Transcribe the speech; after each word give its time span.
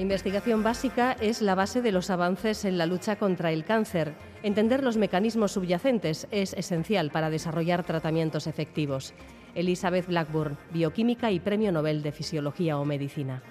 Investigación 0.00 0.62
básica 0.62 1.16
es 1.20 1.42
la 1.42 1.54
base 1.54 1.82
de 1.82 1.92
los 1.92 2.10
avances 2.10 2.64
en 2.64 2.78
la 2.78 2.86
lucha 2.86 3.16
contra 3.16 3.52
el 3.52 3.64
cáncer. 3.64 4.14
Entender 4.42 4.82
los 4.82 4.96
mecanismos 4.96 5.52
subyacentes 5.52 6.26
es 6.30 6.54
esencial 6.54 7.10
para 7.10 7.30
desarrollar 7.30 7.84
tratamientos 7.84 8.46
efectivos. 8.46 9.14
Elizabeth 9.54 10.06
Blackburn, 10.06 10.56
bioquímica 10.72 11.30
y 11.30 11.40
Premio 11.40 11.72
Nobel 11.72 12.02
de 12.02 12.12
Fisiología 12.12 12.78
o 12.78 12.84
Medicina. 12.84 13.42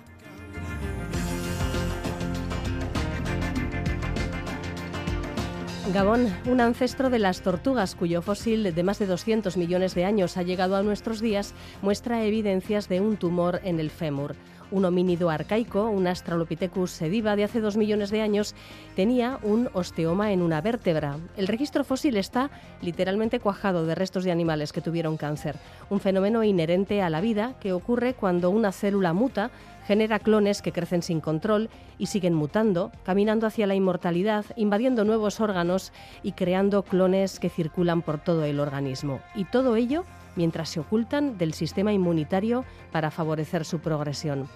Gabón, 5.94 6.32
un 6.46 6.62
ancestro 6.62 7.10
de 7.10 7.18
las 7.18 7.42
tortugas 7.42 7.96
cuyo 7.96 8.22
fósil 8.22 8.76
de 8.76 8.84
más 8.84 9.00
de 9.00 9.08
200 9.08 9.58
millones 9.58 9.96
de 9.96 10.06
años 10.06 10.38
ha 10.38 10.44
llegado 10.44 10.76
a 10.76 10.84
nuestros 10.84 11.20
días, 11.20 11.56
muestra 11.82 12.24
evidencias 12.24 12.88
de 12.90 13.02
un 13.02 13.18
tumor 13.18 13.60
en 13.64 13.80
el 13.80 13.90
fémur. 13.90 14.36
Un 14.72 14.86
homínido 14.86 15.30
arcaico, 15.30 15.90
un 15.90 16.08
Australopithecus 16.08 16.92
sediva 16.92 17.36
de 17.36 17.44
hace 17.44 17.62
dos 17.62 17.78
millones 17.78 18.12
de 18.12 18.22
años, 18.22 18.56
tenía 18.96 19.40
un 19.44 19.70
osteoma 19.74 20.32
en 20.32 20.42
una 20.42 20.62
vértebra. 20.62 21.18
El 21.38 21.48
registro 21.48 21.84
fósil 21.84 22.18
está 22.18 22.50
literalmente 22.82 23.40
cuajado 23.40 23.86
de 23.86 23.96
restos 23.96 24.24
de 24.24 24.32
animales 24.32 24.72
que 24.72 24.82
tuvieron 24.82 25.18
cáncer, 25.18 25.56
un 25.90 26.00
fenómeno 26.00 26.44
inherente 26.44 27.02
a 27.02 27.10
la 27.10 27.22
vida 27.22 27.56
que 27.60 27.74
ocurre 27.74 28.14
cuando 28.14 28.50
una 28.50 28.72
célula 28.72 29.14
muta 29.14 29.52
genera 29.90 30.20
clones 30.20 30.62
que 30.62 30.72
crecen 30.72 31.02
sin 31.02 31.20
control 31.20 31.68
y 31.98 32.06
siguen 32.06 32.36
mutando, 32.36 32.92
caminando 33.04 33.48
hacia 33.48 33.66
la 33.66 33.74
inmortalidad, 33.74 34.46
invadiendo 34.56 35.04
nuevos 35.04 35.40
órganos 35.40 35.92
y 36.22 36.34
creando 36.34 36.84
clones 36.84 37.40
que 37.40 37.50
circulan 37.50 38.04
por 38.04 38.20
todo 38.20 38.44
el 38.44 38.60
organismo. 38.60 39.20
Y 39.34 39.46
todo 39.46 39.76
ello 39.76 40.04
mientras 40.40 40.70
se 40.70 40.80
ocultan 40.80 41.38
del 41.38 41.54
sistema 41.54 41.92
inmunitario 41.92 42.64
para 42.94 43.12
favorecer 43.12 43.66
su 43.66 43.80
progresión. 43.80 44.48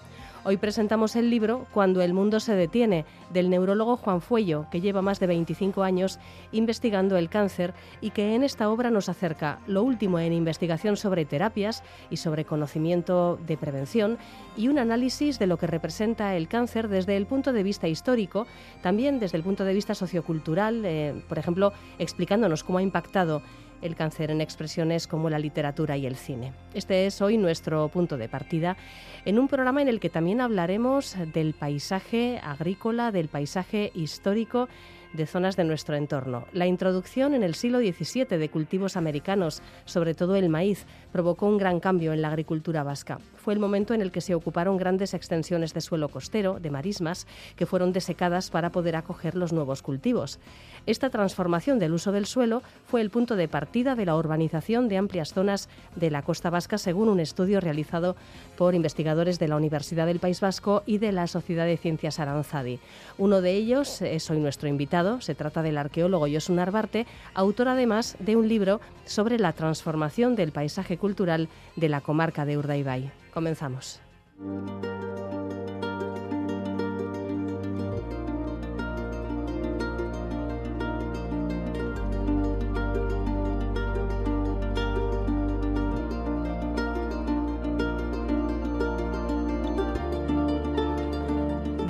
Hoy 0.46 0.56
presentamos 0.56 1.18
el 1.18 1.30
libro 1.30 1.68
Cuando 1.74 2.02
el 2.02 2.14
mundo 2.14 2.40
se 2.42 2.54
detiene, 2.54 3.06
del 3.32 3.50
neurólogo 3.50 3.98
Juan 3.98 4.22
Fuello, 4.22 4.66
que 4.72 4.80
lleva 4.80 5.02
más 5.02 5.20
de 5.20 5.28
25 5.28 5.84
años 5.84 6.20
investigando 6.52 7.18
el 7.18 7.30
cáncer 7.30 7.74
y 8.00 8.12
que 8.12 8.36
en 8.36 8.44
esta 8.44 8.70
obra 8.70 8.92
nos 8.92 9.10
acerca 9.10 9.60
lo 9.68 9.84
último 9.84 10.20
en 10.20 10.32
investigación 10.32 10.96
sobre 10.96 11.26
terapias 11.26 11.84
y 12.10 12.18
sobre 12.18 12.46
conocimiento 12.46 13.38
de 13.46 13.58
prevención 13.58 14.18
y 14.58 14.70
un 14.70 14.80
análisis 14.80 15.40
de 15.40 15.48
lo 15.48 15.58
que 15.58 15.68
representa 15.68 16.36
el 16.36 16.50
cáncer 16.50 16.88
desde 16.88 17.18
el 17.18 17.26
punto 17.26 17.52
de 17.52 17.64
vista 17.64 17.90
histórico, 17.90 18.46
también 18.82 19.20
desde 19.20 19.38
el 19.38 19.44
punto 19.44 19.64
de 19.66 19.74
vista 19.74 19.96
sociocultural, 19.96 20.84
eh, 20.86 21.24
por 21.28 21.40
ejemplo, 21.40 21.74
explicándonos 22.00 22.64
cómo 22.64 22.80
ha 22.80 22.84
impactado 22.84 23.42
el 23.84 23.96
cáncer 23.96 24.32
en 24.32 24.42
expresiones 24.42 25.08
como 25.08 25.30
la 25.30 25.40
literatura 25.40 25.98
y 25.98 26.06
el 26.06 26.16
cine. 26.16 26.54
Este 26.74 27.06
es 27.06 27.22
hoy 27.22 27.38
nuestro 27.38 27.88
punto 27.90 28.18
de 28.18 28.30
partida 28.30 28.78
en 29.26 29.38
un 29.38 29.48
programa 29.48 29.82
en 29.82 29.90
el 29.90 30.00
que 30.00 30.10
también 30.10 30.42
hablaremos 30.42 31.16
del 31.34 31.54
paisaje 31.54 32.40
agrícola, 32.44 33.12
del 33.12 33.28
paisaje 33.28 33.92
histórico 33.94 34.68
de 35.14 35.28
zonas 35.28 35.56
de 35.56 35.64
nuestro 35.64 35.96
entorno. 35.96 36.46
La 36.54 36.66
introducción 36.66 37.34
en 37.34 37.44
el 37.44 37.56
siglo 37.56 37.80
XVII 37.80 38.38
de 38.38 38.50
cultivos 38.50 38.98
americanos, 38.98 39.62
sobre 39.86 40.16
todo 40.16 40.36
el 40.36 40.50
maíz, 40.50 40.86
provocó 41.12 41.46
un 41.46 41.58
gran 41.58 41.80
cambio 41.80 42.14
en 42.14 42.22
la 42.22 42.30
agricultura 42.30 42.84
vasca. 42.84 43.20
Fue 43.36 43.54
el 43.54 43.60
momento 43.60 43.94
en 43.94 44.02
el 44.02 44.12
que 44.12 44.22
se 44.22 44.36
ocuparon 44.36 44.78
grandes 44.78 45.14
extensiones 45.14 45.74
de 45.74 45.82
suelo 45.82 46.10
costero, 46.10 46.60
de 46.60 46.72
marismas, 46.72 47.28
que 47.56 47.66
fueron 47.66 47.94
desecadas 47.94 48.50
para 48.50 48.72
poder 48.72 48.96
acoger 48.96 49.36
los 49.36 49.54
nuevos 49.54 49.82
cultivos. 49.82 50.40
Esta 50.86 51.10
transformación 51.10 51.80
del 51.80 51.94
uso 51.94 52.12
del 52.12 52.26
suelo 52.26 52.62
fue 52.88 53.02
el 53.02 53.10
punto 53.10 53.36
de 53.36 53.48
partida 53.48 53.96
de 53.96 54.06
la 54.06 54.16
urbanización 54.16 54.90
de 54.90 54.98
amplias 54.98 55.34
zonas 55.34 55.70
de 55.96 56.12
la 56.12 56.24
costa 56.24 56.50
vasca, 56.50 56.78
según 56.78 57.08
un 57.08 57.20
estudio 57.20 57.62
realizado 57.62 58.16
por 58.58 58.76
investigadores 58.76 59.40
de 59.40 59.48
la 59.48 59.56
Universidad 59.56 60.06
del 60.06 60.20
País 60.20 60.42
Vasco 60.42 60.84
y 60.86 60.98
de 60.98 61.12
la 61.12 61.28
Sociedad 61.28 61.66
de 61.66 61.78
Ciencias 61.78 62.20
Aranzadi. 62.20 62.80
Uno 63.18 63.42
de 63.42 63.54
ellos 63.54 64.02
es 64.02 64.30
hoy 64.30 64.40
nuestro 64.40 64.68
invitado 64.68 65.22
se 65.22 65.36
trata 65.36 65.62
del 65.62 65.78
arqueólogo 65.78 66.28
Josun 66.32 66.60
Arbarte, 66.60 67.06
autor 67.34 67.70
además 67.70 68.18
de 68.20 68.36
un 68.36 68.48
libro 68.48 68.82
sobre 69.06 69.40
la 69.40 69.54
transformación 69.54 70.36
del 70.36 70.52
paisaje 70.52 70.98
cultural 70.98 71.48
de 71.76 71.90
la 71.90 72.02
comarca 72.02 72.46
de 72.46 72.58
Urdaibai. 72.58 73.12
Comenzamos. 73.34 74.00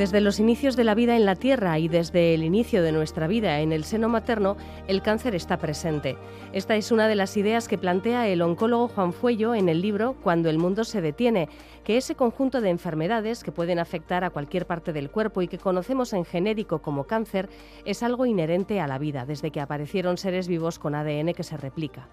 Desde 0.03 0.19
los 0.19 0.41
inicios 0.41 0.75
de 0.75 0.83
la 0.83 0.95
vida 0.95 1.15
en 1.15 1.25
la 1.25 1.37
Tierra 1.37 1.79
y 1.79 1.87
desde 1.87 2.33
el 2.33 2.43
inicio 2.43 2.83
de 2.83 2.91
nuestra 2.91 3.25
vida 3.25 3.61
en 3.61 3.71
el 3.71 3.85
seno 3.85 4.09
materno, 4.09 4.57
el 4.89 5.01
cáncer 5.01 5.33
está 5.33 5.59
presente. 5.59 6.17
Esta 6.51 6.75
es 6.75 6.91
una 6.91 7.07
de 7.07 7.15
las 7.15 7.37
ideas 7.37 7.69
que 7.69 7.77
plantea 7.77 8.27
el 8.27 8.41
oncólogo 8.41 8.89
Juan 8.89 9.13
Fuello 9.13 9.55
en 9.55 9.69
el 9.69 9.81
libro 9.81 10.17
Cuando 10.21 10.49
el 10.49 10.57
mundo 10.57 10.83
se 10.83 10.99
detiene, 10.99 11.47
que 11.85 11.95
ese 11.95 12.15
conjunto 12.15 12.59
de 12.59 12.69
enfermedades 12.69 13.45
que 13.45 13.53
pueden 13.53 13.79
afectar 13.79 14.25
a 14.25 14.29
cualquier 14.29 14.67
parte 14.67 14.91
del 14.91 15.09
cuerpo 15.09 15.41
y 15.41 15.47
que 15.47 15.57
conocemos 15.57 16.11
en 16.11 16.25
genérico 16.25 16.81
como 16.81 17.05
cáncer 17.05 17.47
es 17.85 18.03
algo 18.03 18.25
inherente 18.25 18.81
a 18.81 18.87
la 18.87 18.97
vida 18.97 19.25
desde 19.25 19.51
que 19.51 19.61
aparecieron 19.61 20.17
seres 20.17 20.49
vivos 20.49 20.79
con 20.79 20.95
ADN 20.95 21.33
que 21.33 21.43
se 21.43 21.55
replica. 21.55 22.09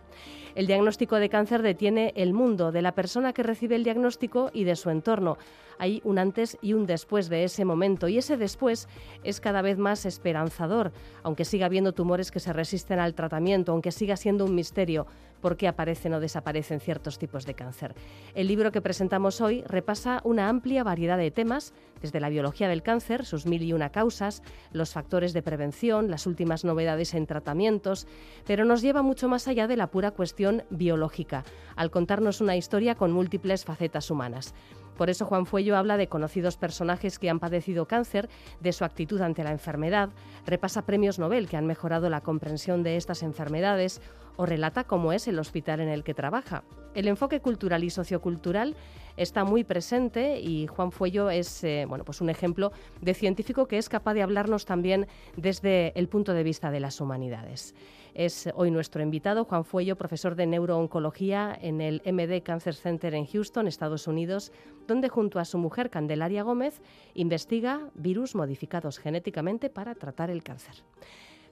El 0.55 0.66
diagnóstico 0.66 1.16
de 1.16 1.28
cáncer 1.28 1.62
detiene 1.62 2.12
el 2.16 2.33
mundo 2.33 2.72
de 2.72 2.83
la 2.83 2.94
persona 2.94 3.33
que 3.33 3.43
recibe 3.43 3.77
el 3.77 3.84
diagnóstico 3.84 4.50
y 4.53 4.65
de 4.65 4.77
su 4.77 4.91
entorno. 4.91 5.38
Hay 5.78 6.00
un 6.05 6.19
antes 6.19 6.59
y 6.61 6.72
un 6.72 6.87
después 6.87 7.28
de 7.28 7.44
ese 7.44 7.65
momento 7.65 8.09
y 8.09 8.19
ese 8.19 8.37
después 8.37 8.89
es 9.22 9.41
cada 9.41 9.62
vez 9.62 9.78
más 9.78 10.05
esperanzador, 10.06 10.93
aunque 11.22 11.44
siga 11.44 11.66
habiendo 11.66 11.93
tumores 11.93 12.31
que 12.31 12.41
se 12.41 12.53
resisten 12.53 12.99
al 12.99 13.15
tratamiento, 13.15 13.72
aunque 13.72 13.93
siga 13.93 14.16
siendo 14.16 14.44
un 14.44 14.55
misterio 14.55 15.06
por 15.41 15.56
qué 15.56 15.69
aparecen 15.69 16.15
o 16.15 16.21
desaparecen 16.21 16.81
ciertos 16.81 17.19
tipos 17.19 17.47
de 17.47 17.55
cáncer. 17.55 17.95
El 18.34 18.49
libro 18.49 18.73
que 18.73 18.81
presentamos 18.81 19.41
hoy 19.41 19.62
repasa 19.67 20.21
una 20.25 20.49
amplia 20.49 20.84
variedad 20.84 21.19
de 21.19 21.31
temas, 21.31 21.73
desde 22.01 22.21
la 22.21 22.28
biología 22.28 22.69
del 22.69 22.83
cáncer, 22.83 23.25
sus 23.25 23.47
mil 23.47 23.62
y 23.62 23.73
una 23.73 23.91
causas, 23.91 24.43
los 24.73 24.93
factores 24.93 25.33
de 25.33 25.43
prevención, 25.43 26.11
las 26.11 26.27
últimas 26.27 26.65
novedades 26.65 27.15
en 27.15 27.27
tratamientos, 27.27 28.06
pero 28.47 28.65
nos 28.65 28.83
lleva 28.83 29.03
mucho 29.03 29.28
más 29.28 29.49
allá 29.49 29.67
de 29.67 29.77
la 29.77 29.89
pura 29.89 30.11
cuestión 30.12 30.62
biológica, 30.71 31.45
al 31.77 31.91
contarnos 31.91 32.41
una 32.41 32.57
historia 32.57 32.95
con 32.95 33.12
múltiples 33.12 33.65
facetas 33.65 34.11
humanas. 34.11 34.55
Por 35.00 35.09
eso 35.09 35.25
Juan 35.25 35.47
Fuello 35.47 35.78
habla 35.78 35.97
de 35.97 36.09
conocidos 36.11 36.59
personajes 36.59 37.19
que 37.19 37.31
han 37.31 37.41
padecido 37.41 37.87
cáncer, 37.87 38.28
de 38.61 38.71
su 38.71 38.84
actitud 38.84 39.22
ante 39.22 39.43
la 39.43 39.50
enfermedad, 39.50 40.11
repasa 40.44 40.84
premios 40.84 41.19
Nobel 41.19 41.49
que 41.49 41.56
han 41.56 41.66
mejorado 41.66 42.11
la 42.11 42.21
comprensión 42.21 42.83
de 42.83 42.99
estas 42.99 43.22
enfermedades 43.22 44.03
o 44.37 44.44
relata 44.44 44.84
cómo 44.84 45.15
es 45.15 45.27
el 45.27 45.39
hospital 45.39 45.81
en 45.81 45.89
el 45.89 46.05
que 46.05 46.12
trabaja. 46.12 46.65
El 46.94 47.09
enfoque 47.09 47.41
cultural 47.41 47.83
y 47.83 47.89
sociocultural 47.89 48.77
está 49.16 49.43
muy 49.43 49.65
presente 49.65 50.39
y 50.39 50.66
Juan 50.66 50.93
Fuello 50.93 51.31
es 51.31 51.65
eh, 51.65 51.87
bueno, 51.89 52.05
pues 52.05 52.21
un 52.21 52.28
ejemplo 52.28 52.71
de 53.00 53.15
científico 53.15 53.66
que 53.66 53.78
es 53.78 53.89
capaz 53.89 54.12
de 54.12 54.22
hablarnos 54.22 54.66
también 54.66 55.06
desde 55.34 55.98
el 55.98 56.09
punto 56.09 56.34
de 56.34 56.42
vista 56.42 56.71
de 56.71 56.80
las 56.80 57.01
humanidades. 57.01 57.74
Es 58.15 58.48
hoy 58.54 58.71
nuestro 58.71 59.03
invitado, 59.03 59.45
Juan 59.45 59.65
Fuello, 59.65 59.97
profesor 59.97 60.34
de 60.34 60.47
neurooncología 60.47 61.57
en 61.60 61.80
el 61.80 62.03
MD 62.04 62.42
Cancer 62.42 62.74
Center 62.74 63.15
en 63.15 63.27
Houston, 63.27 63.68
Estados 63.68 64.07
Unidos, 64.07 64.53
donde 64.86 65.09
junto 65.09 65.39
a 65.39 65.45
su 65.45 65.59
mujer 65.59 65.91
Candelaria 65.91 66.42
Gómez 66.42 66.80
investiga 67.15 67.91
virus 67.95 68.34
modificados 68.34 68.98
genéticamente 68.98 69.71
para 69.71 69.95
tratar 69.95 70.30
el 70.30 70.42
cáncer. 70.42 70.74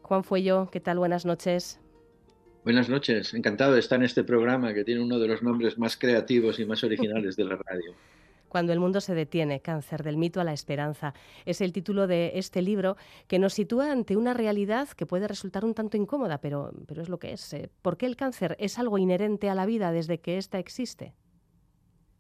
Juan 0.02 0.24
Fuello, 0.24 0.68
¿qué 0.70 0.80
tal? 0.80 0.98
Buenas 0.98 1.26
noches. 1.26 1.80
Buenas 2.64 2.88
noches, 2.88 3.32
encantado 3.34 3.72
de 3.72 3.80
estar 3.80 3.98
en 3.98 4.04
este 4.04 4.24
programa 4.24 4.74
que 4.74 4.84
tiene 4.84 5.02
uno 5.02 5.18
de 5.18 5.28
los 5.28 5.42
nombres 5.42 5.78
más 5.78 5.96
creativos 5.96 6.58
y 6.58 6.66
más 6.66 6.82
originales 6.84 7.36
de 7.36 7.44
la 7.44 7.56
radio. 7.56 7.94
Cuando 8.48 8.72
el 8.72 8.80
mundo 8.80 9.00
se 9.00 9.14
detiene, 9.14 9.60
cáncer 9.60 10.02
del 10.02 10.16
mito 10.16 10.40
a 10.40 10.44
la 10.44 10.52
esperanza. 10.52 11.14
Es 11.44 11.60
el 11.60 11.72
título 11.72 12.06
de 12.06 12.32
este 12.34 12.62
libro 12.62 12.96
que 13.26 13.38
nos 13.38 13.54
sitúa 13.54 13.92
ante 13.92 14.16
una 14.16 14.34
realidad 14.34 14.88
que 14.88 15.06
puede 15.06 15.28
resultar 15.28 15.64
un 15.64 15.74
tanto 15.74 15.96
incómoda, 15.96 16.38
pero, 16.40 16.72
pero 16.86 17.02
es 17.02 17.08
lo 17.08 17.18
que 17.18 17.32
es. 17.32 17.52
Eh, 17.52 17.70
¿Por 17.82 17.96
qué 17.96 18.06
el 18.06 18.16
cáncer 18.16 18.56
es 18.58 18.78
algo 18.78 18.98
inherente 18.98 19.48
a 19.48 19.54
la 19.54 19.66
vida 19.66 19.92
desde 19.92 20.18
que 20.18 20.38
ésta 20.38 20.58
existe? 20.58 21.14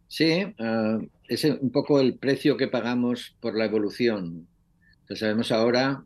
Sí, 0.08 0.54
ah, 0.58 0.98
es 1.28 1.44
un 1.44 1.70
poco 1.70 2.00
el 2.00 2.18
precio 2.18 2.56
que 2.56 2.68
pagamos 2.68 3.36
por 3.40 3.56
la 3.56 3.66
evolución. 3.66 4.48
sabemos 5.14 5.52
ahora 5.52 6.04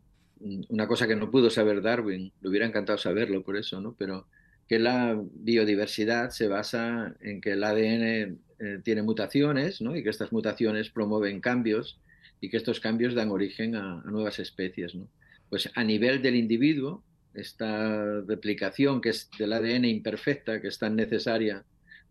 una 0.69 0.87
cosa 0.87 1.07
que 1.07 1.15
no 1.15 1.31
pudo 1.31 1.49
saber 1.49 1.81
Darwin, 1.81 2.33
le 2.41 2.49
hubiera 2.49 2.65
encantado 2.65 2.97
saberlo 2.97 3.43
por 3.43 3.55
eso, 3.55 3.79
¿no? 3.79 3.95
Pero 3.97 4.27
que 4.67 4.79
la 4.79 5.19
biodiversidad 5.33 6.29
se 6.31 6.47
basa 6.47 7.15
en 7.21 7.41
que 7.41 7.51
el 7.51 7.63
ADN 7.63 8.39
eh, 8.59 8.79
tiene 8.83 9.01
mutaciones, 9.01 9.81
¿no? 9.81 9.95
Y 9.95 10.03
que 10.03 10.09
estas 10.09 10.31
mutaciones 10.31 10.89
promueven 10.89 11.41
cambios 11.41 11.99
y 12.39 12.49
que 12.49 12.57
estos 12.57 12.79
cambios 12.79 13.13
dan 13.13 13.29
origen 13.29 13.75
a, 13.75 14.01
a 14.01 14.11
nuevas 14.11 14.39
especies, 14.39 14.95
¿no? 14.95 15.07
Pues 15.49 15.69
a 15.75 15.83
nivel 15.83 16.21
del 16.21 16.35
individuo, 16.35 17.03
esta 17.33 18.21
replicación 18.21 19.01
que 19.01 19.09
es 19.09 19.29
del 19.37 19.53
ADN 19.53 19.85
imperfecta, 19.85 20.61
que 20.61 20.67
es 20.67 20.79
tan 20.79 20.95
necesaria 20.95 21.63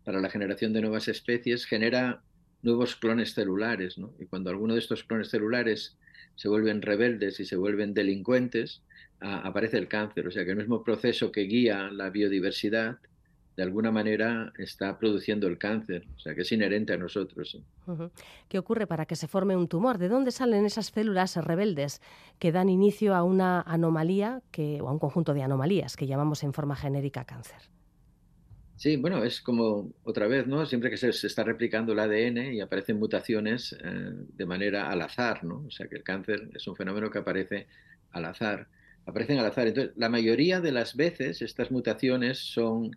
para 0.03 0.21
la 0.21 0.29
generación 0.29 0.73
de 0.73 0.81
nuevas 0.81 1.07
especies, 1.07 1.65
genera 1.65 2.21
nuevos 2.61 2.95
clones 2.95 3.33
celulares, 3.33 3.97
¿no? 3.97 4.13
Y 4.19 4.25
cuando 4.25 4.49
alguno 4.49 4.73
de 4.73 4.79
estos 4.79 5.03
clones 5.03 5.29
celulares 5.29 5.97
se 6.35 6.49
vuelven 6.49 6.81
rebeldes 6.81 7.39
y 7.39 7.45
se 7.45 7.55
vuelven 7.55 7.93
delincuentes, 7.93 8.81
aparece 9.23 9.77
el 9.77 9.87
cáncer. 9.87 10.27
O 10.27 10.31
sea 10.31 10.43
que 10.45 10.51
el 10.51 10.57
mismo 10.57 10.83
proceso 10.83 11.31
que 11.31 11.41
guía 11.41 11.89
la 11.91 12.09
biodiversidad, 12.09 12.97
de 13.55 13.63
alguna 13.63 13.91
manera 13.91 14.51
está 14.57 14.97
produciendo 14.97 15.47
el 15.47 15.59
cáncer, 15.59 16.07
o 16.15 16.19
sea 16.19 16.33
que 16.33 16.41
es 16.41 16.51
inherente 16.51 16.93
a 16.93 16.97
nosotros. 16.97 17.61
¿Qué 18.49 18.57
ocurre 18.57 18.87
para 18.87 19.05
que 19.05 19.15
se 19.15 19.27
forme 19.27 19.55
un 19.55 19.67
tumor? 19.67 19.99
¿De 19.99 20.09
dónde 20.09 20.31
salen 20.31 20.65
esas 20.65 20.87
células 20.87 21.35
rebeldes 21.37 22.01
que 22.39 22.51
dan 22.51 22.69
inicio 22.69 23.13
a 23.13 23.23
una 23.23 23.61
anomalía 23.61 24.41
que, 24.51 24.81
o 24.81 24.89
a 24.89 24.91
un 24.91 24.99
conjunto 24.99 25.33
de 25.35 25.43
anomalías 25.43 25.95
que 25.95 26.07
llamamos 26.07 26.43
en 26.43 26.53
forma 26.53 26.75
genérica 26.75 27.25
cáncer? 27.25 27.59
Sí, 28.75 28.97
bueno, 28.97 29.23
es 29.23 29.39
como 29.39 29.93
otra 30.03 30.27
vez, 30.27 30.47
¿no? 30.47 30.65
Siempre 30.65 30.89
que 30.89 30.97
se, 30.97 31.09
está 31.09 31.43
replicando 31.43 31.93
el 31.93 31.99
ADN 31.99 32.53
y 32.53 32.59
aparecen 32.59 32.97
mutaciones 32.97 33.73
eh, 33.73 33.77
de 33.81 34.45
manera 34.45 34.89
al 34.89 35.01
azar, 35.03 35.43
¿no? 35.43 35.63
O 35.67 35.71
sea 35.71 35.87
que 35.87 35.95
el 35.95 36.03
cáncer 36.03 36.49
es 36.55 36.67
un 36.67 36.75
fenómeno 36.75 37.11
que 37.11 37.19
aparece 37.19 37.67
al 38.11 38.25
azar. 38.25 38.67
Aparecen 39.05 39.39
al 39.39 39.45
azar. 39.45 39.67
Entonces, 39.67 39.93
la 39.97 40.09
mayoría 40.09 40.61
de 40.61 40.71
las 40.71 40.95
veces 40.95 41.41
estas 41.41 41.71
mutaciones 41.71 42.39
son, 42.39 42.95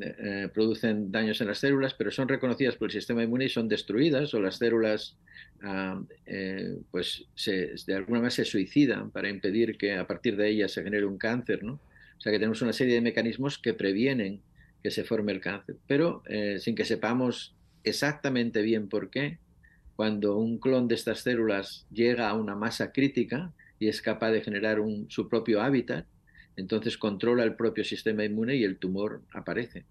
eh, 0.00 0.48
producen 0.52 1.12
daños 1.12 1.40
en 1.40 1.48
las 1.48 1.58
células, 1.58 1.94
pero 1.94 2.10
son 2.10 2.28
reconocidas 2.28 2.76
por 2.76 2.88
el 2.88 2.92
sistema 2.92 3.22
inmune 3.22 3.46
y 3.46 3.48
son 3.48 3.68
destruidas 3.68 4.32
o 4.34 4.40
las 4.40 4.56
células, 4.56 5.16
ah, 5.62 6.00
eh, 6.26 6.78
pues, 6.90 7.26
de 7.44 7.94
alguna 7.94 8.20
manera 8.20 8.30
se 8.30 8.44
suicidan 8.44 9.10
para 9.10 9.28
impedir 9.28 9.76
que 9.76 9.94
a 9.94 10.06
partir 10.06 10.36
de 10.36 10.48
ellas 10.48 10.72
se 10.72 10.82
genere 10.82 11.04
un 11.04 11.18
cáncer, 11.18 11.62
¿no? 11.62 11.74
O 11.74 12.20
sea 12.22 12.30
que 12.30 12.38
tenemos 12.38 12.62
una 12.62 12.72
serie 12.72 12.94
de 12.94 13.00
mecanismos 13.00 13.58
que 13.58 13.74
previenen 13.74 14.40
que 14.82 14.90
se 14.90 15.04
forme 15.04 15.32
el 15.32 15.40
cáncer, 15.40 15.76
pero 15.86 16.22
eh, 16.26 16.58
sin 16.60 16.74
que 16.74 16.84
sepamos 16.84 17.54
exactamente 17.84 18.62
bien 18.62 18.88
por 18.88 19.10
qué, 19.10 19.38
cuando 19.96 20.36
un 20.36 20.58
clon 20.58 20.88
de 20.88 20.94
estas 20.94 21.20
células 21.20 21.86
llega 21.92 22.28
a 22.28 22.34
una 22.34 22.54
masa 22.54 22.92
crítica 22.92 23.52
y 23.82 23.88
es 23.88 24.00
capaz 24.00 24.30
de 24.30 24.42
generar 24.42 24.78
un, 24.78 25.10
su 25.10 25.28
propio 25.28 25.60
hábitat, 25.60 26.06
entonces 26.54 26.96
controla 26.96 27.42
el 27.42 27.56
propio 27.56 27.82
sistema 27.82 28.24
inmune 28.24 28.54
y 28.54 28.62
el 28.62 28.78
tumor 28.78 29.22
aparece. 29.32 29.86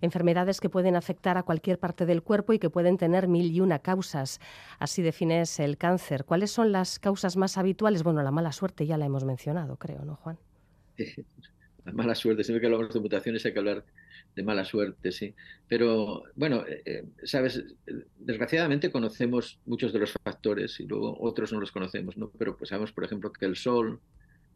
Enfermedades 0.00 0.60
que 0.60 0.68
pueden 0.68 0.96
afectar 0.96 1.38
a 1.38 1.44
cualquier 1.44 1.78
parte 1.78 2.04
del 2.04 2.24
cuerpo 2.24 2.54
y 2.54 2.58
que 2.58 2.70
pueden 2.70 2.96
tener 2.96 3.28
mil 3.28 3.52
y 3.52 3.60
una 3.60 3.78
causas. 3.78 4.40
Así 4.80 5.00
defines 5.00 5.60
el 5.60 5.78
cáncer. 5.78 6.24
¿Cuáles 6.24 6.50
son 6.50 6.72
las 6.72 6.98
causas 6.98 7.36
más 7.36 7.56
habituales? 7.56 8.02
Bueno, 8.02 8.20
la 8.24 8.32
mala 8.32 8.50
suerte 8.50 8.84
ya 8.84 8.98
la 8.98 9.06
hemos 9.06 9.24
mencionado, 9.24 9.76
creo, 9.76 10.04
¿no, 10.04 10.16
Juan? 10.16 10.38
la 11.84 11.92
mala 11.92 12.16
suerte. 12.16 12.42
Siempre 12.42 12.60
que 12.62 12.66
hablamos 12.66 12.92
de 12.92 12.98
mutaciones 12.98 13.46
hay 13.46 13.52
que 13.52 13.60
hablar 13.60 13.84
de 14.34 14.42
mala 14.42 14.64
suerte, 14.64 15.12
sí. 15.12 15.34
Pero 15.68 16.24
bueno, 16.34 16.64
eh, 16.66 16.82
eh, 16.84 17.04
sabes, 17.22 17.62
desgraciadamente 18.24 18.90
conocemos 18.90 19.58
muchos 19.66 19.92
de 19.92 20.00
los 20.00 20.12
factores 20.12 20.80
y 20.80 20.86
luego 20.86 21.16
otros 21.20 21.52
no 21.52 21.60
los 21.60 21.72
conocemos, 21.72 22.16
¿no? 22.16 22.30
Pero 22.38 22.56
pues 22.56 22.70
sabemos, 22.70 22.92
por 22.92 23.04
ejemplo, 23.04 23.32
que 23.32 23.46
el 23.46 23.56
sol 23.56 24.00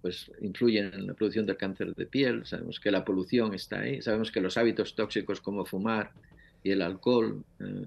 pues 0.03 0.31
influye 0.41 0.81
en 0.81 1.07
la 1.07 1.15
producción 1.15 1.47
del 1.47 1.57
cáncer 1.57 1.95
de 1.95 2.07
piel, 2.07 2.47
sabemos 2.47 2.79
que 2.79 2.91
la 2.91 3.05
polución 3.05 3.55
está 3.55 3.81
ahí, 3.81 4.03
sabemos 4.03 4.31
que 4.31 4.41
los 4.41 4.57
hábitos 4.57 4.95
tóxicos 4.95 5.41
como 5.41 5.65
fumar 5.65 6.13
y 6.63 6.71
el 6.71 6.83
alcohol 6.83 7.45
eh, 7.61 7.87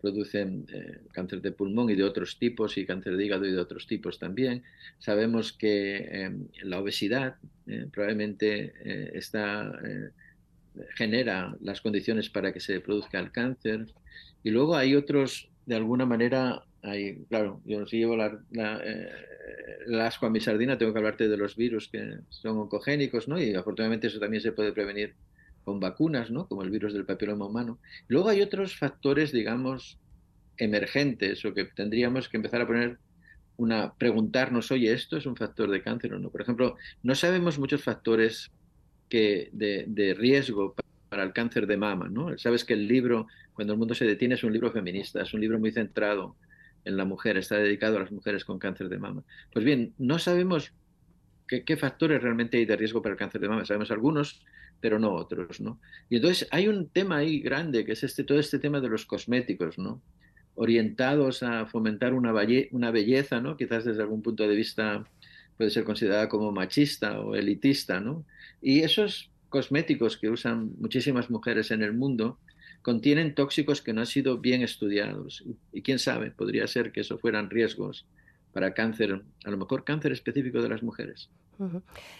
producen 0.00 0.66
eh, 0.72 1.00
cáncer 1.12 1.42
de 1.42 1.52
pulmón 1.52 1.90
y 1.90 1.94
de 1.94 2.04
otros 2.04 2.38
tipos 2.38 2.78
y 2.78 2.86
cáncer 2.86 3.16
de 3.16 3.24
hígado 3.24 3.46
y 3.46 3.52
de 3.52 3.58
otros 3.58 3.86
tipos 3.86 4.18
también. 4.18 4.62
Sabemos 4.98 5.52
que 5.52 5.96
em, 6.10 6.48
la 6.62 6.80
obesidad 6.80 7.36
eh, 7.66 7.86
probablemente 7.92 8.72
eh, 8.82 9.10
está, 9.14 9.70
genera 10.96 11.56
las 11.60 11.80
condiciones 11.80 12.30
para 12.30 12.52
que 12.52 12.60
se 12.60 12.80
produzca 12.80 13.18
el 13.18 13.32
cáncer. 13.32 13.86
Y 14.42 14.50
luego 14.50 14.76
hay 14.76 14.94
otros, 14.94 15.48
de 15.66 15.76
alguna 15.76 16.06
manera, 16.06 16.64
hay, 16.82 17.24
claro, 17.28 17.60
yo 17.64 17.86
si 17.86 17.98
llevo 17.98 18.16
la, 18.16 18.38
la, 18.50 20.06
asco 20.06 20.26
a 20.26 20.30
mi 20.30 20.40
sardina, 20.40 20.78
tengo 20.78 20.92
que 20.92 20.98
hablarte 20.98 21.28
de 21.28 21.36
los 21.36 21.56
virus 21.56 21.88
que 21.88 22.18
son 22.30 22.58
oncogénicos, 22.58 23.28
¿no? 23.28 23.40
Y 23.40 23.54
afortunadamente 23.54 24.06
eso 24.06 24.18
también 24.18 24.42
se 24.42 24.52
puede 24.52 24.72
prevenir 24.72 25.14
con 25.64 25.80
vacunas, 25.80 26.30
¿no? 26.30 26.46
como 26.48 26.62
el 26.62 26.70
virus 26.70 26.92
del 26.92 27.04
papiloma 27.04 27.46
humano. 27.46 27.78
Luego 28.08 28.28
hay 28.28 28.40
otros 28.40 28.76
factores, 28.76 29.32
digamos, 29.32 29.98
emergentes 30.56 31.44
o 31.44 31.54
que 31.54 31.64
tendríamos 31.64 32.28
que 32.28 32.36
empezar 32.36 32.62
a 32.62 32.66
poner 32.66 32.98
una, 33.56 33.94
preguntarnos, 33.94 34.70
oye, 34.70 34.92
¿esto 34.92 35.16
es 35.16 35.26
un 35.26 35.36
factor 35.36 35.70
de 35.70 35.82
cáncer 35.82 36.14
o 36.14 36.18
no? 36.18 36.30
Por 36.30 36.40
ejemplo, 36.40 36.76
no 37.02 37.14
sabemos 37.14 37.58
muchos 37.58 37.82
factores 37.82 38.50
que 39.10 39.50
de, 39.52 40.14
riesgo 40.16 40.74
para 41.10 41.24
el 41.24 41.34
cáncer 41.34 41.66
de 41.66 41.76
mama, 41.76 42.08
¿no? 42.08 42.38
Sabes 42.38 42.64
que 42.64 42.72
el 42.72 42.88
libro, 42.88 43.26
Cuando 43.52 43.74
el 43.74 43.78
mundo 43.78 43.94
se 43.94 44.06
detiene, 44.06 44.36
es 44.36 44.44
un 44.44 44.52
libro 44.52 44.72
feminista, 44.72 45.20
es 45.20 45.34
un 45.34 45.40
libro 45.42 45.58
muy 45.58 45.72
centrado 45.72 46.36
en 46.86 46.96
la 46.96 47.04
mujer, 47.04 47.36
está 47.36 47.58
dedicado 47.58 47.98
a 47.98 48.00
las 48.00 48.12
mujeres 48.12 48.44
con 48.46 48.58
cáncer 48.58 48.88
de 48.88 48.98
mama. 48.98 49.22
Pues 49.52 49.64
bien, 49.66 49.92
no 49.98 50.18
sabemos 50.18 50.72
qué, 51.46 51.64
qué 51.64 51.76
factores 51.76 52.22
realmente 52.22 52.56
hay 52.56 52.64
de 52.64 52.76
riesgo 52.76 53.02
para 53.02 53.12
el 53.12 53.18
cáncer 53.18 53.42
de 53.42 53.48
mama. 53.48 53.66
Sabemos 53.66 53.90
algunos, 53.90 54.42
pero 54.80 54.98
no 54.98 55.12
otros, 55.12 55.60
¿no? 55.60 55.78
Y 56.08 56.16
entonces 56.16 56.48
hay 56.50 56.68
un 56.68 56.88
tema 56.88 57.18
ahí 57.18 57.40
grande, 57.40 57.84
que 57.84 57.92
es 57.92 58.02
este, 58.02 58.24
todo 58.24 58.38
este 58.38 58.58
tema 58.58 58.80
de 58.80 58.88
los 58.88 59.04
cosméticos, 59.04 59.78
¿no? 59.78 60.00
Orientados 60.54 61.42
a 61.42 61.66
fomentar 61.66 62.14
una, 62.14 62.32
una 62.70 62.90
belleza, 62.90 63.40
¿no? 63.40 63.56
Quizás 63.56 63.84
desde 63.84 64.02
algún 64.02 64.22
punto 64.22 64.48
de 64.48 64.56
vista 64.56 65.04
puede 65.56 65.70
ser 65.70 65.84
considerada 65.84 66.28
como 66.28 66.52
machista 66.52 67.20
o 67.20 67.34
elitista, 67.34 68.00
¿no? 68.00 68.24
Y 68.60 68.80
esos 68.80 69.30
cosméticos 69.48 70.16
que 70.16 70.30
usan 70.30 70.72
muchísimas 70.78 71.30
mujeres 71.30 71.70
en 71.70 71.82
el 71.82 71.92
mundo 71.92 72.38
contienen 72.82 73.34
tóxicos 73.34 73.82
que 73.82 73.92
no 73.92 74.00
han 74.00 74.06
sido 74.06 74.38
bien 74.38 74.62
estudiados. 74.62 75.44
Y, 75.72 75.82
quién 75.82 75.98
sabe, 75.98 76.30
podría 76.30 76.66
ser 76.66 76.92
que 76.92 77.00
eso 77.00 77.18
fueran 77.18 77.50
riesgos 77.50 78.06
para 78.52 78.74
cáncer, 78.74 79.22
a 79.44 79.50
lo 79.50 79.58
mejor 79.58 79.84
cáncer 79.84 80.12
específico 80.12 80.62
de 80.62 80.68
las 80.68 80.82
mujeres. 80.82 81.30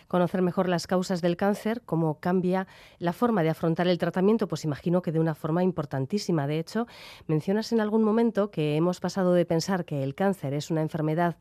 Conocer 0.07 0.43
mejor 0.43 0.69
las 0.69 0.87
causas 0.87 1.23
del 1.23 1.39
cáncer, 1.39 1.81
cómo 1.87 2.21
cambia 2.21 2.67
la 2.99 3.15
forma 3.15 3.43
de 3.43 3.49
afrontar 3.49 3.89
el 3.89 3.97
tratamiento, 3.97 4.49
pues 4.49 4.65
imagino 4.65 5.01
que 5.01 5.13
de 5.13 5.19
una 5.19 5.35
forma 5.35 5.65
importantísima. 5.65 6.47
De 6.47 6.59
hecho, 6.59 6.87
mencionas 7.27 7.73
en 7.73 7.81
algún 7.81 8.05
momento 8.05 8.51
que 8.51 8.77
hemos 8.77 9.01
pasado 9.01 9.33
de 9.33 9.47
pensar 9.47 9.87
que 9.87 10.03
el 10.03 10.15
cáncer 10.15 10.53
es 10.53 10.71
una 10.71 10.83
enfermedad 10.83 11.39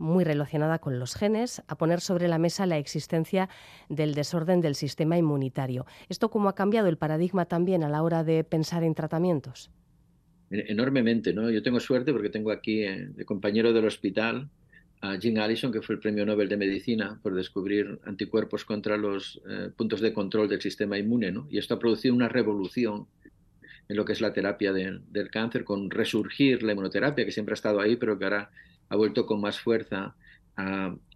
muy 0.00 0.24
relacionada 0.24 0.78
con 0.78 0.98
los 0.98 1.14
genes, 1.14 1.62
a 1.68 1.76
poner 1.76 2.00
sobre 2.00 2.26
la 2.26 2.38
mesa 2.38 2.66
la 2.66 2.78
existencia 2.78 3.48
del 3.88 4.14
desorden 4.14 4.60
del 4.60 4.74
sistema 4.74 5.18
inmunitario. 5.18 5.86
¿Esto 6.08 6.30
cómo 6.30 6.48
ha 6.48 6.54
cambiado 6.54 6.88
el 6.88 6.96
paradigma 6.96 7.44
también 7.44 7.84
a 7.84 7.88
la 7.88 8.02
hora 8.02 8.24
de 8.24 8.42
pensar 8.42 8.82
en 8.82 8.94
tratamientos? 8.94 9.70
Enormemente, 10.50 11.32
¿no? 11.32 11.48
Yo 11.50 11.62
tengo 11.62 11.78
suerte 11.78 12.12
porque 12.12 12.30
tengo 12.30 12.50
aquí 12.50 12.82
eh, 12.82 13.08
de 13.14 13.24
compañero 13.24 13.72
del 13.72 13.86
hospital 13.86 14.48
a 15.02 15.16
Jim 15.16 15.38
Allison, 15.38 15.70
que 15.70 15.80
fue 15.80 15.94
el 15.94 16.00
premio 16.00 16.26
Nobel 16.26 16.48
de 16.48 16.56
Medicina 16.56 17.18
por 17.22 17.34
descubrir 17.34 18.00
anticuerpos 18.04 18.64
contra 18.64 18.96
los 18.96 19.40
eh, 19.48 19.70
puntos 19.76 20.00
de 20.00 20.12
control 20.12 20.48
del 20.48 20.60
sistema 20.60 20.98
inmune, 20.98 21.30
¿no? 21.30 21.46
Y 21.50 21.58
esto 21.58 21.74
ha 21.74 21.78
producido 21.78 22.14
una 22.14 22.28
revolución 22.28 23.06
en 23.88 23.96
lo 23.96 24.04
que 24.04 24.12
es 24.12 24.20
la 24.20 24.32
terapia 24.32 24.72
del 24.72 25.30
cáncer, 25.30 25.64
con 25.64 25.90
resurgir 25.90 26.62
la 26.62 26.72
inmunoterapia, 26.72 27.24
que 27.24 27.32
siempre 27.32 27.54
ha 27.54 27.54
estado 27.54 27.80
ahí, 27.80 27.96
pero 27.96 28.18
que 28.18 28.24
ahora 28.24 28.50
ha 28.90 28.96
vuelto 28.96 29.24
con 29.24 29.40
más 29.40 29.58
fuerza. 29.58 30.14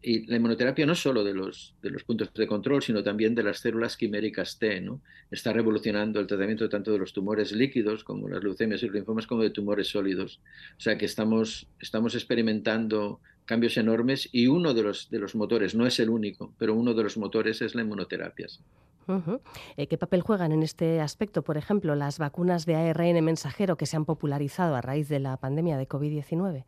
y 0.01 0.27
la 0.27 0.37
inmunoterapia 0.37 0.87
no 0.87 0.95
solo 0.95 1.23
de 1.23 1.35
los, 1.35 1.75
de 1.83 1.91
los 1.91 2.03
puntos 2.05 2.33
de 2.33 2.47
control, 2.47 2.83
sino 2.83 3.03
también 3.03 3.35
de 3.35 3.43
las 3.43 3.59
células 3.59 3.97
quiméricas 3.97 4.59
T, 4.59 4.81
¿no? 4.81 5.03
Está 5.31 5.53
revolucionando 5.53 6.19
el 6.19 6.27
tratamiento 6.27 6.69
tanto 6.71 6.93
de 6.93 6.99
los 6.99 7.13
tumores 7.13 7.53
líquidos, 7.53 8.05
como 8.05 8.29
las 8.29 8.43
leucemias 8.43 8.83
y 8.83 8.87
los 8.87 8.95
linfomas, 8.95 9.27
como 9.27 9.43
de 9.43 9.51
tumores 9.51 9.89
sólidos. 9.89 10.41
O 10.79 10.81
sea 10.81 10.97
que 10.97 11.05
estamos, 11.05 11.67
estamos 11.79 12.15
experimentando 12.15 13.21
cambios 13.45 13.77
enormes 13.77 14.29
y 14.33 14.47
uno 14.47 14.73
de 14.73 14.83
los, 14.83 15.11
de 15.11 15.19
los 15.19 15.35
motores, 15.35 15.75
no 15.75 15.87
es 15.87 15.99
el 16.01 16.09
único, 16.09 16.55
pero 16.59 16.75
uno 16.75 16.95
de 16.95 17.03
los 17.03 17.19
motores 17.19 17.61
es 17.61 17.75
la 17.75 17.83
inmunoterapia. 17.83 18.47
Eh, 19.77 19.87
¿Qué 19.87 19.99
papel 19.99 20.23
juegan 20.23 20.53
en 20.53 20.63
este 20.63 21.01
aspecto, 21.01 21.43
por 21.43 21.57
ejemplo, 21.57 21.95
las 21.95 22.19
vacunas 22.19 22.65
de 22.65 22.77
ARN 22.77 23.23
mensajero 23.23 23.77
que 23.77 23.87
se 23.87 23.97
han 23.97 24.05
popularizado 24.07 24.77
a 24.77 24.81
raíz 24.81 25.09
de 25.09 25.21
la 25.21 25.37
pandemia 25.37 25.77
de 25.77 25.89
COVID-19? 25.89 26.65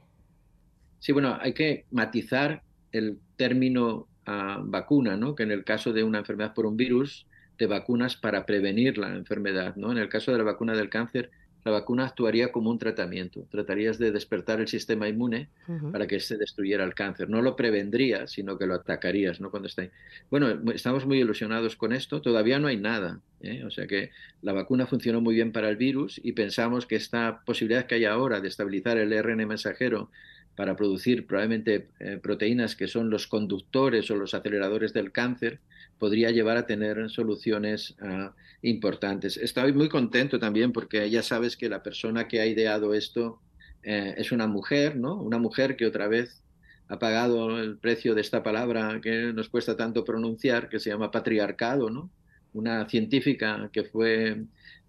Sí, 0.99 1.13
bueno, 1.13 1.39
hay 1.41 1.53
que 1.53 1.85
matizar 1.91 2.63
el 2.93 3.19
término 3.37 4.09
ah, 4.27 4.61
vacuna, 4.63 5.17
¿no? 5.17 5.35
que 5.35 5.43
en 5.43 5.51
el 5.51 5.65
caso 5.65 5.93
de 5.93 6.03
una 6.03 6.19
enfermedad 6.19 6.55
por 6.55 6.67
un 6.67 6.77
virus, 6.77 7.27
te 7.57 7.67
vacunas 7.67 8.17
para 8.17 8.47
prevenir 8.47 8.99
la 8.99 9.15
enfermedad. 9.15 9.77
¿no? 9.77 9.93
En 9.93 9.99
el 9.99 10.09
caso 10.09 10.33
de 10.33 10.39
la 10.39 10.45
vacuna 10.45 10.75
del 10.75 10.89
cáncer, 10.89 11.31
la 11.67 11.73
vacuna 11.73 12.07
actuaría 12.07 12.53
como 12.53 12.71
un 12.71 12.79
tratamiento. 12.79 13.45
Tratarías 13.51 13.99
de 13.99 14.13
despertar 14.13 14.61
el 14.61 14.69
sistema 14.69 15.09
inmune 15.09 15.49
para 15.91 16.07
que 16.07 16.21
se 16.21 16.37
destruyera 16.37 16.85
el 16.85 16.95
cáncer. 16.95 17.29
No 17.29 17.43
lo 17.43 17.57
prevendrías, 17.57 18.31
sino 18.31 18.57
que 18.57 18.67
lo 18.67 18.75
atacarías, 18.75 19.41
¿no? 19.41 19.51
Cuando 19.51 19.67
está 19.67 19.83
ahí. 19.83 19.91
Bueno, 20.31 20.49
estamos 20.73 21.07
muy 21.07 21.19
ilusionados 21.19 21.75
con 21.75 21.93
esto. 21.93 22.23
Todavía 22.23 22.61
no 22.61 22.69
hay 22.69 22.77
nada. 22.77 23.21
¿eh? 23.41 23.65
O 23.65 23.73
sea 23.73 23.89
que 23.89 24.11
la 24.43 24.53
vacuna 24.53 24.87
funcionó 24.87 25.21
muy 25.21 25.35
bien 25.35 25.51
para 25.51 25.69
el 25.69 25.77
virus 25.77 26.21
y 26.23 26.35
pensamos 26.35 26.87
que 26.87 26.95
esta 26.95 27.41
posibilidad 27.45 27.87
que 27.87 27.97
hay 27.97 28.05
ahora 28.05 28.41
de 28.41 28.47
estabilizar 28.47 28.97
el 28.97 29.11
RN 29.21 29.45
mensajero 29.45 30.13
para 30.57 30.75
producir 30.75 31.27
probablemente 31.27 31.89
eh, 32.01 32.19
proteínas 32.21 32.75
que 32.75 32.89
son 32.89 33.11
los 33.11 33.27
conductores 33.27 34.11
o 34.11 34.17
los 34.17 34.35
aceleradores 34.35 34.93
del 34.93 35.13
cáncer, 35.13 35.61
podría 35.99 36.31
llevar 36.31 36.57
a 36.57 36.67
tener 36.67 37.11
soluciones 37.11 37.95
uh, 38.03 38.31
importantes. 38.63 39.37
Estoy 39.37 39.73
muy 39.73 39.89
contento 39.89 40.39
también 40.39 40.73
porque 40.73 41.09
ya 41.11 41.23
sabes 41.23 41.57
que 41.57 41.69
la 41.69 41.83
persona 41.83 42.27
que 42.29 42.41
ha 42.41 42.47
ideado 42.47 42.95
esto 42.95 43.41
eh, 43.83 44.15
es 44.17 44.33
una 44.33 44.47
mujer, 44.47 44.97
¿no? 44.97 45.15
Una 45.15 45.39
mujer 45.39 45.77
que 45.77 45.87
otra 45.87 46.09
vez 46.09 46.43
ha 46.89 46.99
pagado 46.99 47.59
el 47.61 47.79
precio 47.79 48.15
de 48.15 48.21
esta 48.21 48.43
palabra 48.43 49.01
que 49.03 49.33
nos 49.33 49.49
cuesta 49.49 49.77
tanto 49.77 50.05
pronunciar, 50.05 50.69
que 50.69 50.81
se 50.81 50.91
llama 50.91 51.11
patriarcado, 51.11 51.91
¿no? 51.91 52.11
Una 52.53 52.89
científica 52.89 53.71
que 53.73 53.85
fue 53.85 54.45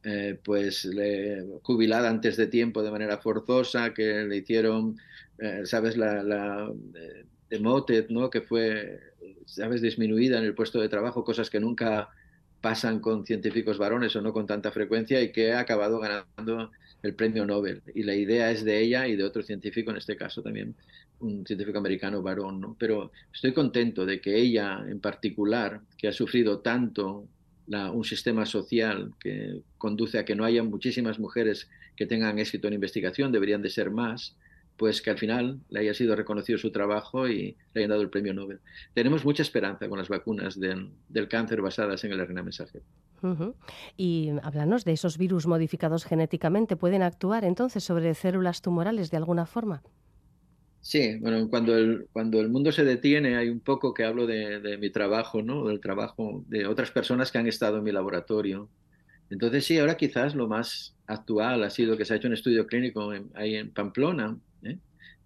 eh, 0.09 0.39
pues 0.41 0.85
le, 0.85 1.45
jubilada 1.63 2.09
antes 2.09 2.37
de 2.37 2.47
tiempo 2.47 2.81
de 2.81 2.91
manera 2.91 3.17
forzosa, 3.17 3.93
que 3.93 4.23
le 4.23 4.37
hicieron, 4.37 4.97
eh, 5.37 5.63
sabes, 5.65 5.97
la, 5.97 6.23
la 6.23 6.71
demoted, 7.49 8.07
¿no? 8.07 8.29
Que 8.29 8.39
fue, 8.39 9.01
sabes, 9.45 9.81
disminuida 9.81 10.37
en 10.37 10.45
el 10.45 10.55
puesto 10.55 10.79
de 10.79 10.87
trabajo, 10.87 11.25
cosas 11.25 11.49
que 11.49 11.59
nunca 11.59 12.07
pasan 12.61 13.01
con 13.01 13.25
científicos 13.25 13.77
varones 13.77 14.15
o 14.15 14.21
no 14.21 14.31
con 14.31 14.47
tanta 14.47 14.71
frecuencia 14.71 15.21
y 15.21 15.33
que 15.33 15.51
ha 15.51 15.59
acabado 15.59 15.99
ganando 15.99 16.71
el 17.03 17.13
premio 17.13 17.45
Nobel. 17.45 17.81
Y 17.93 18.03
la 18.03 18.15
idea 18.15 18.49
es 18.49 18.63
de 18.63 18.79
ella 18.79 19.07
y 19.09 19.17
de 19.17 19.25
otro 19.25 19.43
científico, 19.43 19.91
en 19.91 19.97
este 19.97 20.15
caso 20.15 20.41
también 20.41 20.73
un 21.19 21.45
científico 21.45 21.79
americano 21.79 22.21
varón, 22.21 22.61
¿no? 22.61 22.77
Pero 22.79 23.11
estoy 23.33 23.53
contento 23.53 24.05
de 24.05 24.21
que 24.21 24.37
ella 24.37 24.85
en 24.87 25.01
particular, 25.01 25.81
que 25.97 26.07
ha 26.07 26.13
sufrido 26.13 26.59
tanto 26.59 27.27
un 27.67 28.03
sistema 28.03 28.45
social 28.45 29.13
que 29.19 29.61
conduce 29.77 30.17
a 30.19 30.25
que 30.25 30.35
no 30.35 30.45
haya 30.45 30.63
muchísimas 30.63 31.19
mujeres 31.19 31.69
que 31.95 32.05
tengan 32.05 32.39
éxito 32.39 32.67
en 32.67 32.73
investigación, 32.75 33.31
deberían 33.31 33.61
de 33.61 33.69
ser 33.69 33.91
más, 33.91 34.37
pues 34.77 35.01
que 35.01 35.09
al 35.09 35.17
final 35.17 35.59
le 35.69 35.79
haya 35.79 35.93
sido 35.93 36.15
reconocido 36.15 36.59
su 36.59 36.71
trabajo 36.71 37.27
y 37.27 37.57
le 37.73 37.81
hayan 37.81 37.89
dado 37.89 38.03
el 38.03 38.09
premio 38.09 38.33
Nobel. 38.33 38.59
Tenemos 38.93 39.25
mucha 39.25 39.41
esperanza 39.41 39.89
con 39.89 39.97
las 39.97 40.07
vacunas 40.07 40.59
del 40.59 41.27
cáncer 41.27 41.61
basadas 41.61 42.03
en 42.03 42.11
el 42.11 42.25
RNA 42.25 42.43
mensajero. 42.43 42.85
Y 43.97 44.29
háblanos 44.43 44.85
de 44.85 44.93
esos 44.93 45.17
virus 45.17 45.47
modificados 45.47 46.05
genéticamente. 46.05 46.75
¿Pueden 46.75 47.01
actuar 47.01 47.43
entonces 47.43 47.83
sobre 47.83 48.13
células 48.13 48.61
tumorales 48.61 49.09
de 49.09 49.17
alguna 49.17 49.47
forma? 49.47 49.81
Sí, 50.87 51.17
bueno, 51.19 51.49
cuando 51.49 51.77
el, 51.77 52.07
cuando 52.13 52.39
el 52.39 52.47
mundo 52.47 52.71
se 52.71 52.85
detiene 52.85 53.35
hay 53.35 53.49
un 53.49 53.59
poco 53.59 53.93
que 53.93 54.05
hablo 54.05 54.25
de, 54.25 54.61
de 54.61 54.77
mi 54.77 54.89
trabajo, 54.89 55.41
¿no? 55.41 55.67
Del 55.67 55.81
trabajo 55.81 56.45
de 56.47 56.65
otras 56.65 56.91
personas 56.91 57.29
que 57.29 57.37
han 57.37 57.45
estado 57.45 57.79
en 57.79 57.83
mi 57.83 57.91
laboratorio. 57.91 58.69
Entonces 59.29 59.65
sí, 59.65 59.77
ahora 59.77 59.97
quizás 59.97 60.33
lo 60.33 60.47
más 60.47 60.95
actual 61.05 61.65
ha 61.65 61.69
sido 61.71 61.97
que 61.97 62.05
se 62.05 62.13
ha 62.13 62.17
hecho 62.17 62.29
un 62.29 62.35
estudio 62.35 62.67
clínico 62.67 63.11
ahí 63.33 63.55
en 63.55 63.71
Pamplona, 63.71 64.37
¿eh? 64.63 64.77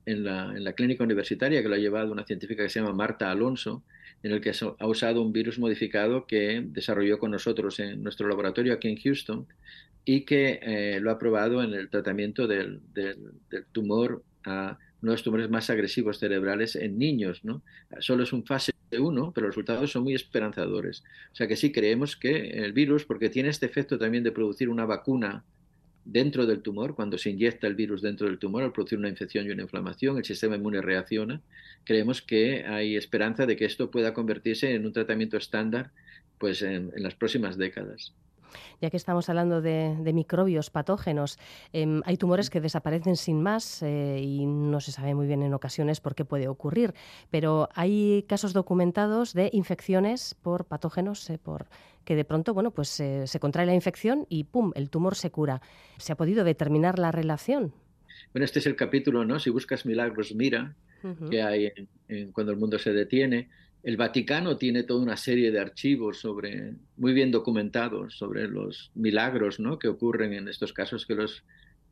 en, 0.07 0.23
la, 0.23 0.45
en, 0.45 0.63
la, 0.63 0.73
clínica 0.73 1.03
universitaria 1.03 1.61
que 1.61 1.69
lo 1.69 1.75
ha 1.75 1.77
llevado 1.77 2.11
una 2.11 2.25
científica 2.25 2.63
que 2.63 2.69
se 2.69 2.79
llama 2.79 2.95
Marta 2.95 3.29
Alonso, 3.29 3.83
en 4.23 4.31
el 4.31 4.41
que 4.41 4.53
ha 4.79 4.87
usado 4.87 5.21
un 5.21 5.31
virus 5.31 5.59
modificado 5.59 6.25
que 6.25 6.63
desarrolló 6.69 7.19
con 7.19 7.29
nosotros 7.29 7.79
en 7.79 8.01
nuestro 8.01 8.27
laboratorio 8.27 8.73
aquí 8.73 8.87
en 8.87 8.97
Houston 8.97 9.45
y 10.05 10.21
que 10.21 10.59
eh, 10.63 10.99
lo 10.99 11.11
ha 11.11 11.19
probado 11.19 11.61
en 11.61 11.75
el 11.75 11.91
tratamiento 11.91 12.47
del, 12.47 12.81
del, 12.95 13.33
del 13.51 13.65
tumor 13.71 14.23
a 14.43 14.79
uno 15.01 15.11
de 15.11 15.15
los 15.15 15.23
tumores 15.23 15.49
más 15.49 15.69
agresivos 15.69 16.19
cerebrales 16.19 16.75
en 16.75 16.97
niños. 16.97 17.43
¿no? 17.43 17.61
Solo 17.99 18.23
es 18.23 18.33
un 18.33 18.45
fase 18.45 18.71
1, 18.91 19.31
pero 19.33 19.47
los 19.47 19.55
resultados 19.55 19.91
son 19.91 20.03
muy 20.03 20.13
esperanzadores. 20.13 21.03
O 21.31 21.35
sea 21.35 21.47
que 21.47 21.55
sí 21.55 21.71
creemos 21.71 22.15
que 22.15 22.63
el 22.63 22.73
virus, 22.73 23.05
porque 23.05 23.29
tiene 23.29 23.49
este 23.49 23.65
efecto 23.65 23.97
también 23.97 24.23
de 24.23 24.31
producir 24.31 24.69
una 24.69 24.85
vacuna 24.85 25.43
dentro 26.03 26.45
del 26.45 26.61
tumor, 26.61 26.95
cuando 26.95 27.17
se 27.17 27.29
inyecta 27.29 27.67
el 27.67 27.75
virus 27.75 28.01
dentro 28.01 28.27
del 28.27 28.39
tumor, 28.39 28.63
al 28.63 28.71
producir 28.71 28.97
una 28.97 29.09
infección 29.09 29.45
y 29.45 29.51
una 29.51 29.63
inflamación, 29.63 30.17
el 30.17 30.25
sistema 30.25 30.55
inmune 30.55 30.81
reacciona. 30.81 31.41
Creemos 31.83 32.21
que 32.21 32.65
hay 32.65 32.95
esperanza 32.95 33.45
de 33.45 33.55
que 33.55 33.65
esto 33.65 33.91
pueda 33.91 34.13
convertirse 34.13 34.73
en 34.73 34.85
un 34.85 34.93
tratamiento 34.93 35.37
estándar 35.37 35.91
pues, 36.37 36.61
en, 36.61 36.91
en 36.95 37.03
las 37.03 37.15
próximas 37.15 37.57
décadas. 37.57 38.13
Ya 38.81 38.89
que 38.89 38.97
estamos 38.97 39.29
hablando 39.29 39.61
de, 39.61 39.95
microbios 40.13 40.69
patógenos, 40.69 41.37
em, 41.73 42.01
hay 42.05 42.17
tumores 42.17 42.49
que 42.49 42.61
desaparecen 42.61 43.15
sin 43.15 43.41
más 43.41 43.81
eh, 43.81 44.19
y 44.21 44.45
no 44.45 44.79
se 44.79 44.91
sabe 44.91 45.15
muy 45.15 45.27
bien 45.27 45.43
en 45.43 45.53
ocasiones 45.53 46.01
por 46.01 46.15
qué 46.15 46.25
puede 46.25 46.47
ocurrir, 46.47 46.93
pero 47.29 47.69
hay 47.73 48.25
casos 48.27 48.53
documentados 48.53 49.33
de 49.33 49.49
infecciones 49.53 50.35
por 50.41 50.65
patógenos, 50.65 51.29
eh, 51.29 51.37
por 51.37 51.67
que 52.03 52.15
de 52.15 52.25
pronto, 52.25 52.53
bueno, 52.53 52.71
pues 52.71 52.99
eh, 52.99 53.27
se 53.27 53.39
contrae 53.39 53.65
la 53.65 53.75
infección 53.75 54.25
y 54.27 54.45
¡pum!, 54.45 54.71
el 54.75 54.89
tumor 54.89 55.15
se 55.15 55.29
cura. 55.29 55.61
¿Se 55.97 56.11
ha 56.11 56.17
podido 56.17 56.43
determinar 56.43 56.97
la 56.97 57.11
relación? 57.11 57.73
Bueno, 58.33 58.45
este 58.45 58.59
es 58.59 58.65
el 58.65 58.75
capítulo, 58.75 59.23
¿no? 59.23 59.39
Si 59.39 59.51
buscas 59.51 59.85
milagros, 59.85 60.33
mira, 60.33 60.75
que 61.29 61.41
hay 61.41 61.71
cuando 62.33 62.53
el 62.53 62.57
mundo 62.57 62.79
se 62.79 62.91
detiene. 62.91 63.49
El 63.83 63.97
Vaticano 63.97 64.57
tiene 64.57 64.83
toda 64.83 65.01
una 65.01 65.17
serie 65.17 65.51
de 65.51 65.59
archivos 65.59 66.19
sobre, 66.19 66.73
muy 66.97 67.13
bien 67.13 67.31
documentados 67.31 68.15
sobre 68.15 68.47
los 68.47 68.91
milagros 68.93 69.59
¿no? 69.59 69.79
que 69.79 69.87
ocurren 69.87 70.33
en 70.33 70.47
estos 70.47 70.71
casos 70.71 71.07
que, 71.07 71.15
los, 71.15 71.43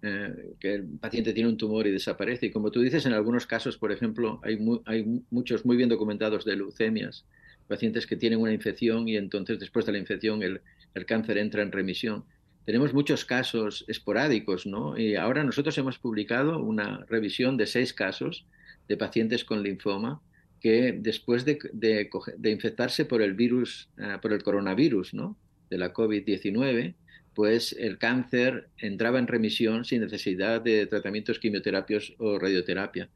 eh, 0.03 0.53
que 0.59 0.75
el 0.75 0.83
paciente 0.83 1.33
tiene 1.33 1.49
un 1.49 1.57
tumor 1.57 1.87
y 1.87 1.91
desaparece. 1.91 2.47
Y 2.47 2.51
como 2.51 2.69
tú 2.69 2.81
dices, 2.81 3.07
en 3.07 3.13
algunos 3.13 3.47
casos, 3.47 3.77
por 3.77 3.91
ejemplo, 3.91 4.39
hay, 4.43 4.59
hay 4.85 5.23
muchos 5.31 5.65
muy 5.65 5.77
bien 5.77 5.89
documentados 5.89 6.45
de 6.45 6.57
leucemias, 6.57 7.25
pacientes 7.67 8.05
que 8.05 8.15
tienen 8.15 8.39
una 8.39 8.53
infección 8.53 9.07
y 9.07 9.17
entonces 9.17 9.59
después 9.59 9.85
de 9.87 9.93
la 9.93 9.97
infección 9.97 10.43
el, 10.43 10.61
el 10.93 11.05
cáncer 11.07 11.39
entra 11.39 11.63
en 11.63 11.71
remisión. 11.71 12.23
Tenemos 12.65 12.93
muchos 12.93 13.25
casos 13.25 13.83
esporádicos, 13.87 14.67
¿no? 14.67 14.95
Y 14.95 15.15
ahora 15.15 15.43
nosotros 15.43 15.75
hemos 15.79 15.97
publicado 15.97 16.59
una 16.59 17.03
revisión 17.09 17.57
de 17.57 17.65
seis 17.65 17.95
casos 17.95 18.45
de 18.87 18.95
pacientes 18.95 19.43
con 19.43 19.63
linfoma 19.63 20.21
que 20.59 20.95
después 20.97 21.45
de, 21.45 21.59
infectarse 22.43 23.05
por 23.05 23.21
el 23.21 23.33
virus, 23.33 23.89
uh, 23.97 24.19
por 24.21 24.33
el 24.33 24.43
coronavirus, 24.43 25.13
¿no? 25.13 25.37
De 25.69 25.77
la 25.77 25.93
COVID-19, 25.93 26.95
pues 27.33 27.75
el 27.77 27.97
cáncer 27.97 28.67
entraba 28.77 29.19
en 29.19 29.27
remisión 29.27 29.85
sin 29.85 30.01
necesidad 30.01 30.61
de 30.61 30.85
tratamientos 30.87 31.39
quimioterapios 31.39 32.15
o 32.17 32.39
radioterapia. 32.39 33.09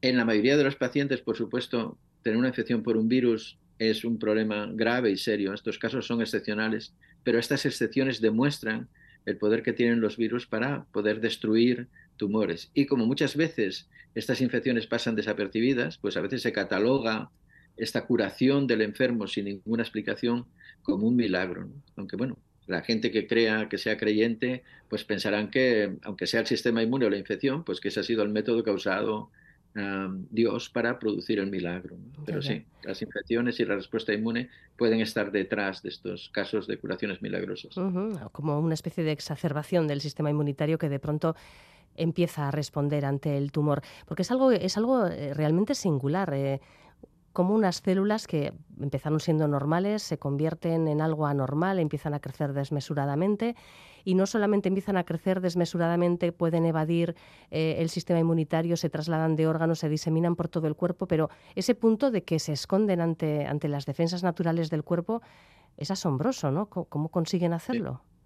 En 0.00 0.16
la 0.16 0.24
mayoría 0.24 0.56
de 0.56 0.64
los 0.64 0.76
pacientes, 0.76 1.20
por 1.20 1.36
supuesto, 1.36 1.98
tener 2.22 2.38
una 2.38 2.48
infección 2.48 2.82
por 2.82 2.96
un 2.96 3.08
virus 3.08 3.58
es 3.78 4.04
un 4.04 4.18
problema 4.18 4.68
grave 4.72 5.10
y 5.10 5.16
serio. 5.16 5.52
Estos 5.52 5.78
casos 5.78 6.06
son 6.06 6.20
excepcionales, 6.20 6.94
pero 7.24 7.38
estas 7.38 7.66
excepciones 7.66 8.20
demuestran 8.20 8.88
el 9.26 9.36
poder 9.36 9.62
que 9.62 9.72
tienen 9.72 10.00
los 10.00 10.16
virus 10.16 10.46
para 10.46 10.84
poder 10.92 11.20
destruir 11.20 11.88
tumores. 12.18 12.70
Y 12.74 12.84
como 12.84 13.06
muchas 13.06 13.36
veces 13.36 13.88
estas 14.14 14.40
infecciones 14.40 14.86
pasan 14.86 15.14
desapercibidas, 15.14 15.96
pues 15.98 16.16
a 16.16 16.20
veces 16.20 16.42
se 16.42 16.52
cataloga 16.52 17.30
esta 17.78 18.04
curación 18.04 18.66
del 18.66 18.82
enfermo 18.82 19.26
sin 19.26 19.46
ninguna 19.46 19.82
explicación 19.82 20.46
como 20.82 21.06
un 21.06 21.16
milagro. 21.16 21.68
Aunque 21.96 22.16
bueno, 22.16 22.36
la 22.66 22.82
gente 22.82 23.10
que 23.10 23.26
crea, 23.26 23.68
que 23.68 23.78
sea 23.78 23.96
creyente, 23.96 24.62
pues 24.88 25.04
pensarán 25.04 25.50
que, 25.50 25.96
aunque 26.02 26.26
sea 26.26 26.40
el 26.40 26.46
sistema 26.46 26.82
inmune 26.82 27.06
o 27.06 27.10
la 27.10 27.16
infección, 27.16 27.64
pues 27.64 27.80
que 27.80 27.88
ese 27.88 28.00
ha 28.00 28.02
sido 28.02 28.22
el 28.22 28.28
método 28.28 28.62
que 28.62 28.70
ha 28.70 28.74
usado 28.74 29.30
um, 29.74 30.26
Dios 30.30 30.68
para 30.68 30.98
producir 30.98 31.38
el 31.38 31.50
milagro. 31.50 31.96
Pero 32.26 32.42
sí, 32.42 32.64
las 32.84 33.00
infecciones 33.00 33.58
y 33.60 33.64
la 33.64 33.76
respuesta 33.76 34.12
inmune 34.12 34.50
pueden 34.76 35.00
estar 35.00 35.32
detrás 35.32 35.82
de 35.82 35.88
estos 35.88 36.28
casos 36.28 36.66
de 36.66 36.76
curaciones 36.78 37.22
milagrosas. 37.22 37.74
Como 38.32 38.60
una 38.60 38.74
especie 38.74 39.02
de 39.02 39.12
exacerbación 39.12 39.86
del 39.88 40.00
sistema 40.00 40.30
inmunitario 40.30 40.78
que 40.78 40.90
de 40.90 40.98
pronto 40.98 41.36
empieza 41.98 42.48
a 42.48 42.50
responder 42.50 43.04
ante 43.04 43.36
el 43.36 43.52
tumor. 43.52 43.82
Porque 44.06 44.22
es 44.22 44.30
algo, 44.30 44.50
es 44.50 44.76
algo 44.76 45.06
eh, 45.06 45.34
realmente 45.34 45.74
singular. 45.74 46.32
Eh, 46.34 46.60
como 47.32 47.54
unas 47.54 47.76
células 47.76 48.26
que 48.26 48.52
empezaron 48.80 49.20
siendo 49.20 49.46
normales 49.46 50.02
se 50.02 50.18
convierten 50.18 50.88
en 50.88 51.00
algo 51.00 51.26
anormal, 51.26 51.78
empiezan 51.78 52.14
a 52.14 52.18
crecer 52.18 52.52
desmesuradamente 52.52 53.54
y 54.04 54.14
no 54.14 54.26
solamente 54.26 54.68
empiezan 54.68 54.96
a 54.96 55.04
crecer 55.04 55.40
desmesuradamente, 55.40 56.32
pueden 56.32 56.64
evadir 56.64 57.14
eh, 57.50 57.76
el 57.78 57.90
sistema 57.90 58.18
inmunitario, 58.18 58.76
se 58.76 58.90
trasladan 58.90 59.36
de 59.36 59.46
órganos, 59.46 59.78
se 59.78 59.88
diseminan 59.88 60.34
por 60.34 60.48
todo 60.48 60.66
el 60.66 60.74
cuerpo, 60.74 61.06
pero 61.06 61.30
ese 61.54 61.74
punto 61.74 62.10
de 62.10 62.24
que 62.24 62.38
se 62.38 62.52
esconden 62.52 63.00
ante, 63.00 63.46
ante 63.46 63.68
las 63.68 63.86
defensas 63.86 64.22
naturales 64.22 64.70
del 64.70 64.82
cuerpo 64.82 65.22
es 65.76 65.90
asombroso, 65.90 66.50
¿no? 66.50 66.66
¿Cómo, 66.66 67.08
consiguen 67.08 67.52
hacerlo? 67.52 68.00
Sí, 68.02 68.17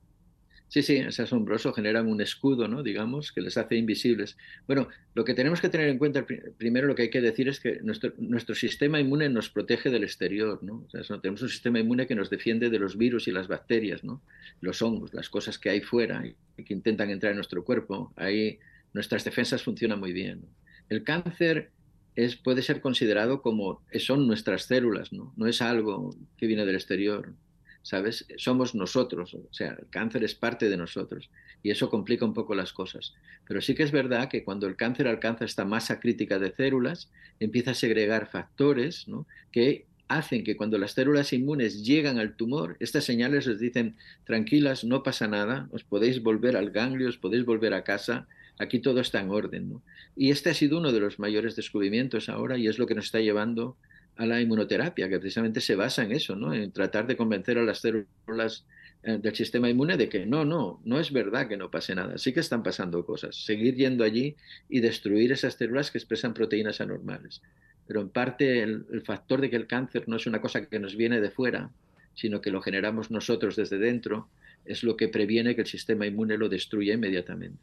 sí, 0.80 0.96
es 0.96 1.20
asombroso, 1.20 1.74
generan 1.74 2.06
un 2.06 2.22
escudo, 2.22 2.66
¿no? 2.66 2.82
Digamos, 2.82 3.30
que 3.30 3.42
les 3.42 3.58
hace 3.58 3.76
invisibles. 3.76 4.38
Bueno, 4.66 4.88
lo 5.14 5.22
que 5.22 5.34
tenemos 5.34 5.60
que 5.60 5.68
tener 5.68 5.90
en 5.90 5.98
cuenta, 5.98 6.24
primero 6.56 6.86
lo 6.86 6.94
que 6.94 7.02
hay 7.02 7.10
que 7.10 7.20
decir 7.20 7.46
es 7.48 7.60
que 7.60 7.80
nuestro, 7.82 8.54
sistema 8.54 8.98
inmune 8.98 9.28
nos 9.28 9.50
protege 9.50 9.90
del 9.90 10.04
exterior, 10.04 10.62
¿no? 10.62 10.86
Tenemos 11.20 11.42
un 11.42 11.50
sistema 11.50 11.78
inmune 11.78 12.06
que 12.06 12.14
nos 12.14 12.30
defiende 12.30 12.70
de 12.70 12.78
los 12.78 12.96
virus 12.96 13.28
y 13.28 13.32
las 13.32 13.48
bacterias, 13.48 14.02
¿no? 14.02 14.22
Los 14.62 14.80
hongos, 14.80 15.12
las 15.12 15.28
cosas 15.28 15.58
que 15.58 15.68
hay 15.68 15.82
fuera 15.82 16.24
y 16.56 16.64
que 16.64 16.72
intentan 16.72 17.10
entrar 17.10 17.32
en 17.32 17.36
nuestro 17.36 17.62
cuerpo. 17.64 18.10
Ahí 18.16 18.58
nuestras 18.94 19.24
defensas 19.24 19.62
funcionan 19.62 20.00
muy 20.00 20.14
bien. 20.14 20.46
El 20.88 21.04
cáncer 21.04 21.70
es, 22.14 22.36
puede 22.36 22.62
ser 22.62 22.80
considerado 22.80 23.42
como 23.42 23.82
son 23.98 24.26
nuestras 24.26 24.62
células, 24.62 25.12
¿no? 25.12 25.34
No 25.36 25.46
es 25.46 25.60
algo 25.60 26.16
que 26.38 26.46
viene 26.46 26.64
del 26.64 26.76
exterior. 26.76 27.34
¿Sabes? 27.82 28.26
Somos 28.36 28.74
nosotros, 28.74 29.34
o 29.34 29.52
sea, 29.52 29.76
el 29.78 29.88
cáncer 29.90 30.24
es 30.24 30.34
parte 30.34 30.68
de 30.68 30.76
nosotros 30.76 31.28
y 31.62 31.70
eso 31.70 31.90
complica 31.90 32.24
un 32.24 32.34
poco 32.34 32.54
las 32.54 32.72
cosas. 32.72 33.14
Pero 33.46 33.60
sí 33.60 33.74
que 33.74 33.82
es 33.82 33.92
verdad 33.92 34.28
que 34.28 34.44
cuando 34.44 34.66
el 34.66 34.76
cáncer 34.76 35.06
alcanza 35.08 35.44
esta 35.44 35.64
masa 35.64 36.00
crítica 36.00 36.38
de 36.38 36.52
células, 36.52 37.08
empieza 37.40 37.72
a 37.72 37.74
segregar 37.74 38.28
factores 38.30 39.06
que 39.50 39.86
hacen 40.08 40.44
que 40.44 40.56
cuando 40.56 40.78
las 40.78 40.92
células 40.92 41.32
inmunes 41.32 41.84
llegan 41.84 42.18
al 42.18 42.36
tumor, 42.36 42.76
estas 42.80 43.04
señales 43.04 43.46
les 43.46 43.58
dicen, 43.58 43.96
tranquilas, 44.24 44.84
no 44.84 45.02
pasa 45.02 45.26
nada, 45.26 45.68
os 45.72 45.84
podéis 45.84 46.22
volver 46.22 46.56
al 46.56 46.70
ganglio, 46.70 47.08
os 47.08 47.18
podéis 47.18 47.44
volver 47.44 47.72
a 47.74 47.84
casa, 47.84 48.26
aquí 48.58 48.80
todo 48.80 49.00
está 49.00 49.20
en 49.20 49.30
orden. 49.30 49.80
Y 50.16 50.30
este 50.30 50.50
ha 50.50 50.54
sido 50.54 50.78
uno 50.78 50.92
de 50.92 51.00
los 51.00 51.18
mayores 51.18 51.56
descubrimientos 51.56 52.28
ahora 52.28 52.58
y 52.58 52.68
es 52.68 52.78
lo 52.78 52.86
que 52.86 52.94
nos 52.94 53.06
está 53.06 53.20
llevando 53.20 53.76
a 54.16 54.26
la 54.26 54.40
inmunoterapia, 54.40 55.08
que 55.08 55.18
precisamente 55.18 55.60
se 55.60 55.74
basa 55.74 56.02
en 56.02 56.12
eso, 56.12 56.36
¿no? 56.36 56.52
en 56.54 56.70
tratar 56.72 57.06
de 57.06 57.16
convencer 57.16 57.58
a 57.58 57.62
las 57.62 57.80
células 57.80 58.64
eh, 59.02 59.18
del 59.20 59.34
sistema 59.34 59.68
inmune 59.68 59.96
de 59.96 60.08
que 60.08 60.26
no, 60.26 60.44
no, 60.44 60.80
no 60.84 61.00
es 61.00 61.12
verdad 61.12 61.48
que 61.48 61.56
no 61.56 61.70
pase 61.70 61.94
nada, 61.94 62.18
sí 62.18 62.32
que 62.32 62.40
están 62.40 62.62
pasando 62.62 63.04
cosas. 63.04 63.36
Seguir 63.36 63.74
yendo 63.74 64.04
allí 64.04 64.36
y 64.68 64.80
destruir 64.80 65.32
esas 65.32 65.54
células 65.54 65.90
que 65.90 65.98
expresan 65.98 66.34
proteínas 66.34 66.80
anormales. 66.80 67.42
Pero 67.86 68.00
en 68.00 68.10
parte 68.10 68.62
el, 68.62 68.86
el 68.92 69.02
factor 69.02 69.40
de 69.40 69.50
que 69.50 69.56
el 69.56 69.66
cáncer 69.66 70.08
no 70.08 70.16
es 70.16 70.26
una 70.26 70.40
cosa 70.40 70.66
que 70.66 70.78
nos 70.78 70.94
viene 70.94 71.20
de 71.20 71.30
fuera, 71.30 71.70
sino 72.14 72.40
que 72.40 72.50
lo 72.50 72.60
generamos 72.60 73.10
nosotros 73.10 73.56
desde 73.56 73.78
dentro, 73.78 74.28
es 74.64 74.84
lo 74.84 74.96
que 74.96 75.08
previene 75.08 75.54
que 75.54 75.62
el 75.62 75.66
sistema 75.66 76.06
inmune 76.06 76.36
lo 76.36 76.48
destruya 76.48 76.94
inmediatamente. 76.94 77.58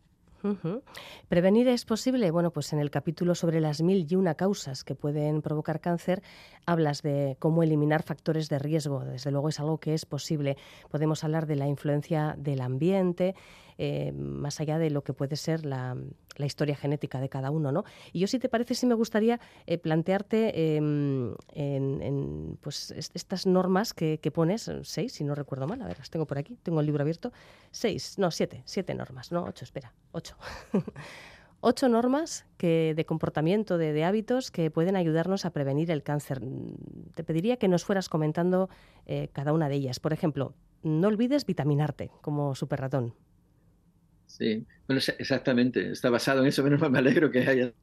¿Prevenir 1.27 1.67
es 1.67 1.86
posible? 1.86 2.31
Bueno, 2.31 2.51
pues 2.51 2.72
en 2.74 2.79
el 2.79 2.89
capítulo 2.89 3.36
sobre 3.36 3.60
las 3.60 3.81
mil 3.81 4.08
y 4.10 4.15
una 4.15 4.36
causas 4.36 4.84
que 4.84 4.96
pueden 4.96 5.41
provocar 5.41 5.81
cáncer 5.81 6.22
hablas 6.65 7.01
de 7.01 7.36
cómo 7.39 7.63
eliminar 7.63 8.03
factores 8.03 8.50
de 8.50 8.60
riesgo. 8.60 9.03
Desde 9.03 9.31
luego 9.31 9.50
es 9.50 9.60
algo 9.60 9.79
que 9.79 9.93
es 9.93 10.05
posible. 10.05 10.58
Podemos 10.89 11.24
hablar 11.24 11.46
de 11.46 11.55
la 11.55 11.67
influencia 11.67 12.36
del 12.38 12.62
ambiente, 12.62 13.36
eh, 13.81 14.12
más 14.12 14.59
allá 14.59 14.77
de 14.77 14.89
lo 14.89 15.05
que 15.05 15.13
puede 15.13 15.38
ser 15.38 15.65
la, 15.65 15.95
historia 16.38 16.75
genética 16.75 17.21
de 17.21 17.29
cada 17.29 17.50
uno. 17.50 17.71
¿no? 17.71 17.86
Y 18.12 18.19
yo, 18.19 18.27
si 18.27 18.39
te 18.39 18.50
parece, 18.50 18.75
sí 18.75 18.86
me 18.86 18.93
gustaría 18.93 19.39
eh, 19.67 19.77
plantearte 19.77 20.75
em, 20.75 21.33
pues 22.59 22.91
estas 22.91 23.48
normas 23.48 23.93
que, 23.93 24.31
pones, 24.33 24.69
seis, 24.83 25.13
si 25.13 25.24
no 25.24 25.33
recuerdo 25.33 25.65
mal, 25.65 25.81
a 25.81 25.88
ver, 25.88 25.98
las 25.98 26.09
tengo 26.09 26.27
por 26.27 26.38
aquí, 26.38 26.57
tengo 26.62 26.81
el 26.81 26.88
libro 26.88 27.03
abierto, 27.03 27.31
seis, 27.71 28.19
no, 28.19 28.31
siete, 28.31 28.63
siete 28.65 28.93
normas, 28.93 29.31
no, 29.31 29.45
ocho, 29.45 29.63
espera, 29.63 29.93
ocho. 30.12 30.36
ocho 31.62 31.88
normas 31.88 32.45
que, 32.57 32.93
de 32.98 33.05
comportamiento, 33.05 33.77
de, 33.77 34.03
hábitos 34.03 34.51
que 34.51 34.71
pueden 34.71 34.98
ayudarnos 34.98 35.45
a 35.45 35.51
prevenir 35.51 35.89
el 35.89 36.03
cáncer. 36.03 36.41
Te 37.15 37.24
pediría 37.24 37.55
que 37.55 37.69
nos 37.69 37.86
fueras 37.86 38.09
comentando 38.09 38.69
eh, 39.05 39.29
cada 39.31 39.53
una 39.53 39.69
de 39.69 39.75
ellas. 39.75 40.01
Por 40.01 40.12
ejemplo, 40.12 40.53
no 40.83 41.07
olvides 41.07 41.45
vitaminarte 41.45 42.12
como 42.21 42.55
super 42.55 42.81
ratón. 42.81 43.13
Sí, 44.29 44.63
bueno, 44.88 45.01
exactamente, 45.17 45.91
está 45.91 46.12
basado 46.12 46.41
en 46.41 46.48
eso, 46.48 46.63
menos 46.63 46.79
mal 46.79 46.91
me 46.91 47.00
alegro 47.00 47.31
que 47.31 47.39
haya... 47.39 47.74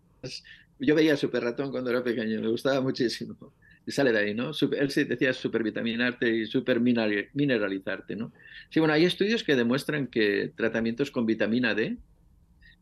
Yo 0.78 0.94
veía 0.94 1.16
Super 1.16 1.42
Ratón 1.42 1.72
cuando 1.72 1.90
era 1.90 2.04
pequeño, 2.04 2.40
me 2.40 2.48
gustaba 2.48 2.80
muchísimo. 2.80 3.52
Y 3.84 3.90
sale 3.90 4.12
de 4.12 4.18
ahí, 4.18 4.34
¿no? 4.34 4.52
él 4.78 4.90
se 4.90 5.04
decía 5.04 5.32
supervitaminarte 5.32 6.28
y 6.28 6.46
supermineralizarte, 6.46 8.14
¿no? 8.16 8.32
Sí, 8.70 8.78
bueno, 8.78 8.94
hay 8.94 9.04
estudios 9.04 9.42
que 9.42 9.56
demuestran 9.56 10.06
que 10.06 10.52
tratamientos 10.56 11.10
con 11.10 11.26
vitamina 11.26 11.74
D 11.74 11.96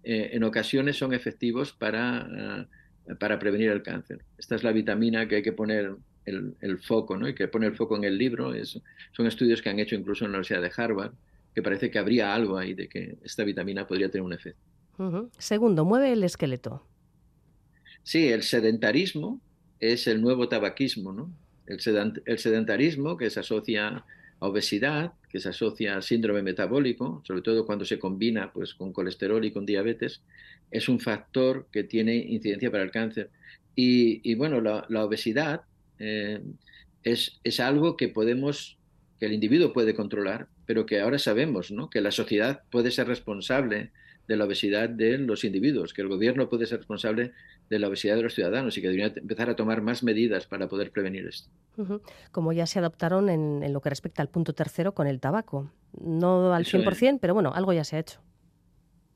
eh, 0.03 0.31
en 0.33 0.45
ocasiones 0.45 0.97
son 0.97 1.15
efectivos 1.15 1.73
para, 1.73 2.67
eh, 3.09 3.15
para 3.19 3.39
prevenir 3.39 3.71
el 3.71 3.83
cáncer. 3.83 4.25
Esta 4.37 4.57
es 4.57 4.63
la 4.63 4.73
vitamina 4.73 5.27
que 5.27 5.37
hay 5.37 5.43
que 5.43 5.53
poner 5.53 5.95
el, 6.27 6.55
el 6.61 6.79
foco, 6.79 7.17
¿no? 7.17 7.29
Y 7.29 7.35
que 7.35 7.49
pone 7.49 7.67
el 7.67 7.77
foco 7.77 7.97
en 7.97 8.05
el 8.05 8.19
libro. 8.19 8.55
Es, 8.55 8.79
son 9.13 9.27
estudios 9.27 9.63
que 9.63 9.71
han 9.71 9.79
hecho 9.79 9.95
incluso 9.95 10.25
en 10.27 10.33
la 10.33 10.39
Universidad 10.39 10.63
de 10.63 10.73
Harvard 10.77 11.13
que 11.55 11.63
parece 11.63 11.91
que 11.91 11.99
habría 11.99 12.35
algo 12.35 12.59
ahí 12.59 12.75
de 12.75 12.89
que 12.89 13.17
esta 13.23 13.45
vitamina 13.45 13.87
podría 13.87 14.11
tener 14.11 14.25
un 14.25 14.33
efecto. 14.33 14.61
Segundo, 15.39 15.85
mueve 15.85 16.13
el 16.13 16.25
esqueleto. 16.25 16.87
Sí, 18.03 18.29
el 18.29 18.43
sedentarismo 18.43 19.41
es 19.81 20.07
el 20.07 20.21
nuevo 20.21 20.49
tabaquismo, 20.49 21.13
¿no? 21.13 21.33
El, 21.67 21.81
sedentarismo 21.81 23.17
que 23.17 23.31
se 23.31 23.41
asocia 23.41 24.05
a 24.41 24.47
obesidad, 24.47 25.15
que 25.31 25.41
se 25.41 25.49
asocia 25.49 25.97
a 25.97 26.03
síndrome 26.03 26.43
metabólico, 26.43 27.23
sobre 27.27 27.41
todo 27.41 27.65
cuando 27.65 27.85
se 27.85 27.99
combina 27.99 28.53
pues, 28.53 28.75
con 28.75 28.93
colesterol 28.93 29.43
y 29.45 29.51
con 29.51 29.65
diabetes, 29.65 30.21
es 30.71 30.89
un 30.89 31.01
factor 31.01 31.67
que 31.73 31.85
tiene 31.85 32.17
incidencia 32.17 32.71
para 32.71 32.85
el 32.85 32.91
cáncer. 32.91 33.31
Y, 33.77 34.35
bueno, 34.37 34.61
la, 34.61 35.05
obesidad 35.05 35.63
eh, 35.99 36.41
es, 37.03 37.41
es, 37.43 37.59
algo 37.59 37.97
que 37.97 38.09
podemos, 38.09 38.77
que 39.19 39.27
el 39.27 39.33
individuo 39.33 39.73
puede 39.73 39.95
controlar, 39.95 40.49
pero 40.67 40.87
que 40.87 41.01
ahora 41.01 41.19
sabemos 41.19 41.71
¿no? 41.71 41.91
que 41.91 42.01
la 42.01 42.11
sociedad 42.11 42.63
puede 42.71 42.91
ser 42.91 43.07
responsable 43.09 43.91
de 44.29 44.37
la 44.37 44.45
obesidad 44.45 44.89
de 44.89 45.19
los 45.19 45.45
individuos, 45.45 45.93
que 45.93 46.03
el 46.03 46.09
gobierno 46.09 46.49
puede 46.49 46.67
ser 46.67 46.79
responsable 46.79 47.33
de 47.69 47.79
la 47.79 47.89
obesidad 47.89 48.17
de 48.17 48.23
los 48.23 48.35
ciudadanos 48.35 48.77
y 48.77 48.81
que 48.81 48.89
debería 48.89 49.13
empezar 49.15 49.51
a 49.51 49.57
tomar 49.57 49.83
más 49.83 50.03
medidas 50.03 50.47
para 50.47 50.69
poder 50.69 50.91
prevenir 50.91 51.27
esto. 51.27 51.51
Como 52.31 52.53
ya 52.53 52.67
se 52.67 52.79
adoptaron 52.79 53.29
en, 53.29 53.73
lo 53.73 53.81
que 53.81 53.91
respecta 53.91 54.23
al 54.23 54.29
punto 54.29 54.53
tercero 54.55 54.95
con 54.95 55.07
el 55.07 55.21
tabaco. 55.21 55.71
No 56.01 56.53
al 56.55 56.65
100%, 56.65 57.19
pero 57.21 57.35
bueno, 57.35 57.53
algo 57.55 57.73
ya 57.73 57.85
se 57.85 57.97
ha 57.97 57.99
hecho. 58.01 58.21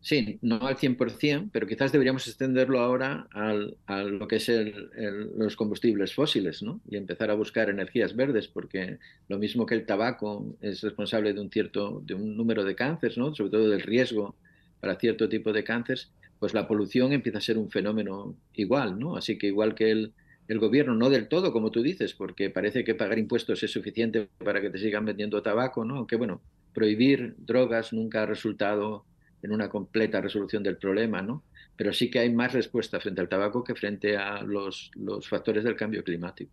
Sí, 0.00 0.38
no 0.42 0.66
al 0.66 0.76
100%, 0.76 1.50
pero 1.52 1.66
quizás 1.66 1.90
deberíamos 1.92 2.26
extenderlo 2.28 2.78
ahora 2.80 3.28
al, 3.32 3.76
a 3.86 4.02
lo 4.04 4.28
que 4.28 4.36
es 4.36 4.48
los 4.48 5.56
combustibles 5.56 6.14
fósiles, 6.14 6.62
¿no? 6.62 6.80
Y 6.88 6.96
empezar 6.96 7.30
a 7.30 7.34
buscar 7.34 7.68
energías 7.68 8.14
verdes, 8.14 8.48
porque 8.48 8.98
lo 9.28 9.38
mismo 9.38 9.66
que 9.66 9.74
el 9.74 9.86
tabaco 9.86 10.56
es 10.60 10.82
responsable 10.82 11.34
de 11.34 11.40
un 11.40 11.50
cierto, 11.50 12.00
de 12.04 12.14
un 12.14 12.36
número 12.36 12.64
de 12.64 12.76
cánceres, 12.76 13.18
¿no? 13.18 13.34
Sobre 13.34 13.50
todo 13.50 13.68
del 13.68 13.82
riesgo 13.82 14.36
para 14.80 14.96
cierto 14.98 15.28
tipo 15.28 15.52
de 15.52 15.64
cánceres, 15.64 16.12
pues 16.38 16.54
la 16.54 16.68
polución 16.68 17.12
empieza 17.12 17.38
a 17.38 17.40
ser 17.40 17.58
un 17.58 17.70
fenómeno 17.70 18.36
igual, 18.54 18.98
¿no? 18.98 19.16
Así 19.16 19.36
que 19.36 19.48
igual 19.48 19.74
que 19.74 19.90
el, 19.90 20.14
el 20.46 20.58
gobierno, 20.60 20.94
no 20.94 21.10
del 21.10 21.28
todo, 21.28 21.52
como 21.52 21.70
tú 21.72 21.82
dices, 21.82 22.14
porque 22.14 22.50
parece 22.50 22.84
que 22.84 22.94
pagar 22.94 23.18
impuestos 23.18 23.62
es 23.64 23.72
suficiente 23.72 24.28
para 24.38 24.60
que 24.60 24.70
te 24.70 24.78
sigan 24.78 25.04
vendiendo 25.04 25.42
tabaco, 25.42 25.84
¿no? 25.84 25.96
Aunque 25.96 26.16
bueno, 26.16 26.40
prohibir 26.72 27.34
drogas 27.38 27.92
nunca 27.92 28.22
ha 28.22 28.26
resultado 28.26 29.04
en 29.42 29.52
una 29.52 29.68
completa 29.68 30.20
resolución 30.20 30.62
del 30.62 30.76
problema, 30.76 31.22
¿no? 31.22 31.42
Pero 31.76 31.92
sí 31.92 32.10
que 32.10 32.18
hay 32.18 32.32
más 32.32 32.52
respuesta 32.52 32.98
frente 32.98 33.20
al 33.20 33.28
tabaco 33.28 33.62
que 33.62 33.74
frente 33.74 34.16
a 34.16 34.42
los, 34.42 34.90
los 34.96 35.28
factores 35.28 35.62
del 35.62 35.76
cambio 35.76 36.02
climático. 36.02 36.50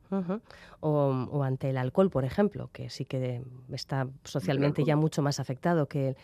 o, 0.82 1.43
ante 1.43 1.71
el 1.71 1.78
alcohol, 1.78 2.12
por 2.12 2.26
ejemplo, 2.26 2.69
que 2.71 2.89
sí 2.89 3.06
que 3.06 3.41
está 3.71 4.08
socialmente 4.24 4.84
ya 4.84 4.95
mucho 4.95 5.24
más 5.24 5.39
afectado 5.39 5.88
que, 5.88 6.15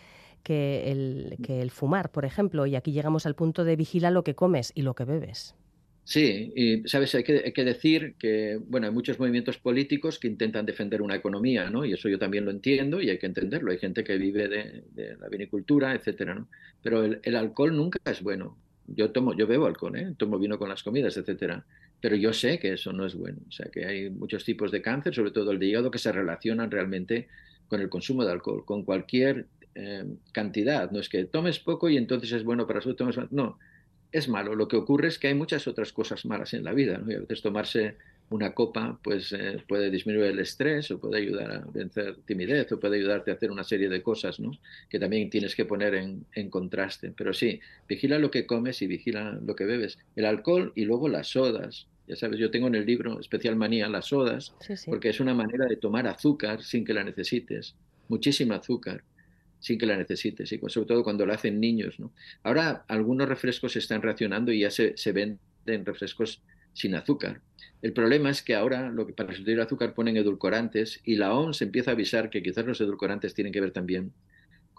que, 0.44 0.92
el, 0.92 1.38
que 1.44 1.62
el 1.62 1.72
fumar, 1.72 2.12
por 2.12 2.26
ejemplo. 2.26 2.68
Y 2.68 2.76
aquí 2.76 2.92
llegamos 2.92 3.26
al 3.26 3.34
punto 3.34 3.64
de 3.64 3.76
vigila 3.76 4.12
lo 4.12 4.24
que 4.24 4.36
comes 4.36 4.72
y 4.76 4.84
lo 4.84 4.94
que 4.94 5.06
bebes. 5.06 5.56
Sí, 6.04 6.52
y 6.56 6.88
sabes, 6.90 7.14
hay 7.16 7.24
que, 7.24 7.64
decir 7.64 8.16
que, 8.18 8.60
bueno, 8.68 8.88
hay 8.88 8.94
muchos 8.94 9.20
movimientos 9.20 9.58
políticos 9.58 10.20
que 10.20 10.28
intentan 10.28 10.66
defender 10.66 11.02
una 11.02 11.16
economía, 11.16 11.70
¿no? 11.70 11.86
Y 11.86 11.94
eso 11.94 12.10
yo 12.10 12.18
también 12.18 12.44
lo 12.44 12.52
entiendo 12.52 13.02
y 13.02 13.10
hay 13.10 13.18
que 13.18 13.28
entenderlo. 13.28 13.72
Hay 13.72 13.78
gente 13.78 14.04
que 14.04 14.18
vive 14.18 14.48
de, 14.48 15.16
la 15.18 15.30
vinicultura, 15.30 15.94
etcétera, 15.94 16.34
¿no? 16.34 16.48
Pero 16.82 17.04
el, 17.06 17.36
alcohol 17.36 17.76
nunca 17.76 18.00
es 18.06 18.22
bueno. 18.22 18.58
Yo 18.88 19.12
tomo, 19.12 19.34
yo 19.38 19.48
bebo 19.48 19.68
alcohol, 19.68 19.96
¿eh? 19.96 20.14
Tomo 20.18 20.40
vino 20.40 20.58
con 20.58 20.70
las 20.70 20.84
comidas, 20.84 21.16
etcétera. 21.18 21.64
Pero 22.02 22.16
yo 22.16 22.34
sé 22.34 22.58
que 22.58 22.74
eso 22.74 22.92
no 22.92 23.06
es 23.06 23.16
bueno. 23.16 23.38
O 23.48 23.52
sea, 23.52 23.68
que 23.68 23.86
hay 23.86 24.10
muchos 24.10 24.44
tipos 24.44 24.72
de 24.72 24.82
cáncer, 24.82 25.14
sobre 25.14 25.32
todo 25.32 25.52
el 25.52 25.60
de 25.60 25.68
hígado, 25.68 25.92
que 25.92 26.00
se 26.00 26.12
relacionan 26.12 26.72
realmente 26.72 27.28
con 27.68 27.80
el 27.80 27.90
consumo 27.90 28.26
de 28.26 28.32
alcohol, 28.32 28.66
con 28.66 28.84
cualquier 28.84 29.46
eh, 29.76 30.04
cantidad. 30.34 30.92
No 30.92 31.00
es 31.00 31.08
que 31.08 31.24
tomes 31.26 31.60
poco 31.60 31.90
y 31.90 31.96
entonces 31.96 32.32
es 32.32 32.44
bueno 32.44 32.68
para 32.68 32.82
su 32.82 32.96
tomes 32.96 33.16
No, 33.30 33.60
es 34.12 34.28
malo. 34.28 34.56
Lo 34.56 34.68
que 34.68 34.76
ocurre 34.76 35.08
es 35.08 35.18
que 35.18 35.28
hay 35.28 35.34
muchas 35.34 35.68
otras 35.68 35.94
cosas 35.94 36.26
malas 36.26 36.54
en 36.54 36.64
la 36.64 36.74
vida. 36.74 36.98
¿no? 36.98 37.12
Y 37.12 37.16
a 37.16 37.20
veces 37.20 37.42
tomarse 37.42 37.96
una 38.30 38.54
copa 38.54 38.98
pues, 39.04 39.34
eh, 39.34 39.62
puede 39.68 39.90
disminuir 39.90 40.28
el 40.28 40.40
estrés 40.40 40.90
o 40.92 41.00
puede 41.00 41.18
ayudar 41.18 41.52
a 41.52 41.60
vencer 41.74 42.16
timidez 42.26 42.72
o 42.72 42.80
puede 42.80 42.98
ayudarte 42.98 43.32
a 43.32 43.34
hacer 43.34 43.52
una 43.52 43.64
serie 43.64 43.90
de 43.90 44.02
cosas 44.02 44.40
¿no? 44.40 44.52
que 44.90 45.00
también 45.00 45.30
tienes 45.30 45.56
que 45.56 45.66
poner 45.66 45.96
en, 45.96 46.26
en, 46.34 46.50
contraste. 46.50 47.14
Pero 47.16 47.34
sí, 47.34 47.60
vigila 47.88 48.20
lo 48.20 48.32
que 48.32 48.46
comes 48.46 48.82
y 48.82 48.88
vigila 48.88 49.38
lo 49.46 49.56
que 49.56 49.66
bebes. 49.66 49.98
El 50.16 50.26
alcohol 50.26 50.72
y 50.76 50.86
luego 50.86 51.10
las 51.10 51.28
sodas. 51.28 51.88
Ya 52.08 52.16
sabes, 52.16 52.40
yo 52.40 52.52
tengo 52.52 52.68
en 52.68 52.76
el 52.76 52.86
libro 52.86 53.20
especial 53.20 53.56
manía 53.56 53.88
las 53.88 54.08
sodas 54.08 54.54
porque 54.86 55.10
es 55.10 55.20
una 55.20 55.34
manera 55.34 55.66
de 55.66 55.78
tomar 55.78 56.08
azúcar 56.08 56.62
sin 56.62 56.84
que 56.84 56.94
la 56.94 57.04
necesites. 57.04 57.76
Muchísima 58.10 58.56
azúcar. 58.56 59.04
Sin 59.62 59.78
que 59.78 59.86
la 59.86 59.96
necesites, 59.96 60.50
sobre 60.50 60.88
todo 60.88 61.04
cuando 61.04 61.26
lo 61.26 61.34
hacen 61.34 61.62
niños. 61.62 62.00
¿no? 62.00 62.12
Ahora 62.44 62.84
algunos 62.90 63.30
refrescos 63.30 63.74
se 63.74 63.80
están 63.80 64.02
racionando 64.02 64.52
y 64.52 64.60
ya 64.60 64.72
se, 64.72 64.96
venden 65.14 65.86
refrescos 65.86 66.42
sin 66.74 66.96
azúcar. 66.96 67.40
El 67.82 67.94
problema 67.94 68.30
es 68.30 68.42
que 68.42 68.56
ahora 68.56 68.90
lo 68.90 69.08
que 69.08 69.14
para 69.14 69.30
sustituir 69.30 69.58
el 69.58 69.66
azúcar 69.66 69.94
ponen 69.94 70.18
edulcorantes 70.18 71.00
y 71.06 71.16
la 71.16 71.34
OMS 71.34 71.62
empieza 71.62 71.92
a 71.92 71.94
avisar 71.94 72.30
que 72.30 72.44
quizás 72.44 72.66
los 72.66 72.82
edulcorantes 72.82 73.34
tienen 73.34 73.54
que 73.54 73.62
ver 73.62 73.72
también 73.72 74.12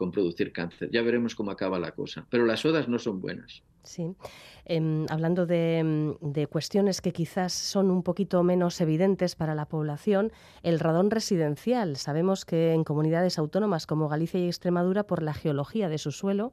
con 0.03 0.11
producir 0.11 0.53
cáncer. 0.53 0.91
Ya 0.91 1.01
veremos 1.01 1.37
cómo 1.37 1.53
acaba 1.53 1.79
la 1.79 1.93
cosa. 1.93 2.27
Pero 2.29 2.45
las 2.45 2.59
sodas 2.59 2.89
no 2.89 2.99
son 2.99 3.21
buenas. 3.21 3.63
Sí. 3.85 4.17
Em, 4.65 5.07
hablando 5.09 5.47
de, 5.47 6.17
de, 6.21 6.49
cuestiones 6.49 7.01
que 7.01 7.13
quizás 7.13 7.53
son 7.53 7.89
un 7.89 8.03
poquito 8.03 8.43
menos 8.43 8.81
evidentes 8.81 9.37
para 9.37 9.55
la 9.55 9.67
población, 9.67 10.33
el 10.65 10.81
radón 10.81 11.13
residencial. 11.13 11.97
Sabemos 11.99 12.45
que 12.45 12.73
en 12.73 12.83
comunidades 12.83 13.39
autónomas 13.39 13.87
como 13.87 14.09
Galicia 14.09 14.41
y 14.41 14.49
Extremadura, 14.49 15.05
por 15.05 15.23
la 15.23 15.35
geología 15.35 15.89
de 15.89 15.99
su 15.99 16.11
suelo, 16.11 16.51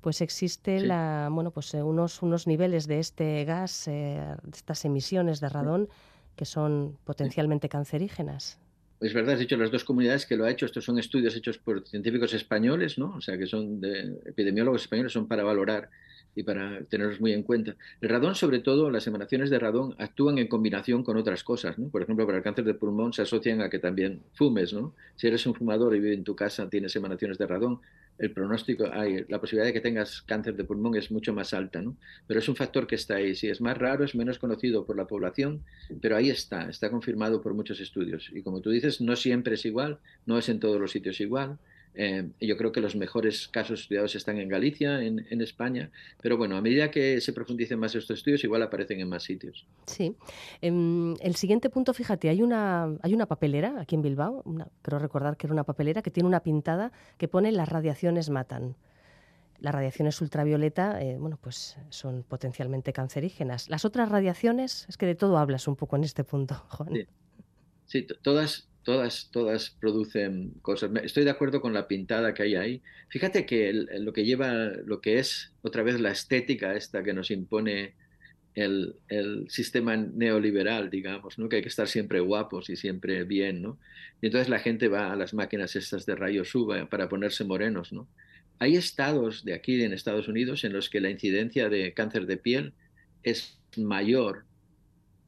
pues 0.00 0.20
existe 0.20 0.80
la, 0.80 1.28
bueno, 1.30 1.52
pues 1.52 1.72
eh, 1.74 1.84
unos, 1.84 2.20
unos 2.20 2.48
niveles 2.48 2.88
de 2.88 2.98
este 2.98 3.44
gas, 3.44 3.86
eh, 3.86 4.34
de 4.42 4.56
estas 4.56 4.84
emisiones 4.84 5.38
de 5.38 5.48
radón, 5.48 5.88
que 6.34 6.46
son 6.46 6.98
potencialmente 7.04 7.68
cancerígenas. 7.68 8.58
Es 9.02 9.12
verdad, 9.14 9.34
has 9.34 9.40
dicho 9.40 9.56
las 9.56 9.72
dos 9.72 9.84
comunidades 9.84 10.26
que 10.26 10.36
lo 10.36 10.44
ha 10.44 10.50
hecho. 10.50 10.64
Estos 10.64 10.84
son 10.84 10.98
estudios 10.98 11.34
hechos 11.34 11.58
por 11.58 11.86
científicos 11.86 12.32
españoles, 12.34 12.98
¿no? 12.98 13.16
O 13.16 13.20
sea, 13.20 13.36
que 13.36 13.46
son 13.46 13.80
de 13.80 14.20
epidemiólogos 14.26 14.82
españoles, 14.82 15.12
son 15.12 15.26
para 15.26 15.42
valorar 15.42 15.90
y 16.34 16.42
para 16.42 16.82
tenerlos 16.84 17.20
muy 17.20 17.32
en 17.32 17.42
cuenta. 17.42 17.76
El 18.00 18.08
radón, 18.08 18.34
sobre 18.34 18.60
todo, 18.60 18.90
las 18.90 19.06
emanaciones 19.06 19.50
de 19.50 19.58
radón 19.58 19.94
actúan 19.98 20.38
en 20.38 20.48
combinación 20.48 21.02
con 21.04 21.16
otras 21.16 21.44
cosas, 21.44 21.78
¿no? 21.78 21.88
Por 21.88 22.02
ejemplo, 22.02 22.26
para 22.26 22.38
el 22.38 22.44
cáncer 22.44 22.64
de 22.64 22.74
pulmón 22.74 23.12
se 23.12 23.22
asocian 23.22 23.60
a 23.60 23.68
que 23.68 23.78
también 23.78 24.22
fumes, 24.34 24.72
¿no? 24.72 24.94
Si 25.16 25.26
eres 25.26 25.46
un 25.46 25.54
fumador 25.54 25.94
y 25.94 26.00
vives 26.00 26.18
en 26.18 26.24
tu 26.24 26.34
casa, 26.34 26.68
tienes 26.68 26.94
emanaciones 26.96 27.38
de 27.38 27.46
radón, 27.46 27.80
el 28.18 28.30
pronóstico, 28.30 28.86
hay, 28.92 29.24
la 29.28 29.40
posibilidad 29.40 29.66
de 29.66 29.72
que 29.72 29.80
tengas 29.80 30.22
cáncer 30.22 30.54
de 30.54 30.64
pulmón 30.64 30.94
es 30.96 31.10
mucho 31.10 31.32
más 31.32 31.54
alta, 31.54 31.82
¿no? 31.82 31.96
Pero 32.26 32.40
es 32.40 32.48
un 32.48 32.56
factor 32.56 32.86
que 32.86 32.94
está 32.94 33.16
ahí. 33.16 33.34
Si 33.34 33.48
es 33.48 33.60
más 33.60 33.76
raro, 33.76 34.04
es 34.04 34.14
menos 34.14 34.38
conocido 34.38 34.84
por 34.84 34.96
la 34.96 35.06
población, 35.06 35.64
pero 36.00 36.16
ahí 36.16 36.30
está, 36.30 36.68
está 36.68 36.90
confirmado 36.90 37.42
por 37.42 37.54
muchos 37.54 37.80
estudios. 37.80 38.30
Y 38.32 38.42
como 38.42 38.60
tú 38.60 38.70
dices, 38.70 39.00
no 39.00 39.16
siempre 39.16 39.54
es 39.54 39.64
igual, 39.64 39.98
no 40.26 40.38
es 40.38 40.48
en 40.48 40.60
todos 40.60 40.80
los 40.80 40.92
sitios 40.92 41.20
igual. 41.20 41.58
Eh, 41.94 42.30
yo 42.40 42.56
creo 42.56 42.72
que 42.72 42.80
los 42.80 42.96
mejores 42.96 43.48
casos 43.48 43.80
estudiados 43.80 44.14
están 44.14 44.38
en 44.38 44.48
Galicia, 44.48 45.02
en, 45.02 45.40
España, 45.42 45.90
pero 46.22 46.36
bueno, 46.36 46.56
a 46.56 46.62
medida 46.62 46.90
que 46.90 47.20
se 47.20 47.32
profundicen 47.32 47.78
más 47.78 47.94
estos 47.94 48.18
estudios, 48.18 48.42
igual 48.44 48.62
aparecen 48.62 49.00
en 49.00 49.08
más 49.08 49.24
sitios. 49.24 49.66
Sí. 49.86 50.16
Em, 50.60 51.14
el 51.20 51.36
siguiente 51.36 51.68
punto, 51.68 51.92
fíjate, 51.92 52.28
hay 52.28 52.42
una, 52.42 52.96
hay 53.02 53.12
una 53.12 53.26
papelera 53.26 53.74
aquí 53.80 53.94
en 53.94 54.02
Bilbao, 54.02 54.42
creo 54.80 54.98
recordar 54.98 55.36
que 55.36 55.46
era 55.46 55.52
una 55.52 55.64
papelera 55.64 56.00
que 56.00 56.10
tiene 56.10 56.28
una 56.28 56.42
pintada 56.42 56.92
que 57.18 57.28
pone 57.28 57.52
las 57.52 57.68
radiaciones 57.68 58.30
matan. 58.30 58.76
Las 59.58 59.74
radiaciones 59.74 60.20
ultravioleta, 60.20 61.00
eh, 61.02 61.18
bueno, 61.18 61.38
pues 61.40 61.76
son 61.90 62.24
potencialmente 62.24 62.92
cancerígenas. 62.92 63.68
Las 63.68 63.84
otras 63.84 64.08
radiaciones, 64.08 64.86
es 64.88 64.96
que 64.96 65.06
de 65.06 65.14
todo 65.14 65.38
hablas 65.38 65.68
un 65.68 65.76
poco 65.76 65.96
en 65.96 66.04
este 66.04 66.24
punto, 66.24 66.54
Juan. 66.70 66.94
Sí, 66.94 67.06
sí 67.86 68.06
todas, 68.22 68.68
todas, 68.82 69.30
todas 69.30 69.70
producen 69.70 70.52
cosas. 70.62 70.90
Estoy 71.02 71.24
de 71.24 71.30
acuerdo 71.30 71.60
con 71.60 71.72
la 71.72 71.88
pintada 71.88 72.34
que 72.34 72.42
hay 72.42 72.54
ahí. 72.56 72.82
Fíjate 73.08 73.46
que 73.46 73.72
lo 73.72 74.12
que 74.12 74.24
lleva, 74.24 74.52
lo 74.84 75.00
que 75.00 75.18
es 75.18 75.52
otra 75.62 75.82
vez 75.82 76.00
la 76.00 76.10
estética 76.10 76.74
esta 76.74 77.02
que 77.02 77.12
nos 77.12 77.30
impone 77.30 77.94
el, 78.54 78.94
sistema 79.48 79.96
neoliberal, 79.96 80.90
digamos, 80.90 81.38
¿no? 81.38 81.48
que 81.48 81.56
hay 81.56 81.62
que 81.62 81.68
estar 81.68 81.88
siempre 81.88 82.20
guapos 82.20 82.70
y 82.70 82.76
siempre 82.76 83.24
bien, 83.24 83.62
¿no? 83.62 83.78
Y 84.20 84.26
entonces 84.26 84.48
la 84.48 84.58
gente 84.58 84.88
va 84.88 85.12
a 85.12 85.16
las 85.16 85.34
máquinas 85.34 85.74
estas 85.76 86.06
de 86.06 86.14
rayos 86.14 86.54
UVA 86.54 86.88
para 86.88 87.08
ponerse 87.08 87.44
morenos, 87.44 87.92
¿no? 87.92 88.08
Hay 88.58 88.76
estados 88.76 89.44
de 89.44 89.54
aquí 89.54 89.82
en 89.82 89.92
Estados 89.92 90.28
Unidos 90.28 90.64
en 90.64 90.72
los 90.72 90.88
que 90.88 91.00
la 91.00 91.10
incidencia 91.10 91.68
de 91.68 91.94
cáncer 91.94 92.26
de 92.26 92.36
piel 92.36 92.74
es 93.22 93.58
mayor 93.76 94.44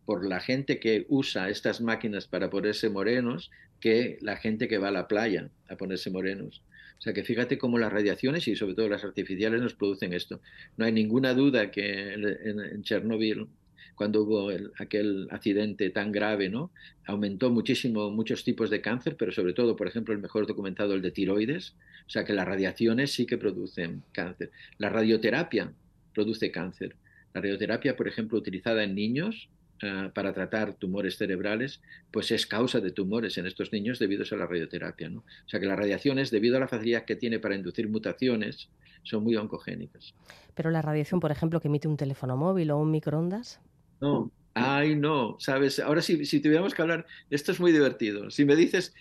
por 0.04 0.26
la 0.26 0.40
gente 0.40 0.80
que 0.80 1.06
usa 1.08 1.48
estas 1.48 1.80
máquinas 1.80 2.26
para 2.26 2.50
ponerse 2.50 2.90
morenos 2.90 3.50
que 3.80 4.18
la 4.20 4.36
gente 4.36 4.68
que 4.68 4.78
va 4.78 4.88
a 4.88 4.92
la 4.92 5.08
playa 5.08 5.50
a 5.68 5.76
ponerse 5.76 6.10
morenos. 6.10 6.62
O 6.98 7.02
sea 7.04 7.12
que 7.12 7.24
fíjate 7.24 7.58
cómo 7.58 7.78
las 7.78 7.92
radiaciones 7.92 8.48
y 8.48 8.56
sobre 8.56 8.74
todo 8.74 8.88
las 8.88 9.04
artificiales 9.04 9.60
nos 9.60 9.74
producen 9.74 10.12
esto. 10.12 10.40
No 10.76 10.84
hay 10.84 10.92
ninguna 10.92 11.34
duda 11.34 11.70
que 11.70 12.14
en, 12.14 12.82
Chernóbil, 12.82 13.46
cuando 13.94 14.22
hubo 14.22 14.50
aquel 14.78 15.28
accidente 15.30 15.90
tan 15.90 16.12
grave, 16.12 16.48
¿no? 16.48 16.70
aumentó 17.06 17.50
muchísimo 17.50 18.10
muchos 18.10 18.44
tipos 18.44 18.70
de 18.70 18.80
cáncer, 18.80 19.16
pero 19.18 19.32
sobre 19.32 19.52
todo, 19.52 19.76
por 19.76 19.86
ejemplo, 19.86 20.14
el 20.14 20.20
mejor 20.20 20.46
documentado, 20.46 20.94
el 20.94 21.02
de 21.02 21.10
tiroides. 21.10 21.74
O 22.06 22.10
sea 22.10 22.24
que 22.24 22.32
las 22.32 22.46
radiaciones 22.46 23.12
sí 23.12 23.26
que 23.26 23.36
producen 23.36 24.02
cáncer. 24.12 24.50
La 24.78 24.88
radioterapia 24.88 25.72
produce 26.14 26.50
cáncer. 26.50 26.96
La 27.34 27.40
radioterapia, 27.40 27.96
por 27.96 28.08
ejemplo, 28.08 28.38
utilizada 28.38 28.84
en 28.84 28.94
niños, 28.94 29.48
eh, 29.82 30.10
para 30.14 30.32
tratar 30.32 30.74
tumores 30.74 31.16
cerebrales, 31.16 31.80
pues 32.10 32.30
es 32.30 32.46
causa 32.46 32.80
de 32.80 32.92
tumores 32.92 33.38
en 33.38 33.46
estos 33.46 33.72
niños 33.72 33.98
debido 33.98 34.24
a 34.30 34.36
la 34.36 34.46
radioterapia. 34.46 35.08
¿no? 35.10 35.20
O 35.20 35.48
sea 35.48 35.58
que 35.60 35.66
las 35.66 35.78
radiaciones, 35.78 36.30
debido 36.30 36.56
a 36.56 36.60
la 36.60 36.68
facilidad 36.68 37.04
que 37.04 37.16
tiene 37.16 37.38
para 37.40 37.56
inducir 37.56 37.88
mutaciones, 37.88 38.68
son 39.02 39.24
muy 39.24 39.36
oncogénicas. 39.36 40.14
Pero 40.54 40.70
la 40.70 40.80
radiación, 40.80 41.20
por 41.20 41.32
ejemplo, 41.32 41.60
que 41.60 41.68
emite 41.68 41.88
un 41.88 41.96
teléfono 41.96 42.36
móvil 42.36 42.70
o 42.70 42.78
un 42.78 42.90
microondas. 42.90 43.60
No, 44.00 44.30
ay, 44.54 44.94
no, 44.94 45.36
sabes, 45.40 45.80
ahora 45.80 46.02
si, 46.02 46.24
si 46.24 46.40
tuviéramos 46.40 46.74
que 46.74 46.82
hablar, 46.82 47.06
esto 47.30 47.52
es 47.52 47.60
muy 47.60 47.72
divertido. 47.72 48.30
Si 48.30 48.44
me 48.44 48.56
dices, 48.56 48.94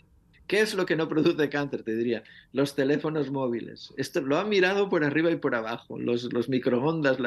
¿Qué 0.47 0.59
es 0.59 0.73
lo 0.73 0.85
que 0.85 0.95
no 0.95 1.07
produce 1.07 1.49
cáncer? 1.49 1.83
Te 1.83 1.95
diría, 1.95 2.23
los 2.51 2.75
teléfonos 2.75 3.31
móviles. 3.31 3.93
Esto 3.97 4.21
lo 4.21 4.37
han 4.37 4.49
mirado 4.49 4.89
por 4.89 5.03
arriba 5.03 5.31
y 5.31 5.37
por 5.37 5.55
abajo, 5.55 5.97
los, 5.97 6.31
los 6.33 6.49
microondas, 6.49 7.17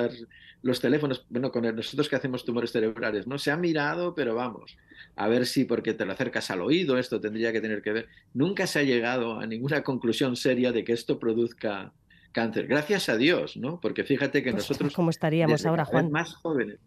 los 0.62 0.80
teléfonos, 0.80 1.24
bueno, 1.30 1.50
con 1.50 1.62
nosotros 1.74 2.08
que 2.08 2.16
hacemos 2.16 2.44
tumores 2.44 2.72
cerebrales, 2.72 3.26
¿no? 3.26 3.38
Se 3.38 3.50
ha 3.50 3.56
mirado, 3.56 4.14
pero 4.14 4.34
vamos, 4.34 4.76
a 5.16 5.28
ver 5.28 5.46
si 5.46 5.64
porque 5.64 5.94
te 5.94 6.04
lo 6.04 6.12
acercas 6.12 6.50
al 6.50 6.60
oído, 6.60 6.98
esto 6.98 7.20
tendría 7.20 7.52
que 7.52 7.60
tener 7.60 7.82
que 7.82 7.92
ver. 7.92 8.08
Nunca 8.34 8.66
se 8.66 8.80
ha 8.80 8.82
llegado 8.82 9.40
a 9.40 9.46
ninguna 9.46 9.82
conclusión 9.82 10.36
seria 10.36 10.72
de 10.72 10.84
que 10.84 10.92
esto 10.92 11.18
produzca 11.18 11.92
cáncer. 12.32 12.66
Gracias 12.66 13.08
a 13.08 13.16
Dios, 13.16 13.56
¿no? 13.56 13.80
Porque 13.80 14.04
fíjate 14.04 14.42
que 14.42 14.52
pues, 14.52 14.64
nosotros... 14.64 14.94
¿Cómo 14.94 15.08
estaríamos 15.08 15.64
ahora, 15.64 15.86
Juan? 15.86 16.10
Más 16.10 16.34
jóvenes. 16.34 16.78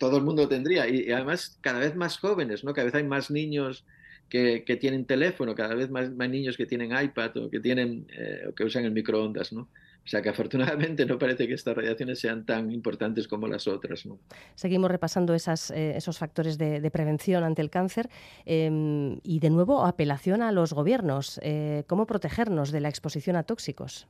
todo 0.00 0.16
el 0.16 0.24
mundo 0.24 0.48
tendría. 0.48 0.88
Y, 0.88 1.08
y 1.08 1.12
además 1.12 1.56
cada 1.60 1.78
vez 1.78 1.94
más 1.94 2.18
jóvenes, 2.18 2.64
¿no? 2.64 2.74
Cada 2.74 2.86
vez 2.86 2.94
hay 2.96 3.04
más 3.04 3.30
niños 3.30 3.84
que, 4.32 4.78
tienen 4.80 5.04
teléfono, 5.04 5.54
cada 5.54 5.74
vez 5.74 5.90
más, 5.90 6.10
más, 6.10 6.30
niños 6.30 6.56
que 6.56 6.64
tienen 6.64 6.90
iPad 6.90 7.36
o 7.36 7.50
que, 7.50 7.60
tienen, 7.60 8.06
eh, 8.16 8.46
o 8.48 8.54
que 8.54 8.64
usan 8.64 8.86
el 8.86 8.92
microondas, 8.92 9.52
¿no? 9.52 9.68
O 10.04 10.08
sea 10.08 10.22
que 10.22 10.30
afortunadamente 10.30 11.04
no 11.06 11.18
parece 11.18 11.46
que 11.46 11.52
estas 11.52 11.76
radiaciones 11.76 12.18
sean 12.18 12.46
tan 12.46 12.72
importantes 12.72 13.28
como 13.28 13.46
las 13.46 13.68
otras. 13.68 14.06
¿no? 14.06 14.18
Seguimos 14.54 14.90
repasando 14.90 15.34
esas, 15.34 15.70
eh, 15.70 15.96
esos 15.96 16.18
factores 16.18 16.56
de, 16.56 16.90
prevención 16.90 17.44
ante 17.44 17.60
el 17.60 17.68
cáncer 17.68 18.08
em, 18.46 19.18
y 19.22 19.38
de 19.38 19.50
nuevo 19.50 19.84
apelación 19.84 20.42
a 20.42 20.50
los 20.50 20.72
gobiernos. 20.72 21.38
Eh, 21.42 21.84
¿Cómo 21.86 22.06
protegernos 22.06 22.72
de 22.72 22.80
la 22.80 22.88
exposición 22.88 23.36
a 23.36 23.42
tóxicos? 23.42 24.08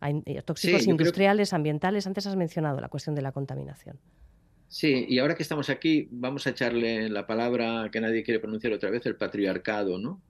A 0.00 0.10
tóxicos 0.44 0.86
industriales, 0.86 1.52
ambientales. 1.52 2.06
Antes 2.06 2.26
has 2.26 2.36
mencionado 2.36 2.80
la 2.80 2.88
cuestión 2.88 3.14
de 3.14 3.22
la 3.22 3.32
contaminación. 3.32 3.98
Sí, 4.68 5.06
y 5.08 5.18
ahora 5.18 5.34
que 5.34 5.42
estamos 5.42 5.70
aquí, 5.70 6.08
vamos 6.10 6.46
a 6.46 6.50
echarle 6.50 7.08
la 7.08 7.26
palabra 7.26 7.88
que 7.90 8.00
nadie 8.00 8.22
quiere 8.22 8.38
pronunciar 8.40 8.74
otra 8.74 8.90
vez, 8.90 9.06
el 9.06 9.16
patriarcado, 9.16 9.98
¿no? 9.98 10.22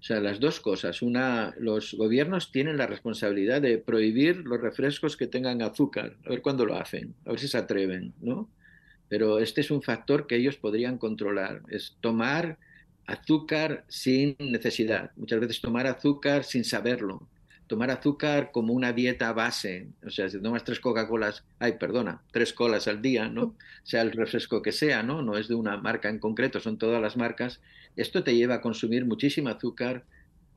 O 0.00 0.02
sea, 0.02 0.20
las 0.20 0.40
dos 0.40 0.60
cosas. 0.60 1.00
Una, 1.02 1.54
los 1.58 1.94
gobiernos 1.94 2.52
tienen 2.52 2.76
la 2.76 2.86
responsabilidad 2.86 3.62
de 3.62 3.78
prohibir 3.78 4.38
los 4.38 4.60
refrescos 4.60 5.16
que 5.16 5.28
tengan 5.28 5.62
azúcar, 5.62 6.16
a 6.26 6.30
ver 6.30 6.42
cuándo 6.42 6.66
lo 6.66 6.76
hacen, 6.76 7.14
a 7.24 7.30
ver 7.30 7.40
si 7.40 7.48
se 7.48 7.58
atreven, 7.58 8.14
¿no? 8.20 8.50
Pero 9.08 9.38
este 9.38 9.60
es 9.60 9.70
un 9.70 9.82
factor 9.82 10.26
que 10.26 10.36
ellos 10.36 10.56
podrían 10.56 10.98
controlar, 10.98 11.62
es 11.68 11.96
tomar 12.00 12.58
azúcar 13.06 13.84
sin 13.88 14.36
necesidad, 14.38 15.12
muchas 15.16 15.40
veces 15.40 15.60
tomar 15.60 15.86
azúcar 15.86 16.44
sin 16.44 16.64
saberlo, 16.64 17.28
tomar 17.68 17.90
azúcar 17.90 18.50
como 18.50 18.72
una 18.72 18.92
dieta 18.92 19.32
base, 19.32 19.88
o 20.04 20.10
sea, 20.10 20.28
si 20.28 20.40
tomas 20.40 20.64
tres 20.64 20.80
Coca-Colas, 20.80 21.44
ay, 21.58 21.74
perdona, 21.78 22.22
tres 22.32 22.52
colas 22.52 22.88
al 22.88 23.02
día, 23.02 23.28
¿no? 23.28 23.54
Sea 23.84 24.02
el 24.02 24.10
refresco 24.10 24.62
que 24.62 24.72
sea, 24.72 25.02
¿no? 25.02 25.22
No 25.22 25.36
es 25.36 25.48
de 25.48 25.54
una 25.54 25.76
marca 25.76 26.08
en 26.08 26.18
concreto, 26.18 26.60
son 26.60 26.78
todas 26.78 27.00
las 27.00 27.16
marcas. 27.16 27.60
Esto 27.94 28.24
te 28.24 28.34
lleva 28.34 28.56
a 28.56 28.60
consumir 28.62 29.04
muchísimo 29.04 29.50
azúcar, 29.50 30.04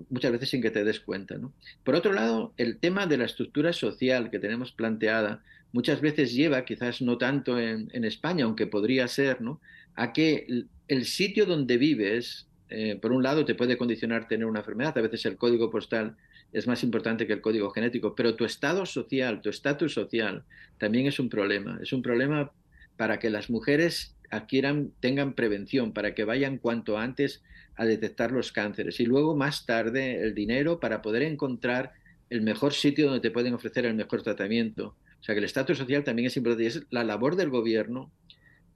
muchas 0.09 0.31
veces 0.31 0.49
sin 0.49 0.61
que 0.61 0.71
te 0.71 0.85
des 0.85 1.01
cuenta, 1.01 1.37
¿no? 1.37 1.53
Por 1.83 1.95
otro 1.95 2.13
lado, 2.13 2.53
el 2.57 2.77
tema 2.77 3.05
de 3.05 3.17
la 3.17 3.25
estructura 3.25 3.73
social 3.73 4.31
que 4.31 4.39
tenemos 4.39 4.71
planteada 4.71 5.43
muchas 5.73 5.99
veces 5.99 6.33
lleva, 6.33 6.63
quizás 6.63 7.01
no 7.01 7.17
tanto 7.17 7.59
en, 7.59 8.05
España, 8.05 8.45
aunque 8.45 8.67
podría 8.67 9.07
ser, 9.09 9.41
¿no? 9.41 9.59
A 9.95 10.13
que 10.13 10.65
el, 10.87 11.05
sitio 11.05 11.45
donde 11.45 11.77
vives, 11.77 12.47
eh, 12.69 12.97
por 13.01 13.11
un 13.11 13.21
lado, 13.21 13.43
te 13.43 13.55
puede 13.55 13.77
condicionar 13.77 14.29
tener 14.29 14.45
una 14.45 14.59
enfermedad, 14.59 14.97
a 14.97 15.01
veces 15.01 15.25
el 15.25 15.37
código 15.37 15.69
postal 15.69 16.15
es 16.53 16.67
más 16.67 16.83
importante 16.83 17.27
que 17.27 17.33
el 17.33 17.41
código 17.41 17.71
genético, 17.71 18.15
pero 18.15 18.35
tu 18.35 18.45
estado 18.45 18.85
social, 18.85 19.41
tu 19.41 19.49
estatus 19.49 19.93
social 19.93 20.43
también 20.77 21.07
es 21.07 21.19
un 21.19 21.29
problema. 21.29 21.79
Es 21.81 21.93
un 21.93 22.01
problema 22.01 22.51
para 22.97 23.19
que 23.19 23.29
las 23.29 23.49
mujeres 23.49 24.15
adquieran, 24.29 24.91
tengan 24.99 25.33
prevención, 25.33 25.93
para 25.93 26.13
que 26.13 26.25
vayan 26.25 26.57
cuanto 26.57 26.97
antes 26.97 27.41
a 27.75 27.85
detectar 27.85 28.31
los 28.31 28.51
cánceres 28.51 28.99
y 28.99 29.05
luego 29.05 29.35
más 29.35 29.65
tarde 29.65 30.21
el 30.21 30.35
dinero 30.35 30.79
para 30.79 31.01
poder 31.01 31.23
encontrar 31.23 31.93
el 32.29 32.41
mejor 32.41 32.73
sitio 32.73 33.05
donde 33.05 33.21
te 33.21 33.31
pueden 33.31 33.53
ofrecer 33.53 33.85
el 33.85 33.95
mejor 33.95 34.23
tratamiento. 34.23 34.95
O 35.19 35.23
sea 35.23 35.35
que 35.35 35.39
el 35.39 35.45
estatus 35.45 35.77
social 35.77 36.03
también 36.03 36.27
es 36.27 36.37
importante 36.37 36.63
y 36.63 36.67
es 36.67 36.83
la 36.89 37.03
labor 37.03 37.35
del 37.35 37.49
gobierno 37.49 38.11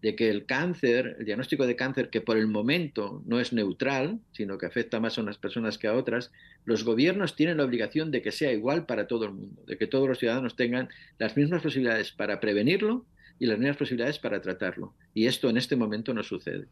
de 0.06 0.16
que 0.16 0.30
el 0.30 0.46
cáncer, 0.46 1.16
el 1.18 1.26
diagnóstico 1.26 1.66
de 1.66 1.76
cáncer, 1.76 2.12
que 2.12 2.22
por 2.22 2.38
el 2.38 2.46
momento 2.46 3.24
no 3.26 3.40
es 3.40 3.54
neutral, 3.54 4.20
sino 4.34 4.60
que 4.60 4.68
afecta 4.68 5.00
más 5.00 5.18
a 5.18 5.22
unas 5.22 5.40
personas 5.40 5.80
que 5.80 5.88
a 5.88 5.96
otras, 5.96 6.32
los 6.64 6.84
gobiernos 6.84 7.36
tienen 7.36 7.58
la 7.58 7.64
obligación 7.64 8.12
de 8.12 8.22
que 8.22 8.32
sea 8.32 8.52
igual 8.52 8.86
para 8.86 9.08
todo 9.08 9.26
el 9.26 9.32
mundo, 9.32 9.64
de 9.66 9.80
que 9.80 9.88
todos 9.88 10.08
los 10.08 10.20
ciudadanos 10.20 10.56
tengan 10.56 10.90
las 11.18 11.36
mismas 11.36 11.64
posibilidades 11.64 12.12
para 12.12 12.40
prevenirlo 12.40 13.04
y 13.40 13.48
las 13.48 13.58
mismas 13.58 13.78
posibilidades 13.78 14.20
para 14.20 14.40
tratarlo. 14.44 14.94
Y 15.16 15.26
esto 15.26 15.50
en 15.50 15.58
este 15.58 15.76
momento 15.76 16.14
no 16.14 16.22
sucede. 16.22 16.68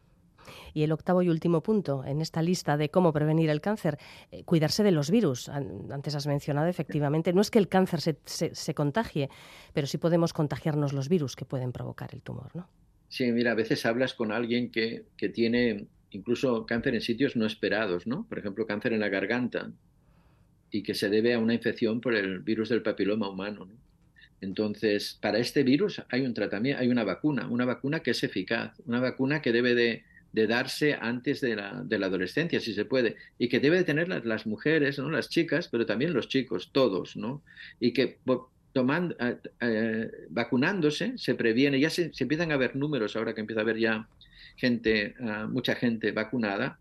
Y 0.76 0.84
el 0.84 0.91
octavo 0.91 1.24
y 1.24 1.30
último 1.30 1.63
punto 1.63 2.06
en 2.06 2.22
esta 2.22 2.43
lista 2.43 2.78
de 2.78 2.89
cómo 2.89 3.13
prevenir 3.13 3.50
el 3.50 3.62
cáncer, 3.62 3.98
eh, 4.30 4.43
cuidarse 4.43 4.84
de 4.84 4.91
los 4.91 5.10
virus. 5.10 5.50
Antes 5.50 6.13
has 6.13 6.28
mencionado, 6.28 6.67
efectivamente, 6.67 7.34
no 7.34 7.41
es 7.41 7.50
que 7.50 7.58
el 7.58 7.67
cáncer 7.67 8.00
se, 8.00 8.19
se, 8.54 8.74
contagie, 8.76 9.32
pero 9.74 9.88
sí 9.88 9.98
podemos 9.98 10.34
contagiarnos 10.34 10.93
los 10.93 11.10
virus 11.10 11.36
que 11.36 11.46
pueden 11.46 11.72
provocar 11.72 12.13
el 12.13 12.22
tumor, 12.22 12.56
¿no? 12.56 12.69
Sí, 13.13 13.32
mira, 13.32 13.52
a 13.52 13.54
veces 13.54 13.86
hablas 13.86 14.15
con 14.15 14.32
alguien 14.32 14.71
que, 14.71 15.04
que 15.17 15.30
tiene 15.30 15.86
incluso 16.10 16.65
cáncer 16.65 16.95
en 16.95 17.02
sitios 17.02 17.36
no 17.36 17.45
esperados, 17.45 18.08
¿no? 18.08 18.26
Por 18.28 18.39
ejemplo, 18.39 18.65
cáncer 18.65 18.91
en 18.91 19.02
la 19.02 19.10
garganta 19.10 19.71
y 20.71 20.82
que 20.82 20.95
se 20.95 21.12
debe 21.12 21.36
a 21.36 21.38
una 21.38 21.54
infección 21.54 22.02
por 22.02 22.15
el 22.15 22.39
virus 22.39 22.69
del 22.69 22.82
papiloma 22.82 23.30
humano. 23.30 23.67
¿no? 23.67 23.76
Entonces, 24.41 25.19
para 25.21 25.38
este 25.38 25.62
virus 25.62 26.02
hay 26.10 26.21
un 26.21 26.34
tratamiento, 26.34 26.82
hay 26.82 26.88
una 26.88 27.04
vacuna, 27.04 27.47
una 27.47 27.65
vacuna 27.65 27.99
que 27.99 28.10
es 28.10 28.23
eficaz, 28.23 28.73
una 28.88 28.99
vacuna 28.99 29.43
que 29.43 29.52
debe 29.52 29.76
de, 29.76 30.04
darse 30.47 30.97
antes 30.99 31.39
de 31.39 31.56
la, 31.56 31.84
de 31.86 31.99
la, 31.99 32.08
adolescencia, 32.08 32.60
si 32.60 32.73
se 32.73 32.86
puede, 32.86 33.17
y 33.38 33.47
que 33.47 33.60
debe 33.60 33.78
de 33.78 33.84
tener 33.84 34.08
las, 34.26 34.47
mujeres, 34.47 34.97
¿no? 34.97 35.12
las 35.12 35.30
chicas, 35.30 35.67
pero 35.67 35.86
también 35.86 36.15
los 36.15 36.30
chicos, 36.30 36.71
todos, 36.71 37.15
¿no? 37.15 37.43
Y 37.80 37.93
que 37.93 38.17
tomando, 38.74 39.16
eh, 39.62 40.12
vacunándose 40.30 41.14
se 41.18 41.36
previene, 41.36 41.80
ya 41.80 41.90
se, 41.90 42.12
empiezan 42.20 42.52
a 42.52 42.58
ver 42.58 42.76
números 42.76 43.16
ahora 43.16 43.34
que 43.34 43.42
empieza 43.42 43.62
a 43.62 43.64
haber 43.64 43.78
ya 43.78 44.08
gente, 44.56 45.16
ah, 45.22 45.48
mucha 45.50 45.76
gente 45.76 46.12
vacunada, 46.12 46.80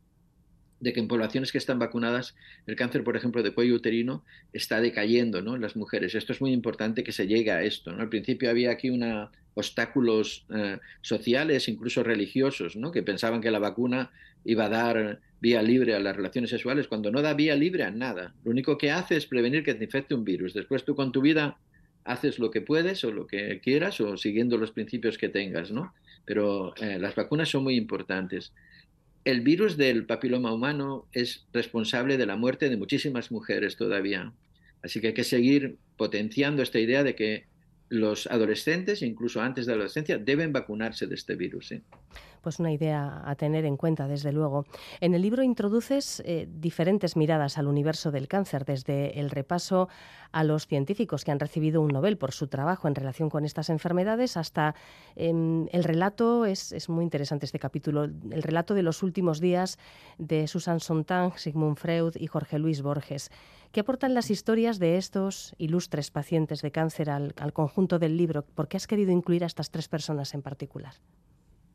de 0.81 0.92
que 0.92 0.98
en 0.98 1.07
poblaciones 1.07 1.52
que 1.52 1.59
están 1.59 1.78
vacunadas 1.78 2.35
el 2.66 2.74
cáncer, 2.74 3.05
por 3.05 3.16
ejemplo, 3.16 3.42
de 3.44 3.52
cuello 3.52 3.76
uterino 3.76 4.24
está 4.52 4.81
decayendo 4.81 5.40
¿no? 5.40 5.57
las 5.57 5.76
mujeres. 5.76 6.16
Esto 6.16 6.33
es 6.33 6.40
muy 6.40 6.52
importante 6.52 7.05
que 7.05 7.12
se 7.12 7.28
llegue 7.28 7.52
a 7.52 7.62
esto. 7.62 7.92
¿no? 7.92 8.02
Al 8.02 8.09
principio 8.09 8.50
había 8.50 8.72
aquí 8.72 8.90
una, 8.90 9.31
obstáculos 9.55 10.44
eh, 10.52 10.78
sociales, 11.00 11.68
incluso 11.68 12.02
religiosos, 12.02 12.74
¿no? 12.74 12.90
que 12.90 13.02
pensaban 13.02 13.40
que 13.40 13.52
la 13.52 13.61
vacuna 13.61 14.11
iba 14.44 14.64
a 14.64 14.68
dar 14.68 15.20
vía 15.40 15.62
libre 15.62 15.94
a 15.94 16.00
las 16.00 16.16
relaciones 16.16 16.50
sexuales, 16.50 16.88
cuando 16.88 17.11
no 17.11 17.22
da 17.22 17.35
vía 17.35 17.55
libre 17.55 17.85
a 17.85 17.90
nada. 17.90 18.35
Lo 18.44 18.50
único 18.50 18.78
que 18.78 18.90
hace 18.90 19.16
es 19.16 19.26
prevenir 19.26 19.62
que 19.64 19.74
te 19.74 19.85
infecte 19.85 20.14
un 20.14 20.24
virus. 20.24 20.55
Después 20.55 20.85
tú 20.85 20.96
con 20.96 21.12
tu 21.12 21.20
vida 21.20 21.59
haces 22.04 22.38
lo 22.38 22.50
que 22.50 22.60
puedes 22.60 23.04
o 23.04 23.12
lo 23.12 23.26
que 23.26 23.60
quieras 23.60 24.00
o 24.00 24.16
siguiendo 24.16 24.58
los 24.58 24.72
principios 24.72 25.18
que 25.18 25.28
tengas, 25.28 25.70
¿no? 25.70 25.94
Pero 26.24 26.74
eh, 26.76 26.98
las 26.98 27.14
vacunas 27.14 27.48
son 27.48 27.64
muy 27.64 27.76
importantes 27.76 28.52
el 29.24 29.40
virus 29.40 29.76
del 29.76 30.04
papiloma 30.04 30.52
humano 30.52 31.06
es 31.12 31.46
responsable 31.52 32.16
de 32.16 32.26
la 32.26 32.36
muerte 32.36 32.68
de 32.68 32.76
muchísimas 32.76 33.30
mujeres 33.30 33.76
todavía. 33.76 34.32
Así 34.82 35.00
que 35.00 35.08
hay 35.08 35.14
que 35.14 35.24
seguir 35.24 35.76
potenciando 35.96 36.62
esta 36.62 36.80
idea 36.80 37.04
de 37.04 37.14
que 37.14 37.44
los 37.88 38.26
adolescentes, 38.26 39.02
incluso 39.02 39.40
antes 39.40 39.66
de 39.66 39.72
la 39.72 39.76
adolescencia, 39.76 40.18
deben 40.18 40.52
vacunarse 40.52 41.06
de 41.06 41.14
este 41.14 41.36
virus 41.36 41.72
pues 42.42 42.59
una 42.59 42.72
idea 42.72 43.22
a 43.24 43.35
tener 43.37 43.64
en 43.64 43.76
cuenta, 43.76 44.07
desde 44.07 44.33
luego. 44.33 44.66
En 45.00 45.14
el 45.14 45.22
libro 45.22 45.42
introduces 45.42 46.22
eh, 46.26 46.48
diferentes 46.50 47.16
miradas 47.16 47.59
al 47.59 47.68
universo 47.68 48.11
del 48.11 48.28
cáncer, 48.28 48.64
desde 48.64 49.18
el 49.18 49.31
repaso 49.31 49.88
a 50.33 50.44
los 50.44 50.66
científicos 50.66 51.24
que 51.24 51.31
han 51.31 51.40
recibido 51.40 51.81
un 51.81 51.88
Nobel 51.88 52.18
por 52.18 52.33
su 52.33 52.48
trabajo 52.48 52.88
en 52.88 52.94
relación 52.94 53.31
con 53.31 53.44
estas 53.44 53.70
enfermedades, 53.70 54.37
hasta 54.37 54.74
em, 55.14 55.68
el 55.72 55.85
relato, 55.85 56.46
es, 56.46 56.88
muy 56.88 57.05
interesante 57.05 57.46
este 57.46 57.59
capítulo, 57.59 58.05
el 58.05 58.42
relato 58.42 58.74
de 58.74 58.83
los 58.83 59.02
últimos 59.02 59.40
días 59.40 59.78
de 60.18 60.46
Susan 60.48 60.81
Sontag, 60.81 61.38
Sigmund 61.38 61.76
Freud 61.76 62.16
y 62.16 62.26
Jorge 62.26 62.59
Luis 62.59 62.83
Borges. 62.83 63.31
¿Qué 63.70 63.81
aportan 63.81 64.12
las 64.12 64.31
historias 64.31 64.78
de 64.78 64.98
estos 64.98 65.55
ilustres 65.57 66.11
pacientes 66.11 66.61
de 66.61 66.72
cáncer 66.72 67.09
al, 67.09 67.35
al 67.38 67.52
conjunto 67.52 67.98
del 67.98 68.16
libro? 68.16 68.42
¿Por 68.42 68.68
qué 68.68 68.76
has 68.76 68.87
querido 68.87 69.12
incluir 69.12 69.44
a 69.44 69.46
estas 69.46 69.70
tres 69.70 69.88
personas 69.88 70.35
en 70.35 70.42
particular? 70.42 70.94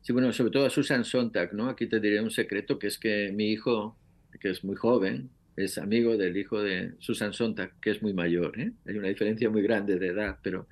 Sí, 0.08 0.14
bueno, 0.14 0.32
sobre 0.32 0.50
todo 0.50 0.64
a 0.64 0.70
Susan 0.70 1.04
Sontag, 1.04 1.52
¿no? 1.52 1.68
Aquí 1.68 1.86
te 1.86 2.00
diré 2.00 2.22
un 2.22 2.30
secreto, 2.30 2.78
que 2.78 2.86
es 2.86 2.96
que 2.96 3.30
mi 3.30 3.50
hijo, 3.50 3.94
que 4.40 4.48
es 4.48 4.64
muy 4.64 4.74
joven, 4.74 5.28
es 5.54 5.76
amigo 5.76 6.16
del 6.16 6.34
hijo 6.38 6.62
de 6.62 6.94
Susan 6.98 7.34
Sontag, 7.34 7.78
que 7.78 7.90
es 7.90 8.00
muy 8.00 8.14
mayor, 8.14 8.58
¿eh? 8.58 8.72
Hay 8.86 8.96
una 8.96 9.08
diferencia 9.08 9.50
muy 9.50 9.60
grande 9.60 9.98
de 9.98 10.06
edad, 10.06 10.38
pero... 10.42 10.66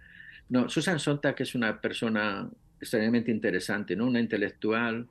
No, 0.48 0.70
Susan 0.70 0.98
Sontag 0.98 1.34
es 1.40 1.54
una 1.54 1.82
persona 1.82 2.48
extraordinariamente 2.80 3.30
interesante, 3.30 3.94
¿no? 3.94 4.06
Una 4.06 4.20
intelectual 4.20 5.06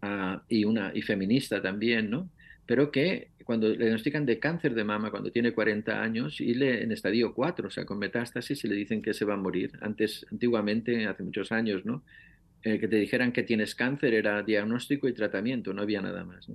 uh, 0.00 0.38
y, 0.48 0.62
una, 0.64 0.92
y 0.94 1.02
feminista 1.02 1.60
también, 1.60 2.08
¿no? 2.08 2.30
Pero 2.66 2.92
que 2.92 3.30
cuando 3.42 3.68
le 3.68 3.78
diagnostican 3.78 4.26
de 4.26 4.38
cáncer 4.38 4.74
de 4.74 4.84
mama 4.84 5.10
cuando 5.10 5.32
tiene 5.32 5.52
40 5.52 6.00
años 6.00 6.40
y 6.40 6.54
le, 6.54 6.84
en 6.84 6.92
estadio 6.92 7.34
4, 7.34 7.66
o 7.66 7.70
sea, 7.72 7.84
con 7.84 7.98
metástasis, 7.98 8.64
y 8.64 8.68
le 8.68 8.76
dicen 8.76 9.02
que 9.02 9.12
se 9.12 9.24
va 9.24 9.34
a 9.34 9.38
morir. 9.38 9.72
Antes, 9.80 10.24
antiguamente, 10.30 11.06
hace 11.06 11.24
muchos 11.24 11.50
años, 11.50 11.84
¿no? 11.84 12.04
Eh, 12.66 12.80
que 12.80 12.88
te 12.88 12.96
dijeran 12.96 13.30
que 13.30 13.44
tienes 13.44 13.76
cáncer 13.76 14.12
era 14.12 14.42
diagnóstico 14.42 15.06
y 15.06 15.12
tratamiento, 15.12 15.72
no 15.72 15.82
había 15.82 16.02
nada 16.02 16.24
más. 16.24 16.48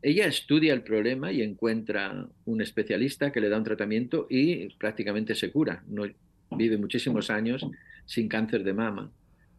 Ella 0.00 0.28
estudia 0.28 0.72
el 0.72 0.82
problema 0.82 1.32
y 1.32 1.42
encuentra 1.42 2.28
un 2.44 2.60
especialista 2.60 3.32
que 3.32 3.40
le 3.40 3.48
da 3.48 3.58
un 3.58 3.64
tratamiento 3.64 4.28
y 4.30 4.68
prácticamente 4.76 5.34
se 5.34 5.50
cura. 5.50 5.82
No, 5.88 6.04
vive 6.52 6.78
muchísimos 6.78 7.30
años 7.30 7.66
sin 8.04 8.28
cáncer 8.28 8.62
de 8.62 8.74
mama. 8.74 9.10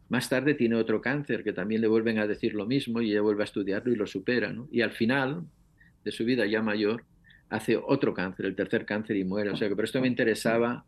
Más 0.08 0.30
tarde 0.30 0.54
tiene 0.54 0.76
otro 0.76 1.02
cáncer 1.02 1.44
que 1.44 1.52
también 1.52 1.82
le 1.82 1.88
vuelven 1.88 2.18
a 2.18 2.26
decir 2.26 2.54
lo 2.54 2.64
mismo 2.64 3.02
y 3.02 3.10
ella 3.10 3.20
vuelve 3.20 3.42
a 3.42 3.44
estudiarlo 3.44 3.92
y 3.92 3.96
lo 3.96 4.06
supera. 4.06 4.56
Y 4.72 4.80
al 4.80 4.92
final 4.92 5.44
de 6.06 6.10
su 6.10 6.24
vida 6.24 6.46
ya 6.46 6.62
mayor 6.62 7.04
hace 7.50 7.76
otro 7.76 8.14
cáncer, 8.14 8.46
el 8.46 8.56
tercer 8.56 8.86
cáncer 8.86 9.18
y 9.18 9.24
muere. 9.24 9.50
O 9.50 9.56
sea 9.56 9.68
que 9.68 9.76
por 9.76 9.84
esto 9.84 10.00
me 10.00 10.08
interesaba 10.08 10.86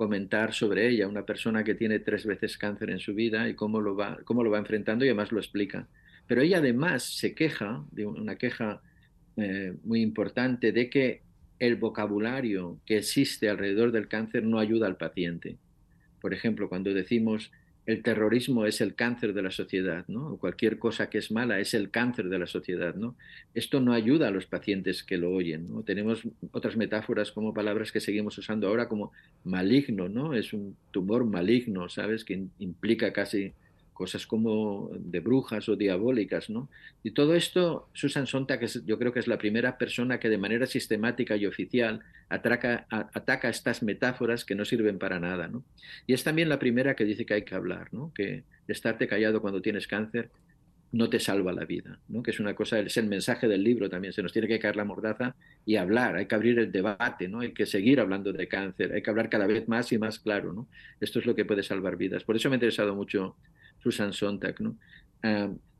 comentar 0.00 0.54
sobre 0.54 0.88
ella, 0.88 1.06
una 1.06 1.26
persona 1.26 1.62
que 1.62 1.74
tiene 1.74 1.98
tres 1.98 2.24
veces 2.24 2.56
cáncer 2.56 2.88
en 2.88 3.00
su 3.00 3.12
vida 3.12 3.50
y 3.50 3.54
cómo 3.54 3.82
lo 3.82 3.94
va, 3.94 4.18
cómo 4.24 4.42
lo 4.42 4.50
va 4.50 4.56
enfrentando 4.56 5.04
y 5.04 5.08
además 5.08 5.30
lo 5.30 5.38
explica. 5.38 5.88
Pero 6.26 6.40
ella 6.40 6.56
además 6.56 7.02
se 7.02 7.34
queja, 7.34 7.84
de 7.92 8.06
una 8.06 8.36
queja 8.36 8.80
eh, 9.36 9.74
muy 9.84 10.00
importante, 10.00 10.72
de 10.72 10.88
que 10.88 11.20
el 11.58 11.76
vocabulario 11.76 12.80
que 12.86 12.96
existe 12.96 13.50
alrededor 13.50 13.92
del 13.92 14.08
cáncer 14.08 14.42
no 14.42 14.58
ayuda 14.58 14.86
al 14.86 14.96
paciente. 14.96 15.58
Por 16.22 16.32
ejemplo, 16.32 16.70
cuando 16.70 16.94
decimos 16.94 17.52
el 17.90 18.02
terrorismo 18.04 18.66
es 18.66 18.80
el 18.80 18.94
cáncer 18.94 19.34
de 19.34 19.42
la 19.42 19.50
sociedad, 19.50 20.04
¿no? 20.06 20.34
O 20.34 20.38
cualquier 20.38 20.78
cosa 20.78 21.10
que 21.10 21.18
es 21.18 21.32
mala 21.32 21.58
es 21.58 21.74
el 21.74 21.90
cáncer 21.90 22.28
de 22.28 22.38
la 22.38 22.46
sociedad, 22.46 22.94
¿no? 22.94 23.16
Esto 23.52 23.80
no 23.80 23.92
ayuda 23.92 24.28
a 24.28 24.30
los 24.30 24.46
pacientes 24.46 25.02
que 25.02 25.18
lo 25.18 25.32
oyen, 25.32 25.68
¿no? 25.68 25.82
Tenemos 25.82 26.22
otras 26.52 26.76
metáforas 26.76 27.32
como 27.32 27.52
palabras 27.52 27.90
que 27.90 27.98
seguimos 27.98 28.38
usando 28.38 28.68
ahora 28.68 28.88
como 28.88 29.10
maligno, 29.42 30.08
¿no? 30.08 30.34
Es 30.34 30.52
un 30.52 30.76
tumor 30.92 31.24
maligno, 31.24 31.88
¿sabes? 31.88 32.24
Que 32.24 32.44
implica 32.60 33.12
casi 33.12 33.54
cosas 33.92 34.26
como 34.26 34.90
de 34.94 35.20
brujas 35.20 35.68
o 35.68 35.76
diabólicas, 35.76 36.48
¿no? 36.48 36.68
Y 37.02 37.10
todo 37.10 37.34
esto, 37.34 37.88
Susan 37.92 38.26
Sontag, 38.26 38.60
que 38.60 38.68
yo 38.86 38.98
creo 38.98 39.12
que 39.12 39.20
es 39.20 39.26
la 39.26 39.38
primera 39.38 39.76
persona 39.76 40.18
que 40.18 40.28
de 40.28 40.38
manera 40.38 40.66
sistemática 40.66 41.36
y 41.36 41.46
oficial 41.46 42.00
ataca 42.28 43.48
estas 43.48 43.82
metáforas 43.82 44.44
que 44.44 44.54
no 44.54 44.64
sirven 44.64 44.98
para 44.98 45.20
nada, 45.20 45.48
¿no? 45.48 45.64
Y 46.06 46.14
es 46.14 46.24
también 46.24 46.48
la 46.48 46.58
primera 46.58 46.94
que 46.94 47.04
dice 47.04 47.26
que 47.26 47.34
hay 47.34 47.42
que 47.42 47.54
hablar, 47.54 47.88
¿no? 47.92 48.12
Que 48.14 48.44
estarte 48.68 49.06
callado 49.06 49.40
cuando 49.42 49.60
tienes 49.60 49.86
cáncer 49.86 50.30
no 50.92 51.08
te 51.08 51.20
salva 51.20 51.52
la 51.52 51.64
vida, 51.64 52.00
¿no? 52.08 52.22
Que 52.22 52.32
es 52.32 52.40
una 52.40 52.54
cosa, 52.54 52.80
es 52.80 52.96
el 52.96 53.06
mensaje 53.06 53.46
del 53.46 53.62
libro 53.62 53.88
también, 53.88 54.12
se 54.12 54.22
nos 54.22 54.32
tiene 54.32 54.48
que 54.48 54.58
caer 54.58 54.74
la 54.74 54.84
mordaza 54.84 55.36
y 55.64 55.76
hablar, 55.76 56.16
hay 56.16 56.26
que 56.26 56.34
abrir 56.34 56.58
el 56.58 56.72
debate, 56.72 57.28
¿no? 57.28 57.40
Hay 57.40 57.52
que 57.52 57.64
seguir 57.64 58.00
hablando 58.00 58.32
de 58.32 58.48
cáncer, 58.48 58.92
hay 58.92 59.02
que 59.02 59.10
hablar 59.10 59.28
cada 59.28 59.46
vez 59.46 59.68
más 59.68 59.92
y 59.92 59.98
más 59.98 60.18
claro, 60.18 60.52
¿no? 60.52 60.66
Esto 61.00 61.20
es 61.20 61.26
lo 61.26 61.36
que 61.36 61.44
puede 61.44 61.62
salvar 61.62 61.96
vidas. 61.96 62.24
Por 62.24 62.34
eso 62.34 62.48
me 62.48 62.54
ha 62.54 62.56
interesado 62.56 62.94
mucho 62.96 63.36
Susan 63.82 64.12
Sontag. 64.12 64.60
¿no? 64.60 64.76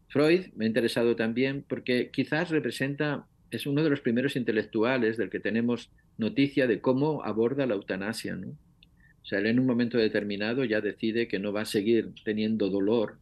Freud 0.08 0.46
me 0.56 0.64
ha 0.64 0.68
interesado 0.68 1.16
también 1.16 1.64
porque 1.66 2.10
quizás 2.10 2.50
representa, 2.50 3.26
es 3.50 3.66
uno 3.66 3.82
de 3.82 3.90
los 3.90 4.00
primeros 4.00 4.36
intelectuales 4.36 5.16
del 5.16 5.30
que 5.30 5.40
tenemos 5.40 5.90
noticia 6.18 6.66
de 6.66 6.80
cómo 6.80 7.24
aborda 7.24 7.66
la 7.66 7.74
eutanasia. 7.74 8.34
¿no? 8.36 8.48
O 8.48 9.24
sea, 9.24 9.38
él 9.38 9.46
en 9.46 9.60
un 9.60 9.66
momento 9.66 9.98
determinado 9.98 10.64
ya 10.64 10.80
decide 10.80 11.28
que 11.28 11.38
no 11.38 11.52
va 11.52 11.62
a 11.62 11.66
seguir 11.66 12.10
teniendo 12.24 12.68
dolor, 12.68 13.18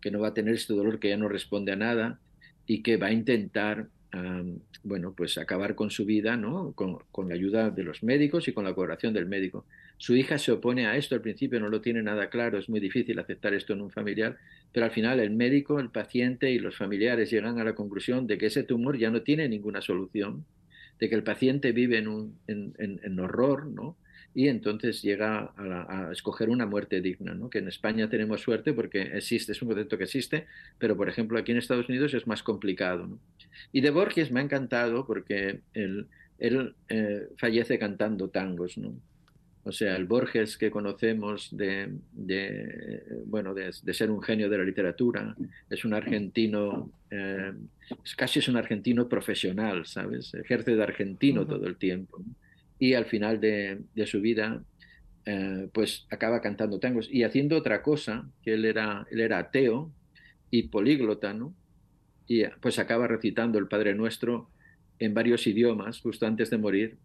que 0.00 0.10
no 0.10 0.20
va 0.20 0.28
a 0.28 0.34
tener 0.34 0.54
este 0.54 0.74
dolor 0.74 1.00
que 1.00 1.08
ya 1.08 1.16
no 1.16 1.28
responde 1.28 1.72
a 1.72 1.76
nada 1.76 2.20
y 2.66 2.82
que 2.82 2.96
va 2.96 3.08
a 3.08 3.12
intentar 3.12 3.88
bueno, 4.82 5.12
pues 5.12 5.38
acabar 5.38 5.74
con 5.74 5.90
su 5.90 6.04
vida, 6.04 6.36
¿no? 6.36 6.72
Con, 6.72 6.98
con, 7.10 7.28
la 7.28 7.34
ayuda 7.34 7.70
de 7.70 7.82
los 7.82 8.02
médicos 8.02 8.48
y 8.48 8.52
con 8.52 8.64
la 8.64 8.74
colaboración 8.74 9.12
del 9.12 9.26
médico. 9.26 9.66
Su 9.98 10.14
hija 10.14 10.38
se 10.38 10.52
opone 10.52 10.86
a 10.86 10.96
esto, 10.96 11.16
al 11.16 11.20
principio 11.20 11.58
no 11.58 11.68
lo 11.68 11.80
tiene 11.80 12.02
nada 12.02 12.30
claro, 12.30 12.56
es 12.56 12.68
muy 12.68 12.78
difícil 12.78 13.18
aceptar 13.18 13.52
esto 13.52 13.72
en 13.72 13.80
un 13.80 13.90
familiar, 13.90 14.38
pero 14.72 14.86
al 14.86 14.92
final 14.92 15.18
el 15.18 15.30
médico, 15.30 15.80
el 15.80 15.90
paciente 15.90 16.52
y 16.52 16.60
los 16.60 16.76
familiares 16.76 17.30
llegan 17.30 17.58
a 17.58 17.64
la 17.64 17.74
conclusión 17.74 18.28
de 18.28 18.38
que 18.38 18.46
ese 18.46 18.62
tumor 18.62 18.96
ya 18.96 19.10
no 19.10 19.22
tiene 19.22 19.48
ninguna 19.48 19.82
solución, 19.82 20.46
de 21.00 21.08
que 21.08 21.16
el 21.16 21.24
paciente 21.24 21.72
vive 21.72 21.98
en, 21.98 22.06
un, 22.06 22.38
en, 22.46 22.74
en, 22.78 23.18
horror, 23.18 23.66
¿no? 23.66 23.96
y 24.34 24.46
entonces 24.46 25.02
llega 25.02 25.52
a, 25.56 26.10
escoger 26.12 26.48
una 26.48 26.64
muerte 26.64 27.00
digna, 27.00 27.34
¿no? 27.34 27.50
que 27.50 27.58
en 27.58 27.66
España 27.66 28.08
tenemos 28.08 28.40
suerte 28.40 28.72
porque 28.72 29.02
existe, 29.02 29.50
es 29.50 29.62
un 29.62 29.68
concepto 29.68 29.98
que 29.98 30.04
existe, 30.04 30.46
pero 30.78 30.96
por 30.96 31.08
ejemplo 31.08 31.38
aquí 31.40 31.50
en 31.50 31.58
Estados 31.58 31.88
Unidos 31.88 32.14
es 32.14 32.28
más 32.28 32.44
complicado. 32.44 33.18
Y 33.72 33.80
de 33.80 33.90
Borges 33.90 34.30
me 34.30 34.38
ha 34.38 34.44
encantado 34.44 35.06
porque 35.06 35.62
él, 35.74 36.06
él 36.38 36.74
eh, 36.88 37.26
fallece 37.36 37.80
cantando 37.80 38.28
tangos. 38.28 38.78
¿no? 38.78 38.94
O 39.68 39.72
sea, 39.72 39.96
el 39.96 40.06
Borges 40.06 40.56
que 40.56 40.70
conocemos 40.70 41.54
de, 41.54 41.92
bueno, 43.26 43.52
de, 43.52 43.70
ser 43.92 44.10
un 44.10 44.22
genio 44.22 44.48
de 44.48 44.56
la 44.56 44.64
literatura, 44.64 45.36
es 45.68 45.84
un 45.84 45.92
argentino, 45.92 46.90
eh, 47.10 47.52
casi 48.16 48.38
es 48.38 48.48
un 48.48 48.56
argentino 48.56 49.10
profesional, 49.10 49.84
¿sabes? 49.84 50.32
Ejerce 50.32 50.74
de 50.74 50.82
argentino 50.82 51.46
todo 51.46 51.66
el 51.66 51.76
tiempo. 51.76 52.24
Y 52.78 52.94
al 52.94 53.04
final 53.04 53.40
de, 53.42 53.82
su 54.06 54.22
vida, 54.22 54.64
eh, 55.26 55.68
pues 55.70 56.06
acaba 56.08 56.40
cantando 56.40 56.80
tangos 56.80 57.06
y 57.12 57.24
haciendo 57.24 57.54
otra 57.58 57.82
cosa, 57.82 58.26
que 58.42 58.54
él 58.54 58.64
era, 58.64 59.06
él 59.10 59.20
era 59.20 59.36
ateo 59.36 59.92
y 60.50 60.68
políglota, 60.68 61.34
¿no? 61.34 61.54
Y 62.26 62.42
pues 62.62 62.78
acaba 62.78 63.06
recitando 63.06 63.58
el 63.58 63.68
Padre 63.68 63.94
Nuestro 63.94 64.48
en 64.98 65.12
varios 65.12 65.46
idiomas 65.46 66.00
justo 66.00 66.26
antes 66.26 66.48
de 66.48 66.56
morir 66.56 66.96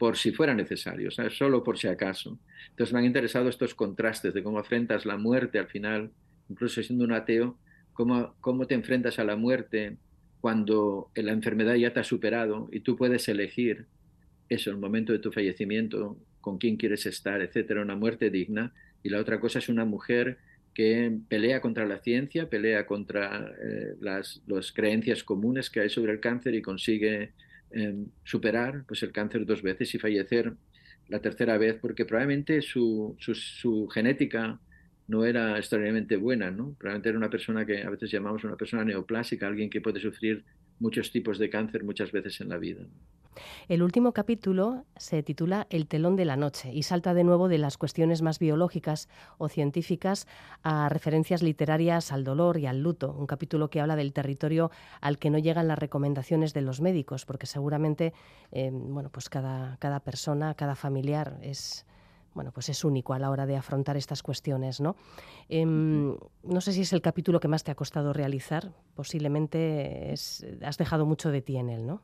por 0.00 0.16
si 0.16 0.32
fuera 0.32 0.54
necesario, 0.54 1.10
solo 1.10 1.62
por 1.62 1.76
si 1.76 1.86
acaso. 1.86 2.38
Entonces 2.70 2.94
me 2.94 3.00
han 3.00 3.04
interesado 3.04 3.50
estos 3.50 3.74
contrastes 3.74 4.32
de 4.32 4.42
cómo 4.42 4.58
afrentas 4.58 5.04
la 5.04 5.18
muerte 5.18 5.58
al 5.58 5.66
final, 5.66 6.10
incluso 6.48 6.82
siendo 6.82 7.04
un 7.04 7.12
ateo, 7.12 7.58
cómo, 7.92 8.34
cómo 8.40 8.66
te 8.66 8.74
enfrentas 8.74 9.18
a 9.18 9.24
la 9.24 9.36
muerte 9.36 9.98
cuando 10.40 11.10
la 11.14 11.32
enfermedad 11.32 11.74
ya 11.74 11.92
te 11.92 12.00
ha 12.00 12.04
superado 12.04 12.70
y 12.72 12.80
tú 12.80 12.96
puedes 12.96 13.28
elegir 13.28 13.88
eso, 14.48 14.70
el 14.70 14.78
momento 14.78 15.12
de 15.12 15.18
tu 15.18 15.32
fallecimiento, 15.32 16.16
con 16.40 16.56
quién 16.56 16.78
quieres 16.78 17.04
estar, 17.04 17.42
etcétera, 17.42 17.82
una 17.82 17.94
muerte 17.94 18.30
digna. 18.30 18.72
Y 19.02 19.10
la 19.10 19.18
otra 19.18 19.38
cosa 19.38 19.58
es 19.58 19.68
una 19.68 19.84
mujer 19.84 20.38
que 20.72 21.14
pelea 21.28 21.60
contra 21.60 21.84
la 21.84 21.98
ciencia, 21.98 22.48
pelea 22.48 22.86
contra 22.86 23.52
eh, 23.62 23.96
las, 24.00 24.40
las 24.46 24.72
creencias 24.72 25.22
comunes 25.24 25.68
que 25.68 25.80
hay 25.80 25.90
sobre 25.90 26.12
el 26.12 26.20
cáncer 26.20 26.54
y 26.54 26.62
consigue 26.62 27.34
superar 28.24 28.84
pues, 28.86 29.02
el 29.02 29.12
cáncer 29.12 29.46
dos 29.46 29.62
veces 29.62 29.94
y 29.94 29.98
fallecer 29.98 30.54
la 31.08 31.20
tercera 31.20 31.58
vez, 31.58 31.76
porque 31.80 32.04
probablemente 32.04 32.62
su, 32.62 33.16
su, 33.18 33.88
genética 33.88 34.60
no 35.08 35.24
era 35.24 35.58
extraordinariamente 35.58 36.16
buena, 36.16 36.50
¿no? 36.50 36.74
Probablemente 36.78 37.08
era 37.08 37.18
una 37.18 37.30
persona 37.30 37.66
que 37.66 37.82
a 37.82 37.90
veces 37.90 38.10
llamamos 38.10 38.44
una 38.44 38.56
persona 38.56 38.84
neoplásica, 38.84 39.48
alguien 39.48 39.70
que 39.70 39.80
puede 39.80 40.00
sufrir 40.00 40.44
muchos 40.78 41.10
tipos 41.10 41.38
de 41.38 41.50
cáncer 41.50 41.82
muchas 41.82 42.12
veces 42.12 42.40
en 42.40 42.48
la 42.48 42.58
vida. 42.58 42.86
El 43.68 43.82
último 43.82 44.12
capítulo 44.12 44.84
se 44.96 45.22
titula 45.22 45.66
El 45.70 45.86
telón 45.86 46.16
de 46.16 46.24
la 46.24 46.36
noche 46.36 46.72
y 46.72 46.82
salta 46.82 47.14
de 47.14 47.24
nuevo 47.24 47.48
de 47.48 47.58
las 47.58 47.78
cuestiones 47.78 48.22
más 48.22 48.38
biológicas 48.38 49.08
o 49.38 49.48
científicas 49.48 50.26
a 50.62 50.88
referencias 50.88 51.42
literarias 51.42 52.12
al 52.12 52.24
dolor 52.24 52.58
y 52.58 52.66
al 52.66 52.82
luto. 52.82 53.12
Un 53.12 53.26
capítulo 53.26 53.70
que 53.70 53.80
habla 53.80 53.96
del 53.96 54.12
territorio 54.12 54.70
al 55.00 55.18
que 55.18 55.30
no 55.30 55.38
llegan 55.38 55.68
las 55.68 55.78
recomendaciones 55.78 56.52
de 56.54 56.62
los 56.62 56.80
médicos, 56.80 57.24
porque 57.24 57.46
seguramente 57.46 58.12
eh, 58.52 58.70
bueno, 58.72 59.10
pues 59.10 59.28
cada, 59.28 59.76
cada 59.78 60.00
persona, 60.00 60.54
cada 60.54 60.74
familiar 60.74 61.38
es, 61.42 61.86
bueno, 62.34 62.52
pues 62.52 62.68
es 62.68 62.84
único 62.84 63.14
a 63.14 63.18
la 63.18 63.30
hora 63.30 63.46
de 63.46 63.56
afrontar 63.56 63.96
estas 63.96 64.22
cuestiones, 64.22 64.80
¿no? 64.80 64.96
Em, 65.48 66.16
no 66.42 66.60
sé 66.60 66.72
si 66.72 66.82
es 66.82 66.92
el 66.92 67.02
capítulo 67.02 67.40
que 67.40 67.48
más 67.48 67.64
te 67.64 67.70
ha 67.70 67.74
costado 67.74 68.12
realizar, 68.12 68.72
posiblemente 68.94 70.12
has 70.12 70.76
dejado 70.78 71.06
mucho 71.06 71.30
de 71.30 71.42
ti 71.42 71.56
en 71.56 71.70
él, 71.70 71.86
¿no? 71.86 72.02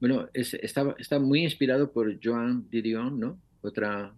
Bueno, 0.00 0.28
está, 0.32 0.94
está, 0.98 1.18
muy 1.18 1.42
inspirado 1.42 1.92
por 1.92 2.18
Joan 2.22 2.68
Didion, 2.70 3.20
¿no? 3.20 3.38
Otra, 3.60 4.14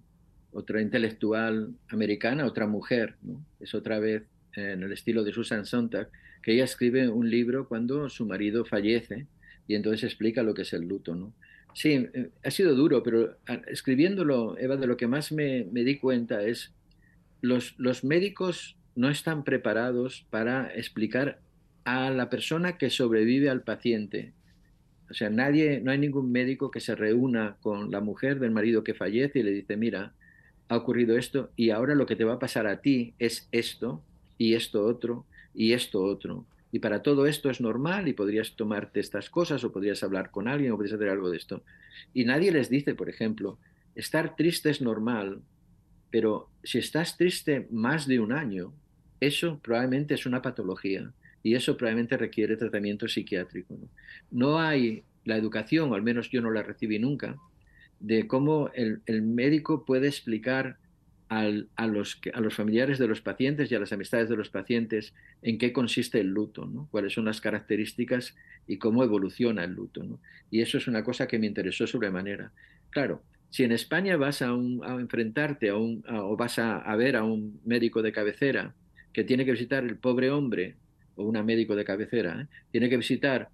otra 0.53 0.81
intelectual 0.81 1.75
americana, 1.89 2.47
otra 2.47 2.69
mujer. 2.69 3.17
Es 3.59 3.75
otra 3.75 3.99
vez 3.99 4.23
en 4.55 4.83
el 4.83 4.93
estilo 4.93 5.25
de 5.25 5.33
Susan 5.33 5.67
Sontag, 5.67 6.09
que 6.43 6.55
ella 6.55 6.65
escribe 6.65 7.09
un 7.09 7.29
libro 7.29 7.67
cuando 7.67 8.09
su 8.09 8.27
marido 8.27 8.65
fallece 8.65 9.27
y 9.67 9.75
entonces 9.75 10.05
explica 10.05 10.43
lo 10.43 10.55
que 10.55 10.63
es 10.63 10.73
el 10.73 10.87
luto, 10.87 11.15
¿no? 11.15 11.33
Sí, 11.75 12.09
eh, 12.13 12.31
ha 12.45 12.51
sido 12.51 12.75
duro, 12.75 13.03
pero 13.03 13.37
ah, 13.49 13.63
escribiéndolo, 13.67 14.59
Eva, 14.59 14.77
de 14.77 14.87
lo 14.87 14.97
que 14.97 15.07
más 15.07 15.33
me, 15.33 15.65
me 15.73 15.85
di 15.85 15.99
cuenta 15.99 16.43
es 16.43 16.73
los, 17.41 17.75
los 17.79 18.05
médicos 18.05 18.77
no 18.95 19.09
están 19.09 19.43
preparados 19.43 20.27
para 20.31 20.73
explicar 20.75 21.41
a 21.85 22.11
la 22.11 22.29
persona 22.29 22.77
que 22.77 22.91
sobrevive 22.91 23.49
al 23.49 23.63
paciente 23.63 24.33
o 25.13 25.15
sea, 25.15 25.29
nadie, 25.29 25.79
no 25.83 25.91
hay 25.91 25.99
ningún 25.99 26.33
médico 26.33 26.71
que 26.71 26.81
se 26.81 26.95
reúna 26.95 27.59
con 27.61 27.91
la 27.91 28.01
mujer 28.01 28.41
del 28.41 28.51
marido 28.51 28.83
que 28.83 28.95
fallece 28.95 29.41
y 29.41 29.43
le 29.43 29.51
dice, 29.51 29.77
mira, 29.77 30.15
ha 30.69 30.77
ocurrido 30.79 31.19
esto 31.19 31.51
y 31.55 31.69
ahora 31.69 31.95
lo 31.95 32.07
que 32.07 32.17
te 32.17 32.25
va 32.25 32.33
a 32.33 32.39
pasar 32.39 32.67
a 32.67 32.81
ti 32.81 33.13
es 33.19 33.47
esto 33.53 34.03
y 34.39 34.55
esto 34.55 34.83
otro 34.87 35.27
y 35.53 35.75
esto 35.75 36.03
otro. 36.03 36.47
Y 36.73 36.79
para 36.79 37.03
todo 37.03 37.27
esto 37.27 37.51
es 37.51 37.61
normal 37.61 38.09
y 38.09 38.15
podrías 38.15 38.57
tomarte 38.57 39.01
estas 39.01 39.29
cosas 39.29 39.63
o 39.65 39.71
podrías 39.71 40.03
hablar 40.03 40.31
con 40.31 40.49
alguien 40.49 40.73
o 40.73 40.77
podrías 40.77 40.95
hacer 40.95 41.11
algo 41.11 41.29
de 41.29 41.37
esto. 41.37 41.63
Y 42.15 42.25
nadie 42.25 42.51
les 42.51 42.71
dice, 42.71 42.95
por 42.95 43.11
ejemplo, 43.11 43.59
estar 43.95 44.35
triste 44.35 44.71
es 44.71 44.81
normal, 44.81 45.43
pero 46.11 46.49
si 46.63 46.79
estás 46.79 47.19
triste 47.19 47.69
más 47.71 48.07
de 48.07 48.19
un 48.19 48.33
año, 48.33 48.73
eso 49.21 49.61
probablemente 49.63 50.15
es 50.15 50.25
una 50.25 50.41
patología 50.41 51.13
y 51.43 51.55
eso 51.55 51.77
probablemente 51.77 52.17
requiere 52.17 52.57
tratamiento 52.57 53.09
psiquiátrico. 53.09 53.77
No, 54.31 54.59
hay 54.59 55.03
la 55.25 55.37
educación, 55.37 55.95
al 55.95 56.03
menos 56.03 56.31
yo 56.31 56.41
no 56.41 56.51
la 56.51 56.63
recibí 56.63 56.99
nunca, 56.99 57.37
de 58.01 58.27
cómo 58.27 58.71
el, 58.75 59.01
médico 59.23 59.85
puede 59.85 60.09
explicar 60.09 60.77
a, 61.29 61.87
los, 61.87 62.21
a 62.35 62.41
los 62.41 62.55
familiares 62.55 62.99
de 62.99 63.09
los 63.09 63.23
pacientes 63.23 63.73
y 63.73 63.75
a 63.75 63.81
las 63.81 63.93
amistades 63.93 64.29
de 64.29 64.37
los 64.37 64.51
pacientes 64.51 65.15
en 65.41 65.57
qué 65.57 65.73
consiste 65.73 66.21
el 66.21 66.27
luto, 66.27 66.67
¿no? 66.67 66.89
cuáles 66.91 67.15
son 67.15 67.25
las 67.25 67.41
características 67.41 68.37
y 68.67 68.77
cómo 68.77 69.03
evoluciona 69.03 69.65
el 69.65 69.73
luto. 69.73 70.03
Y 70.51 70.61
eso 70.61 70.77
es 70.77 70.89
una 70.89 71.03
cosa 71.03 71.27
que 71.27 71.39
me 71.39 71.47
interesó 71.47 71.87
sobremanera. 71.87 72.53
Claro, 72.91 73.23
si 73.49 73.65
en 73.65 73.73
España 73.73 74.19
vas 74.19 74.43
a, 74.43 74.51
enfrentarte 74.51 75.71
a 75.71 75.77
un, 75.77 76.05
o 76.07 76.37
vas 76.37 76.59
a, 76.59 76.79
a, 76.79 76.97
ver 76.97 77.17
a 77.17 77.25
un 77.25 77.61
médico 77.65 78.03
de 78.03 78.13
cabecera 78.13 78.75
que 79.15 79.25
tiene 79.25 79.47
que 79.47 79.53
visitar 79.53 79.85
el 79.85 79.97
pobre 79.97 80.31
hombre 80.31 80.77
o 81.17 81.25
una 81.25 81.43
médico 81.43 81.77
de 81.77 81.85
cabecera, 81.85 82.43
¿eh? 82.43 82.47
tiene 82.71 82.89
que 82.89 82.97
visitar 82.97 83.49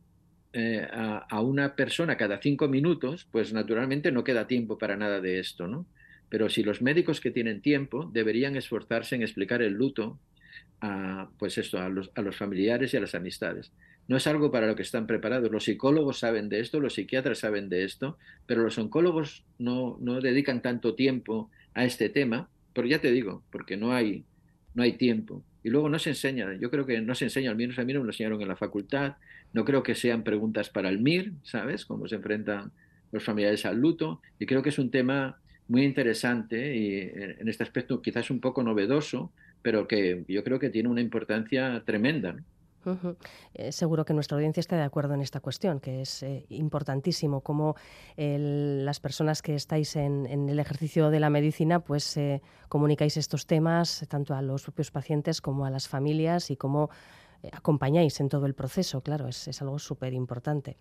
eh, 0.53 0.87
a, 0.91 1.41
una 1.43 1.77
persona 1.77 2.17
cada 2.17 2.41
cinco 2.41 2.69
minutos, 2.69 3.29
pues 3.31 3.53
naturalmente 3.53 4.11
no 4.11 4.25
queda 4.25 4.47
tiempo 4.47 4.79
para 4.79 4.97
nada 4.97 5.21
de 5.21 5.39
esto, 5.39 5.69
¿no? 5.69 5.87
Pero 6.31 6.49
si 6.49 6.63
los 6.63 6.81
médicos 6.83 7.21
que 7.21 7.31
tienen 7.31 7.61
tiempo 7.61 8.11
deberían 8.13 8.57
esforzarse 8.57 9.15
en 9.15 9.23
explicar 9.23 9.63
el 9.63 9.75
luto 9.75 10.19
a, 10.81 11.29
pues 11.39 11.59
esto, 11.59 11.79
a 11.79 11.89
los, 11.89 12.11
a 12.15 12.23
los 12.23 12.37
familiares 12.37 12.93
y 12.93 12.97
a 12.97 13.01
las 13.01 13.15
amistades. 13.15 13.73
No 14.09 14.17
es 14.17 14.27
algo 14.27 14.51
para 14.51 14.67
lo 14.67 14.75
que 14.75 14.83
están 14.83 15.07
preparados. 15.07 15.51
Los 15.51 15.65
psicólogos 15.65 16.19
saben 16.19 16.49
de 16.49 16.61
esto, 16.61 16.81
los 16.81 16.95
psiquiatras 16.95 17.39
saben 17.39 17.69
de 17.69 17.85
esto, 17.85 18.17
pero 18.47 18.63
los 18.63 18.79
oncólogos 18.79 19.45
no, 19.59 19.99
no 20.01 20.21
dedican 20.21 20.63
tanto 20.63 20.95
tiempo 20.95 21.51
a 21.75 21.85
este 21.85 22.09
tema, 22.09 22.49
pero 22.73 22.89
ya 22.89 23.01
te 23.01 23.13
digo, 23.13 23.43
porque 23.51 23.77
no 23.77 23.93
hay, 23.93 24.25
no 24.75 24.83
hay 24.83 24.93
tiempo. 24.93 25.43
Y 25.65 25.71
luego 25.71 25.89
no 25.89 25.99
se 25.99 26.11
enseña, 26.11 26.55
yo 26.55 26.71
creo 26.71 26.87
que 26.87 27.01
no 27.01 27.15
se 27.15 27.25
enseña, 27.25 27.51
al 27.51 27.57
menos 27.57 27.79
a 27.79 27.85
mí 27.85 27.93
no 27.93 28.01
me 28.01 28.07
lo 28.07 28.13
enseñaron 28.13 28.41
en 28.41 28.49
la 28.49 28.57
facultad, 28.57 29.17
no 29.53 29.65
creo 29.65 29.83
que 29.83 29.95
sean 29.95 30.23
preguntas 30.23 30.69
para 30.71 30.89
el 30.89 31.01
MIR, 31.01 31.33
¿sabes? 31.43 31.85
Cómo 31.85 32.07
se 32.07 32.17
enfrentan 32.17 32.71
los 33.11 33.25
familiares 33.25 33.65
al 33.67 33.81
luto, 33.81 34.21
y 34.39 34.47
creo 34.47 34.63
que 34.63 34.69
es 34.69 34.79
un 34.79 34.91
tema 34.91 35.39
muy 35.67 35.85
interesante 35.85 36.77
y 36.77 36.99
en 37.41 37.49
este 37.49 37.63
aspecto 37.63 38.01
quizás 38.01 38.31
un 38.31 38.41
poco 38.41 38.63
novedoso, 38.63 39.33
pero 39.63 39.87
que 39.87 40.25
yo 40.29 40.45
creo 40.45 40.59
que 40.59 40.71
tiene 40.71 40.89
una 40.89 41.01
importancia 41.01 41.83
tremenda. 41.85 42.37
Eh, 43.55 43.73
seguro 43.73 44.05
que 44.05 44.15
nuestra 44.15 44.37
audiencia 44.37 44.61
está 44.61 44.77
de 44.77 44.83
acuerdo 44.83 45.15
en 45.15 45.21
esta 45.21 45.41
cuestión, 45.41 45.81
que 45.81 46.03
es 46.03 46.23
eh, 46.23 46.47
importantísimo 46.51 47.41
cómo 47.41 47.77
las 48.17 49.01
personas 49.01 49.43
que 49.43 49.55
estáis 49.55 49.97
en, 49.97 50.27
el 50.49 50.59
ejercicio 50.59 51.11
de 51.11 51.21
la 51.21 51.31
medicina, 51.31 51.81
pues 51.81 52.17
eh, 52.17 52.43
comunicáis 52.69 53.17
estos 53.17 53.47
temas 53.47 54.05
tanto 54.09 54.35
a 54.35 54.43
los 54.43 54.63
propios 54.63 54.91
pacientes 54.91 55.41
como 55.41 55.65
a 55.65 55.71
las 55.71 55.89
familias 55.89 56.51
y 56.51 56.57
cómo 56.57 56.91
acompañáis 57.53 58.19
en 58.19 58.29
todo 58.29 58.47
el 58.47 58.55
proceso, 58.55 59.01
claro, 59.01 59.29
es, 59.29 59.63
algo 59.63 59.79
súper 59.79 60.13
importante. 60.13 60.77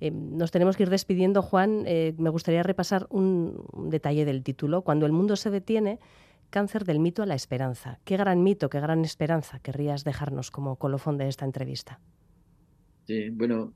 nos 0.00 0.50
tenemos 0.50 0.76
que 0.76 0.82
ir 0.82 0.90
despidiendo, 0.90 1.40
Juan. 1.40 1.84
me 1.84 2.30
gustaría 2.30 2.62
repasar 2.62 3.06
un 3.08 3.64
detalle 3.88 4.26
del 4.26 4.42
título. 4.42 4.82
Cuando 4.82 5.06
el 5.06 5.12
mundo 5.12 5.36
se 5.36 5.48
detiene, 5.48 6.00
Cáncer 6.52 6.84
del 6.84 7.00
mito 7.00 7.22
a 7.22 7.26
la 7.26 7.34
esperanza. 7.34 7.98
Qué 8.04 8.18
gran 8.18 8.42
mito, 8.42 8.68
qué 8.68 8.78
gran 8.78 9.06
esperanza 9.06 9.58
querrías 9.60 10.04
dejarnos 10.04 10.50
como 10.50 10.76
colofón 10.76 11.16
de 11.16 11.26
esta 11.26 11.46
entrevista. 11.46 11.98
Sí, 13.06 13.30
bueno, 13.30 13.72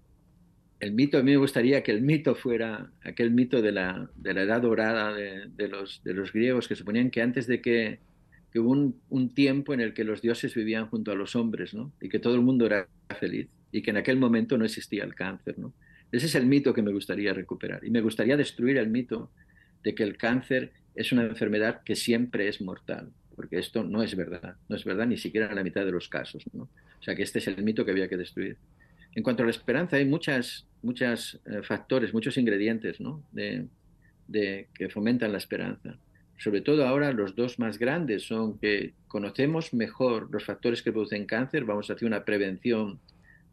el 0.78 0.92
mito, 0.92 1.16
a 1.16 1.22
mí 1.22 1.30
me 1.30 1.38
gustaría 1.38 1.82
que 1.82 1.90
el 1.90 2.02
mito 2.02 2.34
fuera 2.34 2.92
aquel 3.02 3.30
mito 3.30 3.62
de 3.62 3.72
la, 3.72 4.10
de 4.14 4.34
la 4.34 4.42
edad 4.42 4.60
dorada 4.60 5.14
de, 5.14 5.68
los, 5.68 6.02
de 6.04 6.12
los 6.12 6.34
griegos 6.34 6.68
que 6.68 6.76
suponían 6.76 7.10
que 7.10 7.22
antes 7.22 7.46
de 7.46 7.62
que, 7.62 8.00
que 8.52 8.60
hubo 8.60 8.72
un, 8.72 9.00
un, 9.08 9.34
tiempo 9.34 9.72
en 9.72 9.80
el 9.80 9.94
que 9.94 10.04
los 10.04 10.20
dioses 10.20 10.54
vivían 10.54 10.86
junto 10.88 11.12
a 11.12 11.14
los 11.14 11.34
hombres, 11.34 11.72
¿no? 11.72 11.94
Y 11.98 12.10
que 12.10 12.18
todo 12.18 12.34
el 12.34 12.42
mundo 12.42 12.66
era 12.66 12.86
feliz 13.18 13.48
y 13.72 13.80
que 13.80 13.90
en 13.90 13.96
aquel 13.96 14.18
momento 14.18 14.58
no 14.58 14.66
existía 14.66 15.04
el 15.04 15.14
cáncer, 15.14 15.58
¿no? 15.58 15.72
Ese 16.12 16.26
es 16.26 16.34
el 16.34 16.44
mito 16.44 16.74
que 16.74 16.82
me 16.82 16.92
gustaría 16.92 17.32
recuperar 17.32 17.82
y 17.86 17.90
me 17.90 18.02
gustaría 18.02 18.36
destruir 18.36 18.76
el 18.76 18.90
mito 18.90 19.30
de 19.82 19.94
que 19.94 20.02
el 20.02 20.18
cáncer 20.18 20.72
es 20.96 21.12
una 21.12 21.22
enfermedad 21.22 21.82
que 21.84 21.94
siempre 21.94 22.48
es 22.48 22.60
mortal, 22.60 23.10
porque 23.36 23.58
esto 23.58 23.84
no 23.84 24.02
es 24.02 24.16
verdad, 24.16 24.56
no 24.68 24.76
es 24.76 24.84
verdad 24.84 25.06
ni 25.06 25.18
siquiera 25.18 25.48
en 25.48 25.54
la 25.54 25.62
mitad 25.62 25.84
de 25.84 25.92
los 25.92 26.08
casos. 26.08 26.42
¿no? 26.52 26.64
O 26.64 27.02
sea 27.02 27.14
que 27.14 27.22
este 27.22 27.38
es 27.38 27.46
el 27.48 27.62
mito 27.62 27.84
que 27.84 27.92
había 27.92 28.08
que 28.08 28.16
destruir. 28.16 28.56
En 29.14 29.22
cuanto 29.22 29.42
a 29.42 29.46
la 29.46 29.50
esperanza, 29.50 29.96
hay 29.96 30.04
muchos 30.04 30.66
muchas, 30.86 31.38
eh, 31.46 31.62
factores, 31.62 32.14
muchos 32.14 32.38
ingredientes 32.38 33.00
¿no? 33.00 33.22
de, 33.32 33.68
que 34.72 34.88
fomentan 34.88 35.32
la 35.32 35.38
esperanza. 35.38 35.98
Sobre 36.38 36.60
todo 36.60 36.86
ahora 36.86 37.12
los 37.12 37.34
dos 37.34 37.58
más 37.58 37.78
grandes 37.78 38.22
son 38.24 38.58
que 38.58 38.92
conocemos 39.08 39.72
mejor 39.74 40.28
los 40.30 40.44
factores 40.44 40.82
que 40.82 40.92
producen 40.92 41.26
cáncer, 41.26 41.64
vamos 41.64 41.90
a 41.90 41.94
hacer 41.94 42.06
una 42.06 42.24
prevención 42.24 43.00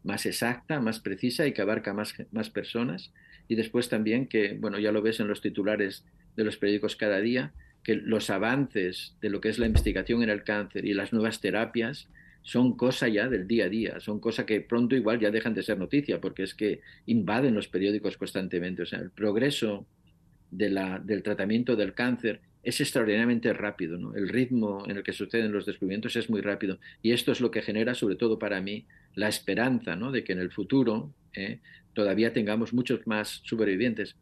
más 0.02 0.26
exacta, 0.26 0.80
más 0.80 1.00
precisa 1.00 1.46
y 1.46 1.52
que 1.52 1.62
abarca 1.62 1.94
más, 1.94 2.14
más 2.30 2.50
personas. 2.50 3.12
Y 3.48 3.56
después 3.56 3.88
también 3.88 4.26
que, 4.26 4.56
bueno, 4.60 4.78
ya 4.78 4.92
lo 4.92 5.02
ves 5.02 5.20
en 5.20 5.28
los 5.28 5.40
titulares 5.40 6.04
de 6.36 6.44
los 6.44 6.56
periódicos 6.56 6.96
cada 6.96 7.20
día, 7.20 7.52
que 7.82 7.96
los 7.96 8.30
avances 8.30 9.14
de 9.20 9.30
lo 9.30 9.40
que 9.40 9.50
es 9.50 9.58
la 9.58 9.66
investigación 9.66 10.22
en 10.22 10.30
el 10.30 10.42
cáncer 10.42 10.86
y 10.86 10.94
las 10.94 11.12
nuevas 11.12 11.40
terapias 11.40 12.08
son 12.42 12.76
cosa 12.76 13.08
ya 13.08 13.28
del 13.28 13.46
día 13.46 13.66
a 13.66 13.68
día, 13.68 14.00
son 14.00 14.20
cosa 14.20 14.44
que 14.44 14.60
pronto 14.60 14.94
igual 14.94 15.18
ya 15.18 15.30
dejan 15.30 15.54
de 15.54 15.62
ser 15.62 15.78
noticia, 15.78 16.20
porque 16.20 16.42
es 16.42 16.54
que 16.54 16.80
invaden 17.06 17.54
los 17.54 17.68
periódicos 17.68 18.18
constantemente. 18.18 18.82
O 18.82 18.86
sea, 18.86 18.98
el 18.98 19.10
progreso 19.10 19.86
de 20.50 20.68
la, 20.68 20.98
del 20.98 21.22
tratamiento 21.22 21.74
del 21.74 21.94
cáncer 21.94 22.40
es 22.62 22.80
extraordinariamente 22.80 23.52
rápido, 23.52 23.98
¿no? 23.98 24.14
El 24.14 24.28
ritmo 24.28 24.84
en 24.86 24.96
el 24.96 25.02
que 25.02 25.12
suceden 25.12 25.52
los 25.52 25.66
descubrimientos 25.66 26.16
es 26.16 26.30
muy 26.30 26.40
rápido 26.40 26.78
y 27.02 27.12
esto 27.12 27.32
es 27.32 27.40
lo 27.40 27.50
que 27.50 27.62
genera, 27.62 27.94
sobre 27.94 28.16
todo 28.16 28.38
para 28.38 28.60
mí, 28.60 28.86
la 29.14 29.28
esperanza, 29.28 29.96
¿no? 29.96 30.12
De 30.12 30.24
que 30.24 30.32
en 30.32 30.38
el 30.38 30.50
futuro 30.50 31.12
¿eh? 31.34 31.60
todavía 31.92 32.32
tengamos 32.32 32.72
muchos 32.72 33.06
más 33.06 33.40
supervivientes. 33.44 34.16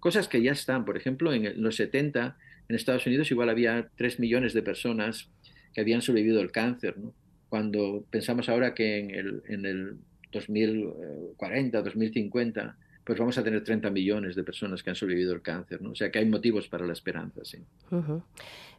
Cosas 0.00 0.28
que 0.28 0.42
ya 0.42 0.52
están, 0.52 0.84
por 0.84 0.96
ejemplo, 0.96 1.32
en 1.32 1.60
los 1.62 1.76
70 1.76 2.36
en 2.68 2.76
Estados 2.76 3.06
Unidos 3.06 3.30
igual 3.30 3.48
había 3.48 3.88
3 3.96 4.20
millones 4.20 4.52
de 4.52 4.62
personas 4.62 5.28
que 5.72 5.80
habían 5.80 6.02
sobrevivido 6.02 6.40
al 6.40 6.52
cáncer, 6.52 6.98
¿no? 6.98 7.14
Cuando 7.48 8.04
pensamos 8.10 8.48
ahora 8.48 8.74
que 8.74 8.98
en 8.98 9.10
el, 9.10 9.42
en 9.48 9.64
el 9.64 9.96
2040, 10.32 11.82
2050 11.82 12.76
pues 13.08 13.18
vamos 13.18 13.38
a 13.38 13.42
tener 13.42 13.64
30 13.64 13.88
millones 13.88 14.36
de 14.36 14.44
personas 14.44 14.82
que 14.82 14.90
han 14.90 14.96
sobrevivido 14.96 15.32
el 15.32 15.40
cáncer, 15.40 15.80
¿no? 15.80 15.92
O 15.92 15.94
sea 15.94 16.10
que 16.10 16.18
hay 16.18 16.26
motivos 16.26 16.68
para 16.68 16.84
la 16.84 16.92
esperanza, 16.92 17.40
sí. 17.42 17.56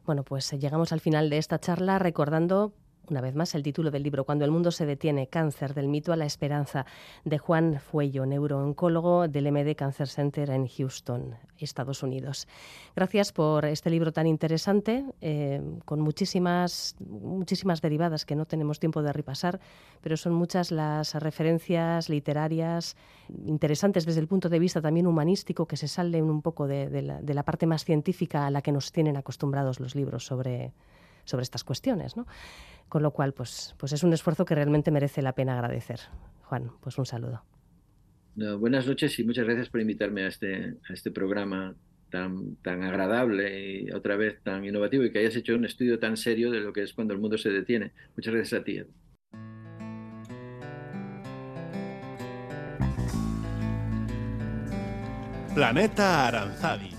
Bueno, 0.05 0.23
pues 0.23 0.53
eh, 0.53 0.59
llegamos 0.59 0.91
al 0.93 0.99
final 0.99 1.31
de 1.31 1.39
esta 1.39 1.59
charla 1.59 1.97
recordando 1.97 2.71
una 3.09 3.21
vez 3.21 3.35
más, 3.35 3.55
el 3.55 3.63
título 3.63 3.91
del 3.91 4.03
libro, 4.03 4.23
Cuando 4.23 4.45
el 4.45 4.51
mundo 4.51 4.71
se 4.71 4.85
detiene, 4.85 5.27
cáncer, 5.27 5.73
del 5.73 5.87
mito 5.87 6.13
a 6.13 6.15
la 6.15 6.25
esperanza, 6.25 6.85
de 7.25 7.37
Juan 7.37 7.79
Fuello, 7.79 8.25
neurooncólogo 8.25 9.27
del 9.27 9.51
MD 9.51 9.75
Cancer 9.75 10.07
Center 10.07 10.49
en 10.49 10.67
Houston, 10.67 11.35
Estados 11.57 12.03
Unidos. 12.03 12.47
Gracias 12.95 13.31
por 13.31 13.65
este 13.65 13.89
libro 13.89 14.11
tan 14.11 14.27
interesante, 14.27 15.05
eh, 15.21 15.61
con 15.85 16.01
muchísimas, 16.01 16.95
muchísimas 16.99 17.81
derivadas 17.81 18.25
que 18.25 18.35
no 18.35 18.45
tenemos 18.45 18.79
tiempo 18.79 19.01
de 19.01 19.13
repasar, 19.13 19.59
pero 20.01 20.17
son 20.17 20.33
muchas 20.33 20.71
las 20.71 21.15
referencias 21.15 22.09
literarias 22.09 22.95
interesantes 23.45 24.05
desde 24.05 24.21
el 24.21 24.27
punto 24.27 24.49
de 24.49 24.59
vista 24.59 24.81
también 24.81 25.07
humanístico 25.07 25.65
que 25.65 25.77
se 25.77 25.87
salen 25.87 26.25
un 26.25 26.41
poco 26.41 26.67
de, 26.67 27.01
la, 27.01 27.21
de 27.21 27.33
la 27.33 27.43
parte 27.43 27.65
más 27.65 27.85
científica 27.85 28.45
a 28.45 28.51
la 28.51 28.61
que 28.61 28.71
nos 28.71 28.91
tienen 28.91 29.17
acostumbrados 29.17 29.79
los 29.79 29.95
libros 29.95 30.25
sobre 30.25 30.73
sobre 31.29 31.43
estas 31.43 31.63
cuestiones. 31.63 32.17
¿no? 32.17 32.27
Con 32.87 33.03
lo 33.03 33.11
cual, 33.11 33.33
pues, 33.33 33.75
pues 33.77 33.93
es 33.93 34.03
un 34.03 34.13
esfuerzo 34.13 34.45
que 34.45 34.55
realmente 34.55 34.91
merece 34.91 35.21
la 35.21 35.33
pena 35.33 35.53
agradecer. 35.53 35.99
Juan, 36.43 36.71
pues 36.81 36.97
un 36.97 37.05
saludo. 37.05 37.43
buenas 38.35 38.87
noches 38.87 39.17
y 39.19 39.23
muchas 39.23 39.45
gracias 39.45 39.69
por 39.69 39.81
invitarme 39.81 40.23
a 40.23 40.27
este, 40.27 40.77
a 40.89 40.93
este 40.93 41.11
programa 41.11 41.75
tan, 42.09 42.55
tan 42.57 42.83
agradable 42.83 43.81
y 43.81 43.91
otra 43.91 44.15
vez 44.17 44.41
tan 44.41 44.65
innovativo 44.65 45.03
y 45.03 45.11
que 45.11 45.19
hayas 45.19 45.35
hecho 45.35 45.55
un 45.55 45.65
estudio 45.65 45.99
tan 45.99 46.17
serio 46.17 46.49
de 46.49 46.59
lo 46.59 46.73
que 46.73 46.81
es 46.81 46.93
cuando 46.93 47.13
el 47.13 47.19
mundo 47.19 47.37
se 47.37 47.49
detiene. 47.49 47.91
Muchas 48.15 48.33
gracias 48.33 48.61
a 48.61 48.63
ti. 48.63 48.81
Planeta 55.53 56.27
Aranzadi 56.27 56.98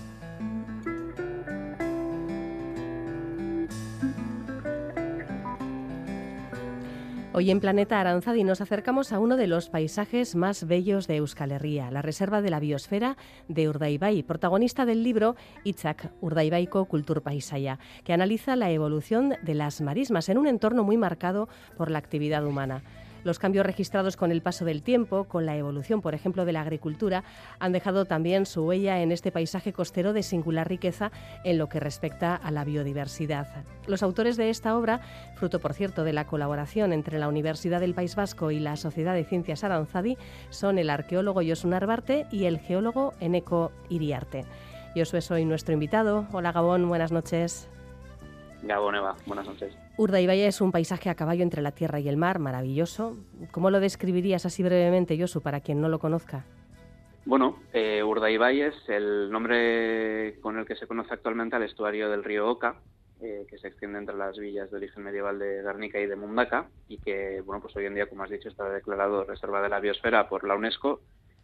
Hoy 7.33 7.49
en 7.49 7.61
Planeta 7.61 8.01
Aranzadi 8.01 8.43
nos 8.43 8.59
acercamos 8.59 9.13
a 9.13 9.19
uno 9.19 9.37
de 9.37 9.47
los 9.47 9.69
paisajes 9.69 10.35
más 10.35 10.67
bellos 10.67 11.07
de 11.07 11.15
Euskal 11.15 11.53
Herria, 11.53 11.89
la 11.89 12.01
Reserva 12.01 12.41
de 12.41 12.49
la 12.49 12.59
Biosfera 12.59 13.15
de 13.47 13.69
Urdaibai, 13.69 14.21
protagonista 14.23 14.85
del 14.85 15.01
libro 15.01 15.37
Itzak, 15.63 16.11
Urdaibaiko 16.19 16.83
Kulturpaisaia, 16.87 17.79
que 18.03 18.11
analiza 18.11 18.57
la 18.57 18.69
evolución 18.69 19.35
de 19.43 19.55
las 19.55 19.79
marismas 19.79 20.27
en 20.27 20.39
un 20.39 20.47
entorno 20.47 20.83
muy 20.83 20.97
marcado 20.97 21.47
por 21.77 21.89
la 21.89 21.99
actividad 21.99 22.45
humana. 22.45 22.83
Los 23.23 23.39
cambios 23.39 23.65
registrados 23.65 24.17
con 24.17 24.31
el 24.31 24.41
paso 24.41 24.65
del 24.65 24.81
tiempo, 24.81 25.25
con 25.25 25.45
la 25.45 25.55
evolución, 25.55 26.01
por 26.01 26.15
ejemplo, 26.15 26.45
de 26.45 26.53
la 26.53 26.61
agricultura, 26.61 27.23
han 27.59 27.71
dejado 27.71 28.05
también 28.05 28.45
su 28.45 28.63
huella 28.63 29.01
en 29.01 29.11
este 29.11 29.31
paisaje 29.31 29.73
costero 29.73 30.13
de 30.13 30.23
singular 30.23 30.67
riqueza 30.67 31.11
en 31.43 31.57
lo 31.57 31.69
que 31.69 31.79
respecta 31.79 32.35
a 32.35 32.51
la 32.51 32.63
biodiversidad. 32.63 33.47
Los 33.87 34.03
autores 34.03 34.37
de 34.37 34.49
esta 34.49 34.75
obra, 34.75 35.01
fruto 35.35 35.59
por 35.59 35.73
cierto 35.73 36.03
de 36.03 36.13
la 36.13 36.25
colaboración 36.25 36.93
entre 36.93 37.19
la 37.19 37.27
Universidad 37.27 37.79
del 37.79 37.93
País 37.93 38.15
Vasco 38.15 38.51
y 38.51 38.59
la 38.59 38.75
Sociedad 38.75 39.13
de 39.13 39.25
Ciencias 39.25 39.63
Aranzadi, 39.63 40.17
son 40.49 40.79
el 40.79 40.89
arqueólogo 40.89 41.41
Josun 41.47 41.73
Arbarte 41.73 42.25
y 42.31 42.45
el 42.45 42.59
geólogo 42.59 43.13
Eneco 43.19 43.71
Iriarte. 43.89 44.45
Josué 44.95 45.21
soy 45.21 45.45
nuestro 45.45 45.73
invitado. 45.73 46.27
Hola 46.31 46.51
Gabón, 46.51 46.87
buenas 46.89 47.11
noches. 47.11 47.69
Gabón 48.63 48.95
Eva, 48.95 49.15
buenas 49.25 49.47
noches. 49.47 49.75
Urdaibai 49.97 50.41
es 50.41 50.61
un 50.61 50.71
paisaje 50.71 51.09
a 51.09 51.15
caballo 51.15 51.43
entre 51.43 51.61
la 51.61 51.71
tierra 51.71 51.99
y 51.99 52.07
el 52.07 52.17
mar, 52.17 52.39
maravilloso. 52.39 53.17
¿Cómo 53.51 53.69
lo 53.69 53.79
describirías 53.79 54.45
así 54.45 54.63
brevemente, 54.63 55.19
Josu, 55.19 55.41
para 55.41 55.61
quien 55.61 55.81
no 55.81 55.89
lo 55.89 55.99
conozca? 55.99 56.45
Bueno, 57.25 57.59
eh, 57.73 58.03
Urdaibai 58.03 58.61
es 58.61 58.89
el 58.89 59.31
nombre 59.31 60.39
con 60.41 60.57
el 60.57 60.65
que 60.65 60.75
se 60.75 60.87
conoce 60.87 61.13
actualmente 61.13 61.55
al 61.55 61.63
estuario 61.63 62.09
del 62.09 62.23
río 62.23 62.47
Oca, 62.47 62.75
eh, 63.21 63.45
que 63.47 63.57
se 63.57 63.67
extiende 63.67 63.99
entre 63.99 64.15
las 64.15 64.37
villas 64.37 64.71
de 64.71 64.77
origen 64.77 65.03
medieval 65.03 65.37
de 65.37 65.61
Garnica 65.61 65.99
y 65.99 66.07
de 66.07 66.15
Mundaka, 66.15 66.67
y 66.87 66.97
que, 66.97 67.41
bueno, 67.41 67.61
pues 67.61 67.75
hoy 67.75 67.85
en 67.85 67.95
día, 67.95 68.07
como 68.07 68.23
has 68.23 68.31
dicho, 68.31 68.49
está 68.49 68.67
declarado 68.69 69.23
Reserva 69.23 69.61
de 69.61 69.69
la 69.69 69.79
Biosfera 69.79 70.27
por 70.29 70.47
la 70.47 70.55
UNESCO 70.55 71.01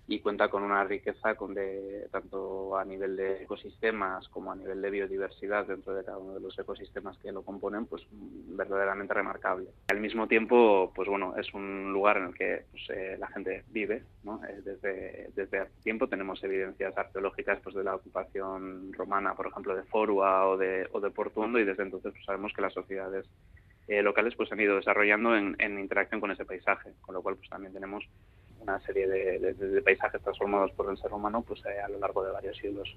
y 0.08 0.20
cuenta 0.20 0.48
con 0.48 0.64
una 0.64 0.84
riqueza 0.86 1.36
con 1.36 1.54
de, 1.54 2.08
tanto 2.12 2.78
a 2.78 2.86
nivel 2.86 3.18
de 3.18 3.44
ecosistemas 3.44 4.28
como 4.30 4.52
a 4.54 4.56
nivel 4.56 4.82
de 4.82 4.90
biodiversidad 4.90 5.66
dentro 5.66 5.94
de 5.94 6.06
cada 6.06 6.18
uno 6.18 6.34
de 6.34 6.40
los 6.40 6.58
ecosistemas 6.58 7.18
que 7.18 7.32
lo 7.32 7.44
componen, 7.44 7.86
pues 7.86 8.08
verdaderamente 8.12 9.14
remarcable. 9.14 9.68
Al 9.90 10.00
mismo 10.00 10.28
tiempo, 10.28 10.94
pues 10.96 11.10
bueno, 11.10 11.36
es 11.36 11.54
un 11.54 11.92
lugar 11.92 12.18
en 12.18 12.28
el 12.28 12.34
que 12.34 12.66
pues, 12.72 12.90
eh, 12.90 13.18
la 13.20 13.28
gente 13.28 13.66
vive, 13.68 14.04
¿no? 14.24 14.42
Eh, 14.46 14.62
desde, 14.64 15.30
desde 15.36 15.60
hace 15.60 15.82
tiempo 15.84 16.08
tenemos 16.08 16.42
evidencias 16.42 16.98
arqueológicas 16.98 17.60
pues, 17.62 17.76
de 17.76 17.84
la 17.84 17.96
ocupación 17.96 18.94
romana, 18.94 19.36
por 19.36 19.48
ejemplo, 19.48 19.76
de 19.76 19.84
Forua 19.84 20.48
o 20.48 20.58
de, 20.58 20.88
o 20.94 21.02
de 21.02 21.12
Portuondo 21.12 21.60
y 21.60 21.66
desde 21.66 21.84
entonces 21.84 22.14
pues, 22.14 22.24
sabemos 22.24 22.54
que 22.54 22.62
las 22.62 22.74
sociedades 22.74 23.26
eh, 23.90 24.02
locales 24.02 24.36
pues 24.36 24.52
han 24.54 24.60
ido 24.60 24.78
desarrollando 24.78 25.36
en, 25.36 25.56
en 25.60 25.80
interacción 25.80 26.22
con 26.22 26.32
ese 26.32 26.46
paisaje, 26.46 26.94
con 27.02 27.14
lo 27.14 27.22
cual 27.22 27.36
pues 27.36 27.50
también 27.50 27.74
tenemos 27.74 28.08
una 28.68 28.80
serie 28.82 29.08
de, 29.08 29.82
paisajes 29.82 30.22
transformados 30.22 30.72
por 30.72 30.90
el 30.92 30.98
ser 30.98 31.14
humano 31.14 31.42
pues, 31.42 31.62
eh, 31.66 31.80
a 31.84 31.88
lo 31.88 32.00
largo 32.00 32.24
de 32.24 32.32
varios 32.32 32.58
siglos. 32.58 32.96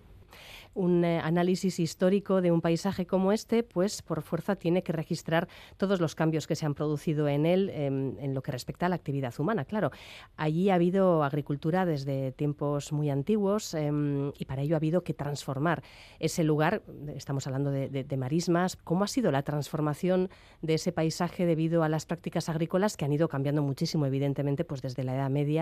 Un 0.73 1.05
eh, 1.05 1.18
análisis 1.18 1.81
histórico 1.81 2.41
de 2.41 2.53
un 2.53 2.61
paisaje 2.61 3.05
como 3.05 3.33
este, 3.33 3.64
pues 3.64 4.03
por 4.03 4.23
fuerza 4.23 4.55
tiene 4.55 4.85
que 4.85 4.93
registrar 4.93 5.49
todos 5.77 6.01
los 6.01 6.14
cambios 6.14 6.47
que 6.47 6.55
se 6.55 6.64
han 6.64 6.75
producido 6.75 7.27
en 7.29 7.45
él 7.45 7.71
em, 7.71 8.16
en 8.21 8.35
lo 8.35 8.43
que 8.43 8.53
respecta 8.53 8.87
a 8.87 8.89
la 8.89 8.95
actividad 8.95 9.35
humana. 9.39 9.64
Claro, 9.64 9.91
allí 10.37 10.71
ha 10.71 10.75
habido 10.75 11.25
agricultura 11.25 11.85
desde 11.87 12.31
tiempos 12.33 12.93
muy 12.93 13.11
antiguos 13.11 13.75
em, 13.75 14.33
y 14.39 14.45
para 14.45 14.62
ello 14.62 14.77
ha 14.77 14.79
habido 14.79 15.03
que 15.03 15.12
transformar 15.12 15.83
ese 16.21 16.45
lugar. 16.45 16.83
Estamos 17.16 17.47
hablando 17.49 17.73
de, 17.73 17.89
de 17.89 18.16
marismas. 18.16 18.77
¿Cómo 18.77 19.03
ha 19.03 19.09
sido 19.09 19.33
la 19.33 19.43
transformación 19.43 20.31
de 20.62 20.75
ese 20.75 20.93
paisaje 20.93 21.47
debido 21.47 21.83
a 21.83 21.89
las 21.89 22.07
prácticas 22.07 22.49
agrícolas 22.49 22.97
que 22.97 23.05
han 23.05 23.12
ido 23.12 23.29
cambiando 23.29 23.62
muchísimo, 23.62 24.07
evidentemente, 24.07 24.64
pues 24.64 24.83
desde 24.83 25.03
la 25.03 25.16
Edad 25.16 25.31
Media 25.31 25.59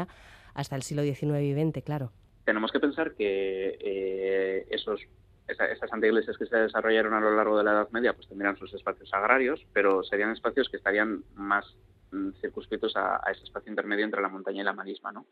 hasta 0.54 0.76
el 0.76 0.82
siglo 0.82 1.02
XIX 1.02 1.40
y 1.40 1.54
XX, 1.54 1.82
claro. 1.82 2.12
Tenemos 2.44 2.70
que 2.70 2.80
pensar 2.80 3.14
que 3.14 3.78
eh, 3.80 4.66
esos 4.70 5.00
esas 5.48 5.92
antiiglesias 5.92 6.36
que 6.36 6.46
se 6.46 6.56
desarrollaron 6.56 7.14
a 7.14 7.20
lo 7.20 7.34
largo 7.34 7.56
de 7.56 7.64
la 7.64 7.72
Edad 7.72 7.90
Media 7.90 8.12
pues 8.12 8.28
tendrían 8.28 8.56
sus 8.56 8.72
espacios 8.74 9.12
agrarios, 9.14 9.66
pero 9.72 10.02
serían 10.02 10.30
espacios 10.30 10.68
que 10.68 10.76
estarían 10.76 11.24
más 11.34 11.64
mm, 12.12 12.32
circunscritos 12.40 12.94
a, 12.96 13.22
ese 13.32 13.44
espacio 13.44 13.70
intermedio 13.70 14.04
entre 14.04 14.20
la 14.20 14.28
montaña 14.28 14.60
y 14.60 14.64
la 14.64 14.74
marisma, 14.74 15.10
¿no? 15.10 15.26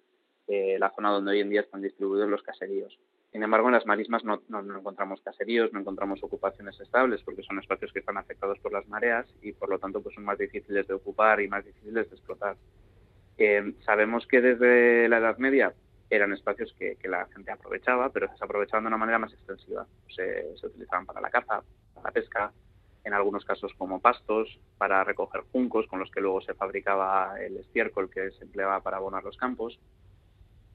Eh, 0.48 0.78
la 0.78 0.90
zona 0.94 1.10
donde 1.10 1.32
hoy 1.32 1.40
en 1.40 1.50
día 1.50 1.60
están 1.60 1.82
distribuidos 1.82 2.30
los 2.30 2.42
caseríos. 2.42 2.98
Sin 3.32 3.42
embargo, 3.42 3.68
en 3.68 3.74
las 3.74 3.84
marismas 3.84 4.24
no, 4.24 4.42
no, 4.48 4.60
encontramos 4.60 5.20
caseríos, 5.20 5.72
no 5.72 5.80
encontramos 5.80 6.22
ocupaciones 6.22 6.80
estables, 6.80 7.20
porque 7.22 7.42
son 7.42 7.58
espacios 7.58 7.92
que 7.92 7.98
están 7.98 8.16
afectados 8.16 8.58
por 8.60 8.72
las 8.72 8.86
mareas 8.88 9.26
y, 9.42 9.52
por 9.52 9.68
lo 9.68 9.78
tanto, 9.78 10.00
pues 10.00 10.14
son 10.14 10.24
más 10.24 10.38
difíciles 10.38 10.86
de 10.86 10.94
ocupar 10.94 11.40
y 11.40 11.48
más 11.48 11.64
difíciles 11.64 12.08
de 12.08 12.16
explotar. 12.16 12.56
Sabemos 13.84 14.26
que 14.26 14.40
desde 14.40 15.08
la 15.08 15.18
Edad 15.18 15.38
Media 15.38 15.74
eran 16.08 16.32
espacios 16.32 16.74
que, 16.78 16.96
la 17.04 17.26
gente 17.26 17.50
aprovechaba, 17.50 18.10
pero 18.10 18.28
se 18.36 18.44
aprovechaban 18.44 18.84
de 18.84 18.88
una 18.88 18.96
manera 18.96 19.18
más 19.18 19.32
extensiva. 19.32 19.86
Se, 20.08 20.54
utilizaban 20.62 21.06
para 21.06 21.20
la 21.20 21.30
caza, 21.30 21.62
para 21.94 22.08
la 22.08 22.12
pesca, 22.12 22.52
en 23.04 23.12
algunos 23.12 23.44
casos 23.44 23.72
como 23.76 24.00
pastos, 24.00 24.58
para 24.78 25.04
recoger 25.04 25.42
juncos 25.52 25.86
con 25.86 26.00
los 26.00 26.10
que 26.10 26.20
luego 26.20 26.40
se 26.40 26.54
fabricaba 26.54 27.40
el 27.40 27.56
estiércol 27.58 28.10
que 28.10 28.30
se 28.32 28.44
empleaba 28.44 28.80
para 28.80 28.96
abonar 28.96 29.24
los 29.24 29.36
campos. 29.36 29.78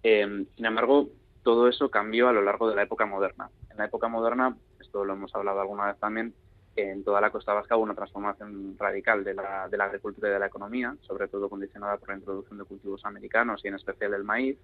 Eh, 0.03 0.45
sin 0.55 0.65
embargo, 0.65 1.09
todo 1.43 1.67
eso 1.67 1.89
cambió 1.89 2.29
a 2.29 2.33
lo 2.33 2.41
largo 2.41 2.69
de 2.69 2.75
la 2.75 2.83
época 2.83 3.05
moderna. 3.05 3.49
En 3.69 3.77
la 3.77 3.85
época 3.85 4.07
moderna, 4.07 4.55
esto 4.79 5.03
lo 5.03 5.13
hemos 5.13 5.33
hablado 5.35 5.61
alguna 5.61 5.87
vez 5.87 5.97
también, 5.99 6.33
en 6.75 7.03
toda 7.03 7.19
la 7.21 7.31
costa 7.31 7.53
vasca 7.53 7.75
hubo 7.75 7.83
una 7.83 7.95
transformación 7.95 8.75
radical 8.77 9.23
de 9.23 9.33
la, 9.33 9.63
agricultura 9.63 10.29
y 10.29 10.33
de 10.33 10.39
la 10.39 10.45
economía, 10.45 10.95
sobre 11.01 11.27
todo 11.27 11.49
condicionada 11.49 11.97
por 11.97 12.09
la 12.09 12.15
introducción 12.15 12.57
de 12.57 12.65
cultivos 12.65 13.03
americanos 13.05 13.61
y 13.63 13.67
en 13.67 13.75
especial 13.75 14.13
el 14.13 14.23
maíz, 14.23 14.57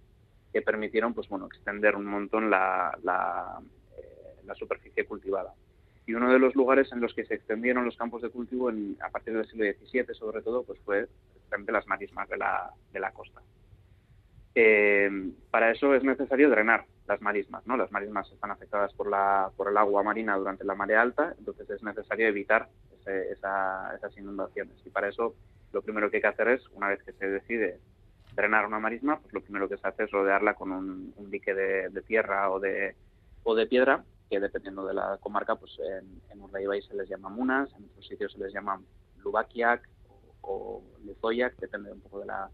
que 0.53 0.62
permitieron 0.62 1.14
pues 1.14 1.28
bueno 1.28 1.47
extender 1.47 1.95
un 1.95 2.05
montón 2.05 2.49
la, 2.49 3.60
eh, 3.97 4.53
superficie 4.55 5.05
cultivada. 5.05 5.53
Y 6.05 6.14
uno 6.14 6.32
de 6.32 6.39
los 6.39 6.55
lugares 6.55 6.89
en 6.93 7.01
los 7.01 7.14
que 7.14 7.26
se 7.26 7.34
extendieron 7.34 7.84
los 7.84 7.97
campos 7.97 8.22
de 8.22 8.30
cultivo 8.30 8.72
a 9.01 9.10
partir 9.10 9.34
del 9.34 9.45
siglo 9.45 9.66
XVII, 9.66 10.14
sobre 10.14 10.41
todo, 10.41 10.64
pues 10.64 10.80
fue 10.86 11.10
precisamente 11.34 11.74
las 11.74 11.86
marismas 11.88 12.30
de 12.30 12.38
la, 12.38 12.72
de 12.93 12.99
la 13.01 13.12
costa. 13.12 13.41
Eh, 14.60 15.08
para 15.51 15.70
eso 15.70 15.93
es 15.93 16.03
necesario 16.03 16.49
drenar 16.49 16.88
las 17.05 17.22
marismas, 17.22 17.68
¿no? 17.68 17.78
Las 17.78 17.91
marismas 17.91 18.32
están 18.32 18.49
afectadas 18.49 18.91
por, 18.95 19.08
la, 19.08 19.51
por 19.55 19.70
el 19.70 19.78
agua 19.78 20.01
marina 20.01 20.36
durante 20.36 20.64
la 20.64 20.74
marea 20.74 21.03
alta, 21.03 21.36
entonces 21.38 21.70
es 21.70 21.84
necesario 21.84 22.28
evitar 22.28 22.68
esas 23.05 24.18
inundaciones. 24.18 24.74
Y 24.84 24.89
para 24.89 25.10
eso 25.10 25.36
lo 25.72 25.84
primero 25.84 26.10
que 26.10 26.18
hay 26.18 26.22
que 26.22 26.28
hacer 26.30 26.47
es, 26.47 26.68
una 26.70 26.88
vez 26.88 27.03
que 27.03 27.14
se 27.14 27.28
decide 27.28 27.80
drenar 28.34 28.66
una 28.66 28.80
marisma, 28.80 29.20
pues 29.20 29.32
lo 29.32 29.41
primero 29.41 29.70
que 29.70 29.78
se 29.78 29.88
hace 29.88 30.05
es 30.05 30.12
rodearla 30.12 30.55
con 30.55 30.72
un, 30.72 31.14
dique 31.30 31.53
de, 31.53 32.01
tierra 32.01 32.49
o 32.49 32.60
de, 32.60 32.95
o 33.43 33.53
de 33.53 33.68
piedra, 33.68 34.05
que 34.28 34.39
dependiendo 34.39 34.88
de 34.88 34.95
la 34.95 35.20
comarca, 35.20 35.55
pues 35.55 35.78
en, 35.80 36.20
en 36.32 36.41
Urdaibai 36.41 36.82
se 36.82 36.95
les 36.95 37.08
llama 37.08 37.30
munas, 37.30 37.72
en 37.76 37.86
otros 37.86 38.08
sitios 38.08 38.34
se 38.34 38.39
les 38.39 38.51
llama 38.51 38.82
lubakiak 39.18 39.88
o, 40.41 40.82
o 41.22 41.30
depende 41.60 41.91
un 41.91 42.01
poco 42.01 42.22
de 42.22 42.26
la, 42.26 42.49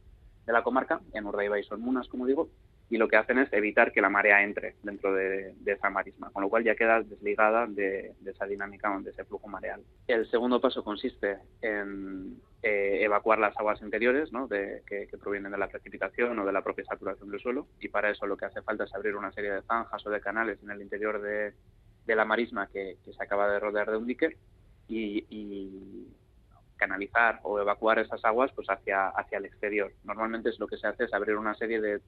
de 0.45 0.53
la 0.53 0.63
comarca. 0.63 1.01
En 1.13 1.25
Urdaibai 1.25 1.63
son 1.63 1.81
munas, 1.81 2.07
como 2.07 2.25
digo, 2.25 2.49
y 2.89 2.97
lo 2.97 3.07
que 3.07 3.15
hacen 3.15 3.39
es 3.39 3.51
evitar 3.53 3.91
que 3.91 4.01
la 4.01 4.09
marea 4.09 4.43
entre 4.43 4.75
dentro 4.83 5.13
de, 5.13 5.55
esa 5.65 5.89
marisma, 5.89 6.29
con 6.31 6.43
lo 6.43 6.49
cual 6.49 6.63
ya 6.63 6.75
queda 6.75 7.01
desligada 7.01 7.65
de, 7.65 8.13
esa 8.25 8.45
dinámica, 8.45 8.95
de 8.99 9.09
ese 9.09 9.25
flujo 9.25 9.47
mareal. 9.47 9.81
El 10.07 10.29
segundo 10.29 10.61
paso 10.61 10.83
consiste 10.83 11.39
en 11.61 12.39
eh, 12.61 12.99
evacuar 13.01 13.39
las 13.39 13.57
aguas 13.57 13.81
interiores 13.81 14.31
¿no? 14.31 14.47
de, 14.47 14.83
que, 14.85 15.07
provienen 15.17 15.51
de 15.51 15.57
la 15.57 15.69
precipitación 15.69 16.37
o 16.37 16.45
de 16.45 16.51
la 16.51 16.61
propia 16.61 16.85
saturación 16.85 17.31
del 17.31 17.39
suelo 17.39 17.67
y 17.79 17.87
para 17.87 18.11
eso 18.11 18.27
lo 18.27 18.37
que 18.37 18.45
hace 18.45 18.61
falta 18.61 18.83
es 18.83 18.93
abrir 18.93 19.15
una 19.15 19.31
serie 19.31 19.51
de 19.51 19.61
zanjas 19.63 20.05
o 20.05 20.09
de 20.09 20.21
canales 20.21 20.59
en 20.61 20.69
el 20.69 20.81
interior 20.81 21.19
de, 21.19 21.53
la 22.05 22.25
marisma 22.25 22.67
que, 22.67 22.97
se 23.03 23.23
acaba 23.23 23.49
de 23.49 23.59
rodear 23.59 23.89
de 23.89 23.97
un 23.97 24.05
dique 24.05 24.37
y, 24.87 26.05
canalizar 26.83 27.39
o 27.43 27.59
evacuar 27.61 27.99
esas 27.99 28.23
aguas 28.25 28.51
pues 28.53 28.67
hacia, 28.69 29.07
hacia 29.07 29.37
el 29.37 29.45
exterior. 29.45 29.93
Normalmente 30.03 30.49
es 30.49 30.59
lo 30.59 30.67
que 30.67 30.75
se 30.75 30.87
hace 30.87 31.05
es 31.05 31.13
abrir 31.13 31.37
una 31.37 31.55
serie 31.55 31.79
de 31.79 32.01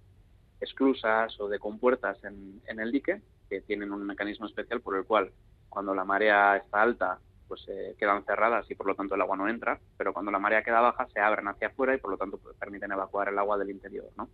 esclusas 0.60 1.40
o 1.40 1.48
de 1.48 1.60
compuertas 1.60 2.18
en, 2.26 2.80
el 2.80 2.92
dique 2.92 3.22
que 3.50 3.62
tienen 3.62 3.94
un 3.94 4.06
mecanismo 4.06 4.48
especial 4.48 4.82
por 4.82 4.98
el 4.98 5.06
cual 5.06 5.32
cuando 5.70 5.96
la 5.96 6.04
marea 6.04 6.58
está 6.58 6.82
alta 6.82 7.20
pues 7.48 7.64
eh, 7.70 7.96
quedan 7.98 8.26
cerradas 8.26 8.70
y 8.70 8.76
por 8.76 8.88
lo 8.88 8.96
tanto 8.96 9.16
el 9.16 9.22
agua 9.22 9.38
no 9.38 9.48
entra, 9.48 9.80
pero 9.98 10.14
cuando 10.14 10.32
la 10.32 10.40
marea 10.40 10.64
queda 10.64 10.82
baja 10.82 11.08
se 11.14 11.20
abren 11.22 11.48
hacia 11.48 11.68
afuera 11.68 11.96
y 11.96 12.00
por 12.00 12.12
lo 12.12 12.18
tanto 12.18 12.38
pues, 12.38 12.58
permiten 12.58 12.92
evacuar 12.92 13.30
el 13.30 13.40
agua 13.40 13.58
del 13.58 13.70
interior. 13.70 14.08
¿no? 14.18 14.28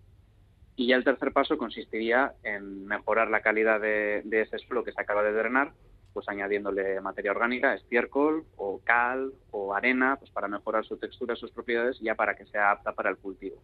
Y 0.76 0.88
ya 0.88 0.96
el 0.96 1.04
tercer 1.04 1.34
paso 1.34 1.58
consistiría 1.58 2.34
en 2.42 2.86
mejorar 2.88 3.30
la 3.30 3.42
calidad 3.42 3.80
de, 3.80 4.22
de, 4.24 4.42
ese 4.42 4.58
suelo 4.60 4.84
que 4.84 4.94
se 4.94 5.02
acaba 5.02 5.24
de 5.24 5.34
drenar, 5.34 5.74
pues 6.14 6.28
añadiéndole 6.30 6.99
materia 7.01 7.32
orgánica, 7.32 7.74
estiércol 7.74 8.45
o 8.57 8.82
cal 8.84 9.34
o 9.51 9.74
arena, 9.74 10.18
pues 10.18 10.32
para 10.32 10.47
mejorar 10.47 10.86
su 10.86 10.97
textura, 10.97 11.36
sus 11.36 11.51
propiedades, 11.51 11.99
ya 11.99 12.16
para 12.16 12.36
que 12.36 12.45
sea 12.45 12.72
apta 12.72 12.93
para 12.93 13.09
el 13.09 13.18
cultivo. 13.18 13.62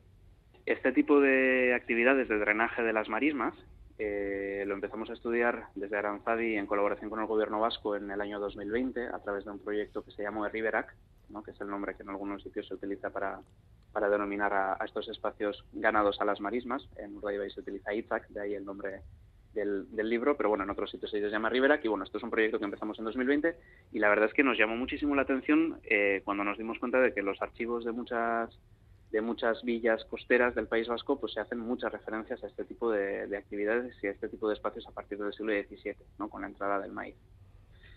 Este 0.66 0.92
tipo 0.92 1.20
de 1.20 1.74
actividades 1.76 2.28
de 2.28 2.40
drenaje 2.40 2.84
de 2.84 2.94
las 2.94 3.08
marismas 3.10 3.54
eh, 4.00 4.64
lo 4.68 4.76
empezamos 4.76 5.10
a 5.10 5.14
estudiar 5.14 5.70
desde 5.74 5.98
Aranzadi 5.98 6.56
en 6.56 6.68
colaboración 6.68 7.10
con 7.10 7.20
el 7.20 7.26
gobierno 7.26 7.60
vasco 7.60 7.96
en 7.96 8.12
el 8.12 8.22
año 8.22 8.40
2020 8.40 9.08
a 9.08 9.20
través 9.20 9.46
de 9.46 9.52
un 9.52 9.60
proyecto 9.60 10.04
que 10.04 10.12
se 10.12 10.22
llamó 10.22 10.48
Riverac, 10.48 10.94
¿no? 11.30 11.42
que 11.42 11.52
es 11.52 11.62
el 11.62 11.68
nombre 11.68 11.96
que 11.96 12.04
en 12.04 12.10
algunos 12.10 12.44
sitios 12.44 12.68
se 12.68 12.76
utiliza 12.76 13.10
para, 13.10 13.40
para 13.92 14.10
denominar 14.10 14.54
a, 14.54 14.86
estos 14.86 15.10
espacios 15.10 15.66
ganados 15.74 16.22
a 16.22 16.26
las 16.26 16.40
marismas. 16.40 16.88
En 16.98 17.16
Urdaibai 17.18 17.50
se 17.50 17.62
utiliza 17.62 17.94
Itzak, 17.94 18.28
de 18.30 18.42
ahí 18.42 18.54
el 18.54 18.66
nombre 18.66 19.02
del, 19.58 20.10
libro, 20.10 20.38
pero 20.38 20.50
bueno, 20.50 20.64
en 20.64 20.70
otros 20.70 20.92
sitios 20.92 21.10
se 21.12 21.20
llama 21.20 21.50
Riverac 21.50 21.84
y 21.84 21.88
bueno, 21.88 22.04
esto 22.04 22.18
es 22.18 22.24
un 22.24 22.30
proyecto 22.30 22.60
que 22.60 22.66
empezamos 22.66 22.98
en 23.00 23.06
2020 23.06 23.56
y 23.92 24.00
la 24.00 24.10
verdad 24.10 24.28
es 24.28 24.34
que 24.34 24.44
nos 24.44 24.58
llamó 24.58 24.76
muchísimo 24.76 25.16
la 25.16 25.24
atención 25.24 25.80
eh, 25.84 26.22
cuando 26.24 26.44
nos 26.44 26.58
dimos 26.58 26.78
cuenta 26.80 27.00
de 27.00 27.14
que 27.14 27.22
los 27.22 27.42
archivos 27.42 27.84
de 27.84 27.92
muchas 27.92 28.58
de 29.12 29.22
muchas 29.22 29.64
villas 29.64 30.04
costeras 30.06 30.54
del 30.54 30.68
País 30.68 30.90
Vasco, 30.90 31.18
pues 31.18 31.34
se 31.34 31.40
hacen 31.40 31.60
muchas 31.60 31.94
referencias 31.94 32.44
a 32.44 32.48
este 32.48 32.66
tipo 32.66 32.92
de, 32.92 33.38
actividades 33.38 33.96
y 34.04 34.08
a 34.08 34.12
este 34.12 34.28
tipo 34.28 34.50
de 34.50 34.56
espacios 34.56 34.86
a 34.86 34.92
partir 34.92 35.18
del 35.18 35.32
siglo 35.32 35.54
XVII, 35.54 35.96
¿no? 36.20 36.30
con 36.30 36.42
la 36.42 36.48
entrada 36.48 36.82
del 36.82 36.92
maíz. 36.92 37.16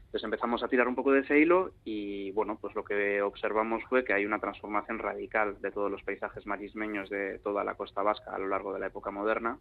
Entonces 0.05 0.23
empezamos 0.23 0.63
a 0.63 0.69
tirar 0.69 0.87
un 0.87 0.95
poco 0.95 1.11
de 1.11 1.21
ese 1.21 1.37
hilo 1.41 1.73
y 1.85 2.31
bueno, 2.31 2.59
pues 2.61 2.77
lo 2.77 2.85
que 2.85 3.23
observamos 3.23 3.83
fue 3.89 4.05
que 4.05 4.13
hay 4.13 4.25
una 4.25 4.39
transformación 4.39 5.01
radical 5.01 5.61
de 5.61 5.73
todos 5.73 5.91
los 5.91 6.03
paisajes 6.05 6.47
marismeños 6.47 7.11
de 7.11 7.41
toda 7.41 7.65
la 7.65 7.75
costa 7.75 8.03
vasca 8.03 8.33
a 8.33 8.39
lo 8.39 8.47
largo 8.47 8.73
de 8.73 8.79
la 8.79 8.87
época 8.87 9.11
moderna 9.11 9.59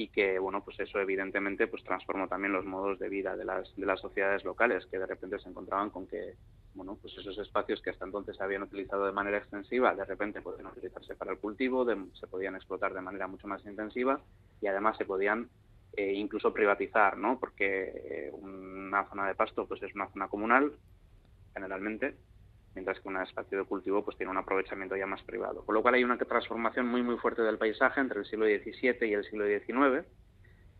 y 0.00 0.08
que 0.08 0.38
bueno, 0.38 0.64
pues 0.64 0.80
eso 0.80 0.98
evidentemente 0.98 1.66
pues 1.66 1.84
transformó 1.84 2.26
también 2.26 2.54
los 2.54 2.64
modos 2.64 2.98
de 2.98 3.10
vida 3.10 3.36
de 3.36 3.44
las, 3.44 3.76
de 3.76 3.84
las 3.84 4.00
sociedades 4.00 4.44
locales 4.44 4.86
que 4.86 4.98
de 4.98 5.04
repente 5.04 5.38
se 5.38 5.50
encontraban 5.50 5.90
con 5.90 6.06
que 6.06 6.36
bueno, 6.72 6.96
pues 7.02 7.18
esos 7.18 7.36
espacios 7.36 7.82
que 7.82 7.90
hasta 7.90 8.06
entonces 8.06 8.34
se 8.34 8.42
habían 8.42 8.62
utilizado 8.62 9.04
de 9.04 9.12
manera 9.12 9.36
extensiva, 9.36 9.94
de 9.94 10.06
repente 10.06 10.40
pueden 10.40 10.66
utilizarse 10.66 11.16
para 11.16 11.32
el 11.32 11.38
cultivo, 11.38 11.84
se 12.14 12.26
podían 12.28 12.54
explotar 12.54 12.94
de 12.94 13.02
manera 13.02 13.26
mucho 13.26 13.46
más 13.46 13.62
intensiva 13.66 14.20
y 14.62 14.68
además 14.68 14.96
se 14.96 15.04
podían 15.04 15.50
eh, 15.94 16.14
incluso 16.14 16.54
privatizar, 16.54 17.18
¿no? 17.18 17.38
Porque 17.38 17.92
eh, 17.92 18.30
una 18.32 19.06
zona 19.10 19.26
de 19.26 19.34
pasto 19.34 19.66
pues 19.66 19.82
es 19.82 19.94
una 19.94 20.08
zona 20.08 20.28
comunal, 20.28 20.72
generalmente, 21.52 22.14
mientras 22.74 23.00
que 23.00 23.08
un 23.08 23.16
espacio 23.16 23.58
de 23.58 23.64
cultivo 23.64 24.04
pues 24.04 24.16
tiene 24.16 24.30
un 24.30 24.38
aprovechamiento 24.38 24.96
ya 24.96 25.06
más 25.06 25.22
privado. 25.22 25.64
Con 25.64 25.74
lo 25.74 25.82
cual 25.82 25.94
hay 25.94 26.04
una 26.04 26.16
transformación 26.16 26.86
muy 26.86 27.02
muy 27.02 27.16
fuerte 27.16 27.42
del 27.42 27.58
paisaje 27.58 28.00
entre 28.00 28.20
el 28.20 28.26
siglo 28.26 28.46
XVII 28.46 29.08
y 29.08 29.14
el 29.14 29.24
siglo 29.24 29.46
XIX 29.46 30.06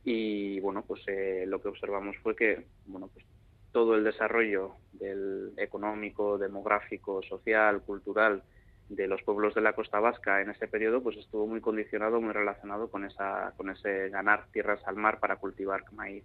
y 0.04 0.60
bueno, 0.60 0.82
pues 0.86 1.02
eh, 1.08 1.44
lo 1.46 1.60
que 1.60 1.68
observamos 1.68 2.16
fue 2.22 2.34
que 2.34 2.66
bueno, 2.86 3.08
pues 3.12 3.24
todo 3.72 3.94
el 3.94 4.04
desarrollo 4.04 4.74
del 4.92 5.52
económico, 5.56 6.38
demográfico, 6.38 7.22
social, 7.22 7.82
cultural 7.82 8.42
de 8.88 9.06
los 9.06 9.22
pueblos 9.22 9.54
de 9.54 9.60
la 9.60 9.74
costa 9.74 10.00
vasca 10.00 10.42
en 10.42 10.50
ese 10.50 10.66
periodo 10.66 11.00
pues 11.02 11.16
estuvo 11.16 11.46
muy 11.46 11.60
condicionado, 11.60 12.20
muy 12.20 12.32
relacionado 12.32 12.90
con 12.90 13.04
esa 13.04 13.52
con 13.56 13.70
ese 13.70 14.08
ganar 14.08 14.46
tierras 14.52 14.80
al 14.86 14.96
mar 14.96 15.20
para 15.20 15.36
cultivar 15.36 15.84
maíz. 15.92 16.24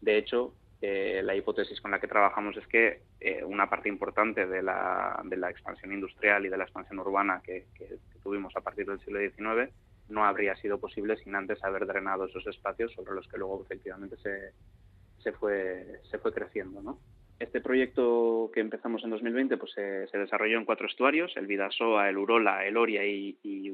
De 0.00 0.18
hecho, 0.18 0.54
eh, 0.86 1.22
la 1.22 1.34
hipótesis 1.34 1.80
con 1.80 1.92
la 1.92 1.98
que 1.98 2.06
trabajamos 2.06 2.58
es 2.58 2.66
que 2.66 3.00
eh, 3.18 3.42
una 3.42 3.70
parte 3.70 3.88
importante 3.88 4.46
de 4.46 4.62
la, 4.62 5.18
expansión 5.48 5.94
industrial 5.94 6.44
y 6.44 6.50
de 6.50 6.58
la 6.58 6.64
expansión 6.64 6.98
urbana 6.98 7.40
que, 7.42 7.64
tuvimos 8.22 8.54
a 8.54 8.60
partir 8.60 8.84
del 8.84 9.00
siglo 9.00 9.18
XIX 9.18 9.72
no 10.10 10.26
habría 10.26 10.54
sido 10.56 10.78
posible 10.78 11.16
sin 11.16 11.34
antes 11.34 11.64
haber 11.64 11.86
drenado 11.86 12.26
esos 12.26 12.46
espacios 12.46 12.92
sobre 12.92 13.14
los 13.14 13.26
que 13.28 13.38
luego 13.38 13.62
efectivamente 13.64 14.16
se, 14.18 15.32
fue, 15.32 16.02
creciendo. 16.34 16.98
Este 17.38 17.62
proyecto 17.62 18.50
que 18.52 18.60
empezamos 18.60 19.02
en 19.04 19.10
2020 19.10 19.56
pues, 19.56 19.72
se, 19.72 20.06
se 20.08 20.18
desarrolló 20.18 20.58
en 20.58 20.66
cuatro 20.66 20.86
estuarios, 20.86 21.32
el 21.36 21.46
Vidasoa, 21.46 22.10
el 22.10 22.18
Urola, 22.18 22.66
el 22.66 22.76
Oria 22.76 23.06
y, 23.06 23.38
y. 23.42 23.70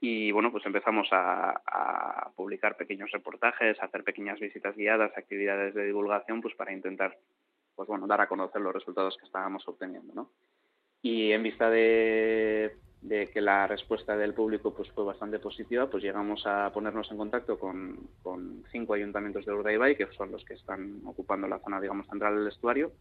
Y 0.00 0.32
bueno, 0.32 0.52
pues 0.52 0.66
empezamos 0.66 1.08
a, 1.12 2.30
publicar 2.36 2.76
pequeños 2.76 3.10
reportajes, 3.12 3.80
a 3.80 3.86
hacer 3.86 4.04
pequeñas 4.04 4.40
visitas 4.40 4.76
guiadas, 4.76 5.16
actividades 5.16 5.74
de 5.74 5.86
divulgación, 5.86 6.40
pues 6.40 6.54
para 6.54 6.72
intentar 6.72 7.16
pues 7.74 7.88
bueno, 7.88 8.06
dar 8.06 8.20
a 8.20 8.28
conocer 8.28 8.60
los 8.60 8.72
resultados 8.72 9.16
que 9.16 9.24
estábamos 9.24 9.66
obteniendo. 9.66 10.14
¿no? 10.14 10.30
Y 11.02 11.32
en 11.32 11.42
vista 11.42 11.70
de 11.70 12.76
de 13.04 13.28
que 13.28 13.42
la 13.42 13.66
respuesta 13.66 14.16
del 14.16 14.32
público 14.32 14.74
pues 14.74 14.90
fue 14.92 15.04
bastante 15.04 15.38
positiva, 15.38 15.90
pues 15.90 16.02
llegamos 16.02 16.46
a 16.46 16.72
ponernos 16.72 17.10
en 17.10 17.18
contacto 17.18 17.58
con, 17.58 18.08
con 18.22 18.64
cinco 18.72 18.94
ayuntamientos 18.94 19.44
de 19.44 19.52
Urdaibai, 19.52 19.94
que 19.94 20.06
son 20.16 20.32
los 20.32 20.42
que 20.44 20.54
están 20.54 21.02
ocupando 21.04 21.46
la 21.46 21.58
zona, 21.58 21.82
digamos, 21.82 22.06
central 22.06 22.36
del 22.36 22.48
estuario, 22.48 22.92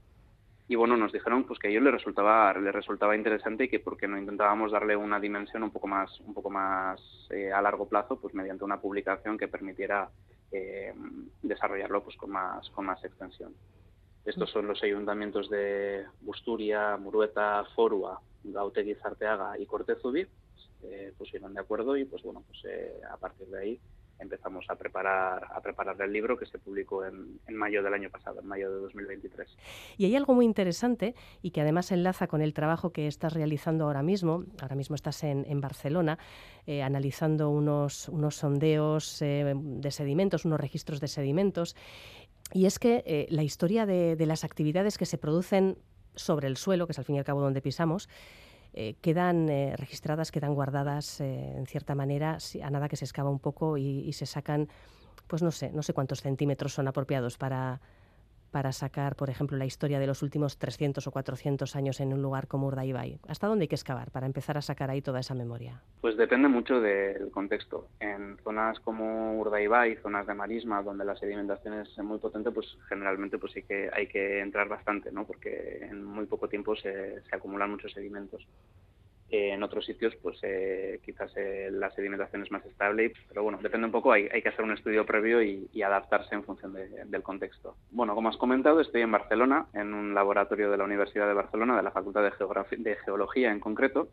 y 0.68 0.76
bueno, 0.76 0.95
nos 0.95 1.11
dijeron 1.11 1.43
pues 1.43 1.59
que 1.59 1.68
a 1.68 1.70
ellos 1.70 1.84
les 1.84 1.93
resultaba, 1.93 2.53
les 2.53 2.74
resultaba 2.74 3.16
interesante 3.16 3.66
y 3.66 3.70
que 3.70 3.80
porque 3.80 4.07
no 4.07 4.18
intentábamos 4.18 4.72
darle 4.72 4.95
una 4.95 5.20
dimensión 5.20 5.64
un 5.64 5.72
poco 5.72 5.88
más, 5.88 6.20
un 6.22 6.34
poco 6.34 6.49
más 6.49 7.01
eh, 7.32 7.51
a 7.51 7.61
largo 7.61 7.88
plazo, 7.88 8.20
pues 8.20 8.34
mediante 8.34 8.64
una 8.64 8.80
publicación 8.80 9.38
que 9.38 9.49
permitiera 9.49 10.09
eh, 10.51 10.93
desarrollarlo 11.41 12.03
pues 12.03 12.16
con 12.16 12.32
más, 12.32 12.70
con 12.70 12.86
más 12.86 13.03
extensión. 13.03 13.53
Estos 14.24 14.51
son 14.51 14.68
los 14.68 14.82
ayuntamientos 14.84 15.49
de 15.49 16.05
Busturia, 16.22 16.95
Murueta, 16.95 17.66
Forua, 17.76 18.22
Gautegi 18.45 18.95
Zarteaga 18.95 19.59
y 19.59 19.66
Cortezubi, 19.66 20.26
pusieron 21.18 21.53
de 21.53 21.61
acuerdo 21.61 21.95
y 21.97 22.05
pues 22.05 22.24
bueno, 22.24 22.43
pues 22.47 22.61
a 23.09 23.18
partir 23.18 23.47
de 23.47 23.59
ahí 23.59 23.80
empezamos 24.24 24.65
a 24.69 24.76
preparar, 24.76 25.45
a 25.53 25.61
preparar 25.61 26.01
el 26.01 26.11
libro 26.11 26.38
que 26.38 26.45
se 26.45 26.57
publicó 26.57 27.05
en, 27.05 27.39
mayo 27.49 27.84
del 27.84 27.93
año 27.93 28.09
pasado, 28.09 28.41
en 28.41 28.47
mayo 28.47 28.71
de 28.71 28.82
2023. 28.82 29.55
Y 29.97 30.05
hay 30.05 30.15
algo 30.15 30.34
muy 30.34 30.45
interesante 30.45 31.15
y 31.41 31.51
que 31.51 31.61
además 31.61 31.91
enlaza 31.91 32.28
con 32.28 32.41
el 32.41 32.53
trabajo 32.53 32.91
que 32.91 33.07
estás 33.07 33.34
realizando 33.34 33.86
ahora 33.86 34.01
mismo. 34.01 34.45
Ahora 34.61 34.76
mismo 34.76 34.95
estás 34.95 35.24
en, 35.24 35.61
Barcelona 35.61 36.17
eh, 36.65 36.82
analizando 36.82 37.49
unos, 37.49 38.09
unos 38.09 38.36
sondeos 38.36 39.21
eh, 39.21 39.53
de 39.55 39.91
sedimentos, 39.91 40.45
unos 40.45 40.59
registros 40.59 40.99
de 40.99 41.07
sedimentos. 41.07 41.76
Y 42.51 42.65
es 42.65 42.80
que 42.80 43.03
eh, 43.05 43.28
la 43.30 43.43
historia 43.43 43.86
de, 43.86 44.15
de 44.15 44.26
las 44.26 44.43
actividades 44.43 44.97
que 44.97 45.05
se 45.05 45.17
producen 45.17 45.78
sobre 46.15 46.47
el 46.47 46.57
suelo, 46.57 46.88
que 46.88 46.91
es 46.91 46.99
al 46.99 47.05
fin 47.05 47.15
y 47.15 47.19
al 47.19 47.26
cabo 47.26 47.41
donde 47.41 47.61
pisamos, 47.61 48.09
eh, 48.74 48.95
quedan 49.01 49.49
eh, 49.49 49.76
registradas, 49.78 50.32
quedan 50.32 50.55
guardadas 50.55 51.21
eh, 51.21 51.55
en 51.55 51.67
cierta 51.67 51.93
manera, 51.93 52.38
a 52.63 52.69
nada 52.71 52.89
que 52.89 52.95
se 52.95 53.05
excava 53.05 53.30
un 53.30 53.39
poco 53.39 53.78
y, 53.78 54.11
se 54.13 54.26
sacan, 54.26 54.67
pues 55.28 55.43
no 55.43 55.51
sé, 55.51 55.71
no 55.71 55.84
sé 55.84 55.93
cuántos 55.93 56.21
centímetros 56.21 56.74
son 56.74 56.88
apropiados 56.88 57.38
para, 57.38 57.82
para 58.54 58.72
sacar, 58.72 59.16
por 59.16 59.32
ejemplo, 59.32 59.58
la 59.58 59.66
historia 59.66 59.99
de 59.99 60.06
los 60.06 60.22
últimos 60.22 60.60
300 60.60 61.08
o 61.08 61.12
400 61.12 61.76
años 61.76 61.99
en 61.99 62.14
un 62.14 62.22
lugar 62.22 62.47
como 62.47 62.68
Urdaibai? 62.68 63.20
¿Hasta 63.28 63.47
dónde 63.47 63.64
hay 63.64 63.68
que 63.68 63.74
excavar 63.74 64.12
para 64.12 64.28
empezar 64.28 64.60
a 64.60 64.62
sacar 64.62 64.91
ahí 64.91 65.01
toda 65.01 65.20
esa 65.20 65.34
memoria? 65.34 65.82
Pues 66.01 66.16
depende 66.18 66.47
mucho 66.47 66.80
del 66.80 67.32
contexto. 67.32 67.88
En 67.99 68.38
zonas 68.43 68.80
como 68.80 69.39
Urdaibai, 69.39 69.95
zonas 69.95 70.28
de 70.28 70.36
marisma, 70.36 70.84
donde 70.84 71.04
la 71.04 71.16
sedimentación 71.16 71.80
es 71.80 71.97
muy 71.97 72.20
potente, 72.20 72.51
pues 72.51 72.78
generalmente 72.88 73.39
pues 73.39 73.54
sí 73.54 73.64
que 73.64 73.89
hay 73.91 74.06
que 74.06 74.39
entrar 74.39 74.70
bastante, 74.70 75.12
¿no? 75.12 75.26
Porque 75.26 75.80
en 75.89 76.06
muy 76.06 76.28
poco 76.28 76.47
tiempo 76.47 76.76
se, 76.76 77.24
se 77.24 77.36
acumulan 77.36 77.72
muchos 77.72 77.91
sedimentos 77.91 78.47
en 79.34 79.64
otros 79.64 79.86
sitios, 79.86 80.16
pues 80.22 80.38
eh, 80.44 81.00
quizás 81.04 81.32
eh, 81.36 81.70
la 81.72 81.90
sedimentación 81.92 82.44
es 82.44 82.52
más 82.52 82.66
estable, 82.66 83.14
pero 83.28 83.44
bueno, 83.44 83.60
depende 83.62 83.86
un 83.86 83.92
poco, 83.92 84.12
hay, 84.12 84.28
que 84.28 84.50
hacer 84.50 84.64
un 84.64 84.74
estudio 84.74 85.06
previo 85.06 85.42
y, 85.42 85.82
adaptarse 85.84 86.34
en 86.34 86.44
función 86.44 86.74
del 86.74 87.24
contexto. 87.24 87.76
Bueno, 87.92 88.16
como 88.16 88.30
has 88.30 88.38
comentado, 88.38 88.80
estoy 88.80 89.02
en 89.02 89.12
Barcelona, 89.12 89.68
en 89.74 89.94
un 89.94 90.14
laboratorio 90.14 90.72
de 90.72 90.78
la 90.78 90.86
Universidad 90.86 91.28
de 91.28 91.34
Barcelona, 91.34 91.76
de 91.76 91.84
la 91.84 91.92
Facultad 91.92 92.24
de, 92.24 92.78
de 92.78 92.96
Geología 92.98 93.52
en 93.52 93.60
concreto, 93.60 94.10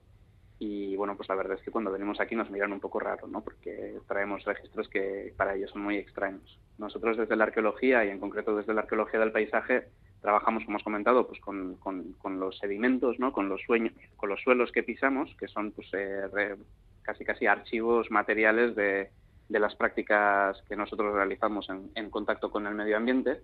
y 0.59 0.95
bueno, 0.97 1.16
pues 1.16 1.29
la 1.29 1.37
verdad 1.37 1.57
es 1.57 1.64
que 1.64 1.71
cuando 1.71 1.91
venimos 1.91 2.21
aquí 2.21 2.35
nos 2.35 2.51
miran 2.51 2.73
un 2.73 2.81
poco 2.81 3.01
raro, 3.01 3.27
¿no? 3.27 3.43
Porque 3.43 3.99
traemos 4.07 4.45
registros 4.45 4.89
que 4.89 5.33
para 5.37 5.55
ellos 5.55 5.71
son 5.71 5.83
muy 5.83 5.97
extraños. 5.97 6.59
Nosotros 6.77 7.16
desde 7.16 7.35
la 7.35 7.45
arqueología 7.45 8.05
y 8.05 8.11
en 8.11 8.21
concreto 8.21 8.55
desde 8.55 8.75
la 8.75 8.83
arqueología 8.83 9.21
del 9.21 9.33
paisaje 9.33 9.87
trabajamos, 10.21 10.64
como 10.64 10.77
has 10.77 10.85
comentado, 10.85 11.27
pues 11.27 11.41
con, 11.41 11.77
con, 11.77 12.41
los 12.41 12.59
sedimentos, 12.59 13.18
¿no? 13.18 13.33
con, 13.33 13.49
los 13.49 13.61
sueños, 13.62 13.93
con 14.16 14.29
los 14.29 14.41
suelos 14.43 14.71
que 14.73 14.83
pisamos, 14.83 15.35
que 15.39 15.49
son 15.49 15.73
pues, 15.73 15.89
eh, 15.95 16.57
casi 17.03 17.25
casi 17.25 17.47
archivos 17.47 18.11
materiales 18.11 18.75
de, 18.77 19.11
de, 19.49 19.61
las 19.61 19.75
prácticas 19.75 20.62
que 20.68 20.77
nosotros 20.77 21.14
realizamos 21.14 21.68
en, 21.71 21.91
en, 21.95 22.11
contacto 22.11 22.51
con 22.51 22.66
el 22.66 22.75
medio 22.75 22.97
ambiente, 22.97 23.41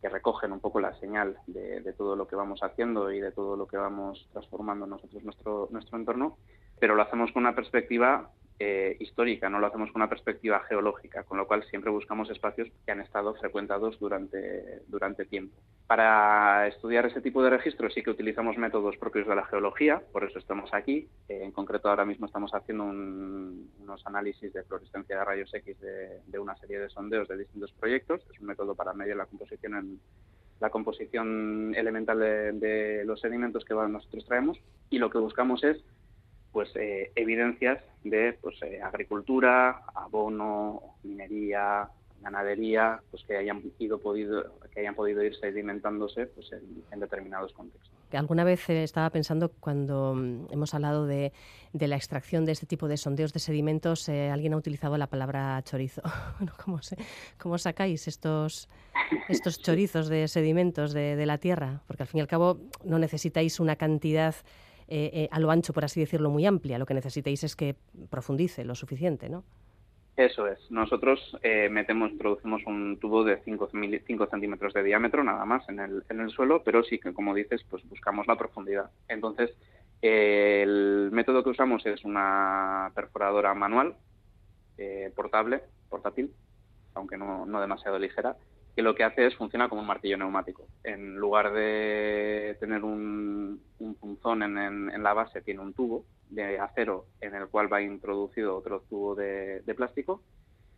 que 0.00 0.08
recogen 0.08 0.52
un 0.52 0.60
poco 0.60 0.80
la 0.80 0.94
señal 0.98 1.36
de, 1.46 1.80
de, 1.80 1.92
todo 1.92 2.16
lo 2.16 2.26
que 2.26 2.34
vamos 2.34 2.60
haciendo 2.62 3.12
y 3.12 3.20
de 3.20 3.30
todo 3.30 3.56
lo 3.56 3.66
que 3.66 3.76
vamos 3.76 4.28
transformando 4.32 4.86
nosotros 4.86 5.22
nuestro, 5.22 5.68
nuestro 5.70 5.96
entorno, 5.96 6.38
pero 6.80 6.96
lo 6.96 7.02
hacemos 7.02 7.30
con 7.30 7.44
una 7.44 7.54
perspectiva 7.54 8.30
eh, 8.58 8.96
histórica, 9.00 9.48
no 9.48 9.58
lo 9.58 9.66
hacemos 9.66 9.90
con 9.90 10.02
una 10.02 10.08
perspectiva 10.08 10.60
geológica, 10.68 11.24
con 11.24 11.38
lo 11.38 11.46
cual 11.46 11.64
siempre 11.64 11.90
buscamos 11.90 12.30
espacios 12.30 12.68
que 12.84 12.92
han 12.92 13.00
estado 13.00 13.34
frecuentados 13.34 13.98
durante, 13.98 14.82
durante 14.86 15.24
tiempo. 15.24 15.56
Para 15.86 16.68
estudiar 16.68 17.06
ese 17.06 17.20
tipo 17.20 17.42
de 17.42 17.50
registros 17.50 17.92
sí 17.92 18.02
que 18.02 18.10
utilizamos 18.10 18.56
métodos 18.56 18.96
propios 18.96 19.26
de 19.26 19.34
la 19.34 19.46
geología, 19.46 20.02
por 20.12 20.24
eso 20.24 20.38
estamos 20.38 20.72
aquí. 20.72 21.08
Eh, 21.28 21.40
en 21.42 21.52
concreto 21.52 21.88
ahora 21.88 22.04
mismo 22.04 22.26
estamos 22.26 22.54
haciendo 22.54 22.84
unos 22.84 24.06
análisis 24.06 24.52
de 24.52 24.62
fluorescencia 24.62 25.18
de 25.18 25.24
rayos 25.24 25.52
X 25.52 25.76
de, 25.80 26.38
una 26.38 26.56
serie 26.56 26.78
de 26.78 26.88
sondeos 26.88 27.28
de 27.28 27.38
distintos 27.38 27.72
proyectos. 27.72 28.22
Es 28.32 28.40
un 28.40 28.46
método 28.46 28.74
para 28.74 28.92
medir 28.92 29.16
la 29.16 29.26
composición 29.26 29.74
en, 29.74 30.00
la 30.60 30.70
composición 30.70 31.74
elemental 31.74 32.20
de, 32.20 32.52
de, 32.52 33.04
los 33.04 33.20
sedimentos 33.20 33.64
que 33.64 33.74
nosotros 33.74 34.24
traemos 34.24 34.58
y 34.90 34.98
lo 34.98 35.10
que 35.10 35.18
buscamos 35.18 35.64
es 35.64 35.82
pues 36.52 36.70
eh, 36.76 37.10
evidencias 37.16 37.82
de 38.04 38.34
pues 38.40 38.60
eh, 38.62 38.80
agricultura, 38.82 39.82
abono, 39.94 40.96
minería, 41.02 41.88
ganadería, 42.20 43.00
pues 43.10 43.24
que 43.24 43.36
hayan 43.36 43.62
ido 43.78 43.98
podido 43.98 44.44
que 44.72 44.80
hayan 44.80 44.94
podido 44.94 45.22
ir 45.22 45.34
sedimentándose 45.36 46.26
pues 46.26 46.50
en, 46.52 47.00
determinados 47.00 47.52
contextos. 47.52 47.90
Alguna 48.12 48.44
vez 48.44 48.68
eh, 48.70 48.82
estaba 48.84 49.10
pensando 49.10 49.50
cuando 49.60 50.14
mm, 50.14 50.52
hemos 50.52 50.74
hablado 50.74 51.06
de, 51.06 51.32
de, 51.72 51.88
la 51.88 51.96
extracción 51.96 52.44
de 52.44 52.52
este 52.52 52.66
tipo 52.66 52.86
de 52.86 52.96
sondeos 52.96 53.32
de 53.32 53.40
sedimentos, 53.40 54.08
alguien 54.08 54.52
ha 54.52 54.56
utilizado 54.56 54.96
la 54.98 55.08
palabra 55.08 55.60
chorizo. 55.64 56.02
¿cómo, 56.64 56.80
¿cómo, 57.38 57.58
sacáis 57.58 58.06
estos 58.06 58.68
estos 59.28 59.60
chorizos 59.60 60.08
de 60.08 60.28
sedimentos 60.28 60.92
de, 60.92 61.16
de 61.16 61.26
la 61.26 61.38
tierra? 61.38 61.80
Porque 61.86 62.02
al 62.02 62.06
fin 62.06 62.18
y 62.18 62.20
al 62.20 62.28
cabo 62.28 62.58
no 62.84 62.98
necesitáis 62.98 63.58
una 63.60 63.76
cantidad 63.76 64.34
eh, 64.94 65.10
eh, 65.14 65.28
a 65.30 65.40
lo 65.40 65.50
ancho, 65.50 65.72
por 65.72 65.86
así 65.86 66.00
decirlo, 66.00 66.28
muy 66.28 66.44
amplia. 66.44 66.78
Lo 66.78 66.84
que 66.84 66.92
necesitéis 66.92 67.42
es 67.44 67.56
que 67.56 67.76
profundice 68.10 68.62
lo 68.62 68.74
suficiente, 68.74 69.30
¿no? 69.30 69.42
Eso 70.18 70.46
es. 70.46 70.70
Nosotros 70.70 71.34
eh, 71.42 71.70
metemos, 71.70 72.10
introducimos 72.10 72.60
un 72.66 72.98
tubo 73.00 73.24
de 73.24 73.38
5, 73.42 73.70
centímetros 74.30 74.74
de 74.74 74.82
diámetro 74.82 75.24
nada 75.24 75.46
más 75.46 75.66
en 75.70 75.80
el, 75.80 76.04
en 76.10 76.20
el 76.20 76.28
suelo, 76.28 76.62
pero 76.62 76.84
sí 76.84 76.98
que, 76.98 77.14
como 77.14 77.34
dices, 77.34 77.64
pues 77.70 77.82
buscamos 77.88 78.26
la 78.26 78.36
profundidad. 78.36 78.90
Entonces, 79.08 79.56
el 80.02 81.08
método 81.10 81.42
que 81.42 81.50
usamos 81.50 81.86
es 81.86 82.04
una 82.04 82.92
perforadora 82.94 83.54
manual, 83.54 83.96
portable, 85.16 85.62
portátil, 85.88 86.34
aunque 86.92 87.16
no, 87.16 87.46
no 87.46 87.62
demasiado 87.62 87.98
ligera, 87.98 88.36
que 88.74 88.82
lo 88.82 88.94
que 88.94 89.04
hace 89.04 89.26
es 89.26 89.36
funciona 89.36 89.68
como 89.68 89.82
un 89.82 89.86
martillo 89.86 90.16
neumático. 90.16 90.66
En 90.82 91.16
lugar 91.16 91.52
de 91.52 92.56
tener 92.58 92.84
un, 92.84 93.60
punzón 94.00 94.42
en, 94.42 95.02
la 95.02 95.12
base, 95.12 95.42
tiene 95.42 95.60
un 95.60 95.74
tubo 95.74 96.04
de 96.30 96.58
acero 96.58 97.06
en 97.20 97.34
el 97.34 97.48
cual 97.48 97.70
va 97.70 97.82
introducido 97.82 98.56
otro 98.56 98.80
tubo 98.88 99.14
de, 99.14 99.62
plástico 99.76 100.22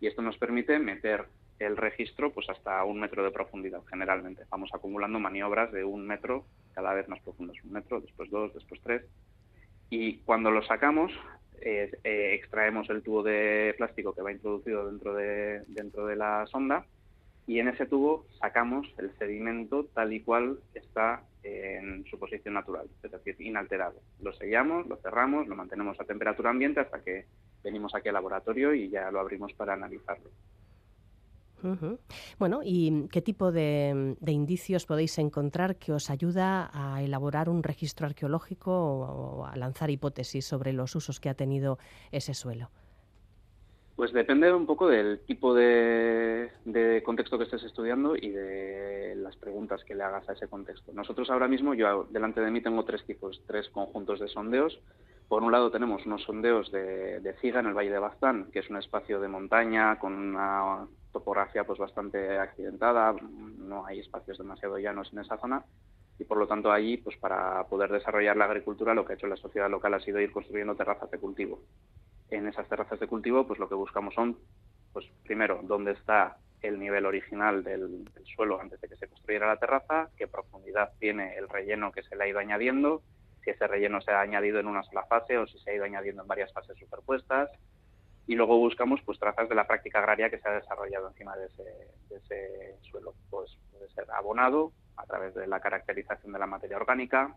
y 0.00 0.08
esto 0.08 0.22
nos 0.22 0.36
permite 0.38 0.78
meter 0.78 1.26
el 1.60 1.76
registro 1.76 2.32
pues 2.32 2.50
hasta 2.50 2.82
un 2.84 2.98
metro 2.98 3.22
de 3.22 3.30
profundidad 3.30 3.82
generalmente. 3.88 4.42
Vamos 4.50 4.70
acumulando 4.74 5.20
maniobras 5.20 5.70
de 5.70 5.84
un 5.84 6.04
metro 6.04 6.44
cada 6.74 6.92
vez 6.94 7.08
más 7.08 7.20
profundos, 7.20 7.56
un 7.62 7.72
metro, 7.72 8.00
después 8.00 8.28
dos, 8.28 8.52
después 8.54 8.80
tres. 8.82 9.04
Y 9.88 10.16
cuando 10.18 10.50
lo 10.50 10.64
sacamos, 10.64 11.12
eh, 11.60 11.92
extraemos 12.02 12.90
el 12.90 13.02
tubo 13.02 13.22
de 13.22 13.72
plástico 13.76 14.12
que 14.12 14.22
va 14.22 14.32
introducido 14.32 14.90
dentro 14.90 15.14
de, 15.14 15.62
dentro 15.68 16.06
de 16.06 16.16
la 16.16 16.44
sonda 16.48 16.84
y 17.46 17.58
en 17.58 17.68
ese 17.68 17.86
tubo 17.86 18.26
sacamos 18.40 18.86
el 18.98 19.16
sedimento 19.18 19.84
tal 19.94 20.12
y 20.12 20.20
cual 20.20 20.58
está 20.74 21.22
en 21.42 22.04
su 22.06 22.18
posición 22.18 22.54
natural, 22.54 22.86
es 23.02 23.10
decir, 23.10 23.36
inalterado. 23.40 24.00
Lo 24.20 24.32
sellamos, 24.32 24.86
lo 24.86 24.96
cerramos, 24.96 25.46
lo 25.46 25.54
mantenemos 25.54 26.00
a 26.00 26.04
temperatura 26.04 26.50
ambiente 26.50 26.80
hasta 26.80 27.02
que 27.02 27.26
venimos 27.62 27.94
aquí 27.94 28.08
al 28.08 28.14
laboratorio 28.14 28.74
y 28.74 28.88
ya 28.88 29.10
lo 29.10 29.20
abrimos 29.20 29.52
para 29.52 29.74
analizarlo. 29.74 30.30
Bueno, 32.38 32.60
¿y 32.62 33.08
qué 33.08 33.22
tipo 33.22 33.50
de, 33.50 34.16
indicios 34.26 34.84
podéis 34.84 35.16
encontrar 35.18 35.76
que 35.76 35.92
os 35.92 36.10
ayuda 36.10 36.70
a 36.72 37.02
elaborar 37.02 37.48
un 37.48 37.62
registro 37.62 38.06
arqueológico 38.06 38.70
o 38.70 39.46
a 39.46 39.56
lanzar 39.56 39.90
hipótesis 39.90 40.44
sobre 40.44 40.74
los 40.74 40.94
usos 40.94 41.20
que 41.20 41.30
ha 41.30 41.34
tenido 41.34 41.78
ese 42.12 42.34
suelo? 42.34 42.70
Pues 44.04 44.12
depende 44.12 44.52
un 44.52 44.66
poco 44.66 44.86
del 44.86 45.20
tipo 45.20 45.54
de, 45.54 46.50
contexto 47.06 47.38
que 47.38 47.44
estés 47.44 47.62
estudiando 47.62 48.14
y 48.14 48.28
de 48.28 49.14
las 49.16 49.34
preguntas 49.36 49.82
que 49.82 49.94
le 49.94 50.02
hagas 50.02 50.28
a 50.28 50.34
ese 50.34 50.46
contexto. 50.46 50.92
Nosotros 50.92 51.30
ahora 51.30 51.48
mismo, 51.48 51.72
yo 51.72 52.04
delante 52.10 52.42
de 52.42 52.50
mí 52.50 52.60
tengo 52.60 52.84
tres 52.84 53.02
tipos, 53.06 53.40
tres 53.46 53.70
conjuntos 53.70 54.20
de 54.20 54.28
sondeos. 54.28 54.78
Por 55.26 55.42
un 55.42 55.50
lado 55.50 55.70
tenemos 55.70 56.04
unos 56.04 56.22
sondeos 56.22 56.70
de, 56.70 57.20
de 57.20 57.32
Ciga 57.40 57.60
en 57.60 57.66
el 57.68 57.72
Valle 57.72 57.92
de 57.92 57.98
Baztán, 57.98 58.50
que 58.52 58.58
es 58.58 58.68
un 58.68 58.76
espacio 58.76 59.20
de 59.20 59.28
montaña 59.28 59.98
con 59.98 60.12
una 60.12 60.86
topografía 61.10 61.64
pues 61.64 61.78
bastante 61.78 62.38
accidentada, 62.38 63.16
no 63.56 63.86
hay 63.86 64.00
espacios 64.00 64.36
demasiado 64.36 64.78
llanos 64.78 65.10
en 65.14 65.20
esa 65.20 65.38
zona 65.38 65.64
y 66.18 66.24
por 66.24 66.36
lo 66.36 66.46
tanto 66.46 66.70
allí 66.70 66.98
pues 66.98 67.16
para 67.16 67.64
poder 67.68 67.90
desarrollar 67.90 68.36
la 68.36 68.44
agricultura 68.44 68.92
lo 68.92 69.06
que 69.06 69.14
ha 69.14 69.16
hecho 69.16 69.26
la 69.26 69.36
sociedad 69.36 69.70
local 69.70 69.94
ha 69.94 70.00
sido 70.00 70.20
ir 70.20 70.30
construyendo 70.30 70.76
terrazas 70.76 71.10
de 71.10 71.18
cultivo 71.18 71.60
en 72.30 72.48
esas 72.48 72.68
terrazas 72.68 73.00
de 73.00 73.06
cultivo, 73.06 73.46
pues 73.46 73.58
lo 73.58 73.68
que 73.68 73.74
buscamos 73.74 74.14
son, 74.14 74.38
pues 74.92 75.06
primero, 75.24 75.60
dónde 75.62 75.92
está 75.92 76.38
el 76.62 76.78
nivel 76.78 77.06
original 77.06 77.62
del, 77.62 78.08
suelo 78.34 78.60
antes 78.60 78.80
de 78.80 78.88
que 78.88 78.96
se 78.96 79.08
construyera 79.08 79.46
la 79.46 79.58
terraza, 79.58 80.08
qué 80.16 80.26
profundidad 80.26 80.92
tiene 80.98 81.36
el 81.36 81.48
relleno 81.48 81.92
que 81.92 82.02
se 82.02 82.16
le 82.16 82.24
ha 82.24 82.28
ido 82.28 82.38
añadiendo, 82.38 83.02
si 83.42 83.50
ese 83.50 83.66
relleno 83.66 84.00
se 84.00 84.12
ha 84.12 84.20
añadido 84.20 84.58
en 84.58 84.66
una 84.66 84.82
sola 84.82 85.04
fase 85.04 85.36
o 85.36 85.46
si 85.46 85.58
se 85.58 85.70
ha 85.70 85.74
ido 85.74 85.84
añadiendo 85.84 86.22
en 86.22 86.28
varias 86.28 86.52
fases 86.52 86.78
superpuestas. 86.78 87.50
Y 88.26 88.36
luego 88.36 88.56
buscamos 88.56 89.02
pues 89.04 89.18
trazas 89.18 89.50
de 89.50 89.54
la 89.54 89.66
práctica 89.66 89.98
agraria 89.98 90.30
que 90.30 90.38
se 90.38 90.48
ha 90.48 90.52
desarrollado 90.52 91.08
encima 91.08 91.36
de 91.36 91.46
ese, 91.46 91.62
de 92.08 92.16
ese 92.16 92.88
suelo. 92.88 93.12
Pues 93.28 93.58
puede 93.70 93.90
ser 93.90 94.10
abonado 94.10 94.72
a 94.96 95.04
través 95.04 95.34
de 95.34 95.46
la 95.46 95.60
caracterización 95.60 96.32
de 96.32 96.38
la 96.38 96.46
materia 96.46 96.78
orgánica, 96.78 97.36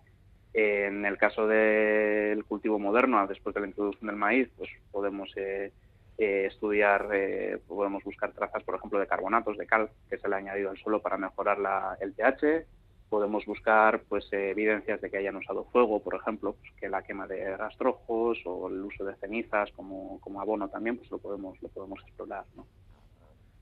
En 0.53 1.05
el 1.05 1.17
caso 1.17 1.47
del 1.47 2.43
cultivo 2.45 2.79
moderno, 2.79 3.25
después 3.27 3.53
de 3.53 3.61
la 3.61 3.67
introducción 3.67 4.07
del 4.07 4.15
maíz, 4.15 4.49
pues 4.57 4.69
podemos 4.91 5.31
eh, 5.35 5.71
eh, 6.17 6.45
estudiar, 6.47 7.09
eh, 7.13 7.59
podemos 7.67 8.03
buscar 8.03 8.31
trazas, 8.31 8.63
por 8.63 8.75
ejemplo, 8.75 8.99
de 8.99 9.07
carbonatos, 9.07 9.57
de 9.57 9.67
cal, 9.67 9.89
que 10.09 10.17
se 10.17 10.27
le 10.27 10.35
ha 10.35 10.39
añadido 10.39 10.71
al 10.71 10.77
suelo 10.77 11.01
para 11.01 11.17
mejorar 11.17 11.59
la, 11.59 11.97
el 12.01 12.13
pH. 12.13 12.65
Podemos 13.09 13.45
buscar 13.45 14.01
pues 14.09 14.27
evidencias 14.33 14.99
de 14.99 15.09
que 15.09 15.17
hayan 15.17 15.35
usado 15.35 15.65
fuego, 15.65 16.01
por 16.01 16.15
ejemplo, 16.15 16.55
pues, 16.59 16.73
que 16.79 16.89
la 16.89 17.03
quema 17.03 17.27
de 17.27 17.55
rastrojos 17.55 18.39
o 18.45 18.67
el 18.67 18.83
uso 18.83 19.05
de 19.05 19.15
cenizas 19.15 19.71
como, 19.73 20.19
como 20.21 20.41
abono 20.41 20.67
también, 20.69 20.97
pues 20.97 21.09
lo 21.11 21.19
podemos, 21.19 21.61
lo 21.61 21.69
podemos 21.69 22.01
explorar. 22.01 22.45
¿no? 22.55 22.65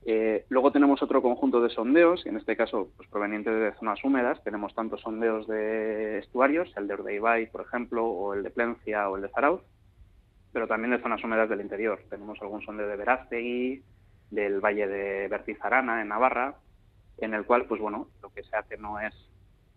Eh, 0.08 0.46
luego 0.50 0.70
tenemos 0.70 1.02
otro 1.02 1.20
conjunto 1.20 1.60
de 1.60 1.68
sondeos, 1.68 2.24
en 2.26 2.36
este 2.36 2.56
caso 2.56 2.92
pues, 2.96 3.08
provenientes 3.08 3.52
de 3.52 3.72
zonas 3.72 4.02
húmedas. 4.04 4.40
Tenemos 4.44 4.72
tanto 4.72 4.96
sondeos 4.96 5.48
de 5.48 6.18
estuarios, 6.18 6.72
el 6.76 6.86
de 6.86 6.94
Urdeibay, 6.94 7.50
por 7.50 7.62
ejemplo, 7.62 8.06
o 8.06 8.32
el 8.32 8.44
de 8.44 8.50
Plencia 8.50 9.10
o 9.10 9.16
el 9.16 9.22
de 9.22 9.28
Zarauz, 9.30 9.62
pero 10.52 10.68
también 10.68 10.92
de 10.92 11.02
zonas 11.02 11.24
húmedas 11.24 11.48
del 11.48 11.60
interior. 11.60 12.00
Tenemos 12.08 12.40
algún 12.40 12.62
sondeo 12.62 12.86
de 12.86 12.94
Verástegui, 12.94 13.82
del 14.30 14.60
Valle 14.60 14.86
de 14.86 15.26
Bertizarana, 15.26 16.00
en 16.00 16.08
Navarra, 16.08 16.54
en 17.18 17.34
el 17.34 17.44
cual, 17.44 17.64
pues 17.66 17.80
bueno, 17.80 18.06
lo 18.22 18.32
que 18.32 18.44
se 18.44 18.54
hace 18.54 18.76
no 18.76 19.00
es 19.00 19.12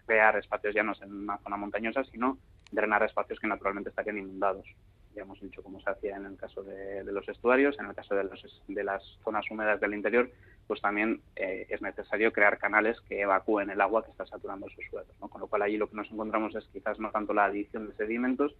crear 0.05 0.37
espacios 0.37 0.75
llanos 0.75 1.01
en 1.01 1.11
una 1.11 1.39
zona 1.39 1.57
montañosa, 1.57 2.03
sino 2.03 2.37
drenar 2.71 3.01
espacios 3.01 3.39
que 3.39 3.47
naturalmente 3.47 3.89
estarían 3.89 4.19
inundados 4.19 4.67
ya 5.15 5.23
hemos 5.23 5.39
dicho 5.41 5.63
cómo 5.63 5.79
se 5.81 5.89
hacía 5.89 6.15
en 6.15 6.25
el 6.25 6.37
caso 6.37 6.63
de, 6.63 7.03
los 7.03 7.27
estuarios, 7.27 7.77
en 7.79 7.87
el 7.87 7.95
caso 7.95 8.15
de, 8.15 8.83
las 8.83 9.03
zonas 9.23 9.45
húmedas 9.49 9.79
del 9.79 9.93
interior, 9.93 10.29
pues 10.67 10.81
también 10.81 11.21
eh, 11.35 11.65
es 11.69 11.81
necesario 11.81 12.31
crear 12.31 12.57
canales 12.57 12.99
que 13.01 13.21
evacúen 13.21 13.69
el 13.69 13.81
agua 13.81 14.03
que 14.03 14.11
está 14.11 14.25
saturando 14.25 14.67
esos 14.67 14.85
suelos. 14.89 15.11
Con 15.19 15.41
lo 15.41 15.47
cual 15.47 15.63
allí 15.63 15.77
lo 15.77 15.89
que 15.89 15.95
nos 15.95 16.11
encontramos 16.11 16.55
es 16.55 16.65
quizás 16.71 16.99
no 16.99 17.11
tanto 17.11 17.33
la 17.33 17.45
adición 17.45 17.87
de 17.87 17.95
sedimentos, 17.95 18.55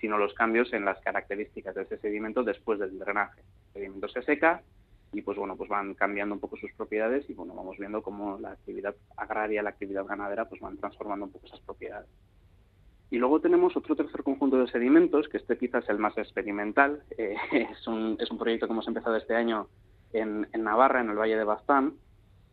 sino 0.00 0.18
los 0.18 0.34
cambios 0.34 0.72
en 0.72 0.84
las 0.84 1.00
características 1.00 1.74
de 1.74 1.82
ese 1.82 1.98
sedimento 1.98 2.42
después 2.42 2.78
del 2.78 2.98
drenaje. 2.98 3.40
El 3.68 3.72
sedimento 3.82 4.08
se 4.08 4.22
seca 4.22 4.62
y 5.12 5.22
pues 5.22 5.36
bueno, 5.38 5.56
pues 5.56 5.68
van 5.68 5.94
cambiando 5.94 6.34
un 6.34 6.40
poco 6.40 6.56
sus 6.56 6.72
propiedades 6.72 7.28
y 7.28 7.34
bueno, 7.34 7.54
vamos 7.54 7.78
viendo 7.78 8.02
cómo 8.02 8.38
la 8.38 8.52
actividad 8.52 8.94
agraria, 9.16 9.62
la 9.62 9.70
actividad 9.70 10.04
ganadera, 10.04 10.48
pues 10.48 10.60
van 10.60 10.78
transformando 10.78 11.26
un 11.26 11.32
poco 11.32 11.46
esas 11.46 11.60
propiedades. 11.60 12.08
Y 13.12 13.18
luego 13.18 13.40
tenemos 13.40 13.76
otro 13.76 13.94
tercer 13.94 14.22
conjunto 14.22 14.56
de 14.56 14.68
sedimentos, 14.68 15.28
que 15.28 15.36
este 15.36 15.58
quizás 15.58 15.84
es 15.84 15.90
el 15.90 15.98
más 15.98 16.16
experimental. 16.16 17.02
Eh, 17.18 17.36
es, 17.52 17.86
un, 17.86 18.16
es, 18.18 18.30
un, 18.30 18.38
proyecto 18.38 18.66
que 18.66 18.72
hemos 18.72 18.88
empezado 18.88 19.16
este 19.16 19.36
año 19.36 19.68
en, 20.14 20.48
Navarra, 20.56 21.02
en 21.02 21.10
el 21.10 21.18
Valle 21.18 21.36
de 21.36 21.44
Baztán, 21.44 21.92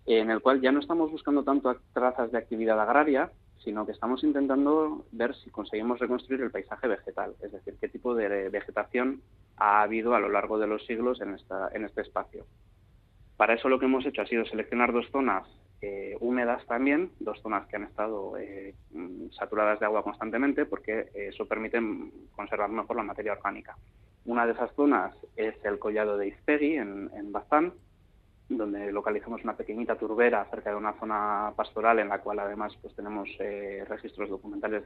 en 0.06 0.30
el 0.30 0.42
cual 0.42 0.60
ya 0.60 0.74
no 0.74 0.82
estamos 0.82 1.10
buscando 1.12 1.46
tanto 1.46 1.74
trazas 1.94 2.34
de 2.34 2.40
actividad 2.40 2.78
agraria, 2.78 3.32
sino 3.64 3.86
que 3.86 3.94
estamos 3.94 4.22
intentando 4.26 5.06
ver 5.14 5.34
si 5.38 5.50
conseguimos 5.50 6.00
reconstruir 6.00 6.42
el 6.42 6.52
paisaje 6.52 6.90
vegetal, 6.90 7.36
es 7.42 7.54
decir, 7.54 7.76
qué 7.80 7.88
tipo 7.88 8.14
de 8.14 8.50
vegetación 8.50 9.22
ha 9.56 9.82
habido 9.82 10.14
a 10.14 10.20
lo 10.20 10.28
largo 10.28 10.60
de 10.60 10.68
los 10.68 10.86
siglos 10.86 11.22
en, 11.22 11.36
esta, 11.36 11.70
en 11.74 11.86
este 11.86 12.02
espacio. 12.02 12.46
Para 13.38 13.54
eso 13.54 13.70
lo 13.70 13.80
que 13.80 13.86
hemos 13.86 14.06
hecho 14.06 14.24
ha 14.24 14.28
sido 14.28 14.46
seleccionar 14.46 14.92
dos 14.92 15.10
zonas 15.10 15.48
eh, 15.82 16.18
húmedas 16.20 16.66
también, 16.66 17.12
dos 17.20 17.42
zonas 17.42 17.66
que 17.68 17.78
han 17.78 17.84
estado 17.84 18.38
eh, 18.38 18.76
mm, 18.92 19.30
saturadas 19.32 19.80
de 19.80 19.86
agua 19.86 20.04
constantemente 20.04 20.66
porque 20.66 21.10
eh, 21.14 21.30
eso 21.30 21.46
permite 21.46 21.80
conservar 22.36 22.70
mejor 22.70 22.98
la 22.98 23.04
materia 23.04 23.32
orgánica. 23.32 23.78
Una 24.26 24.46
de 24.46 24.52
esas 24.52 24.74
zonas 24.76 25.16
es 25.38 25.56
el 25.64 25.80
collado 25.80 26.18
de 26.18 26.28
Izpegui 26.28 26.76
en, 26.76 27.10
en 27.16 27.32
Bazán, 27.32 27.74
donde 28.50 28.92
localizamos 28.92 29.42
una 29.44 29.56
pequeñita 29.56 29.96
turbera 29.96 30.46
cerca 30.52 30.72
de 30.72 30.76
una 30.76 31.00
zona 31.00 31.54
pastoral 31.56 32.00
en 32.00 32.10
la 32.10 32.20
cual 32.20 32.40
además 32.40 32.76
pues 32.82 32.94
tenemos 32.96 33.30
registros 33.88 34.28
documentales 34.30 34.84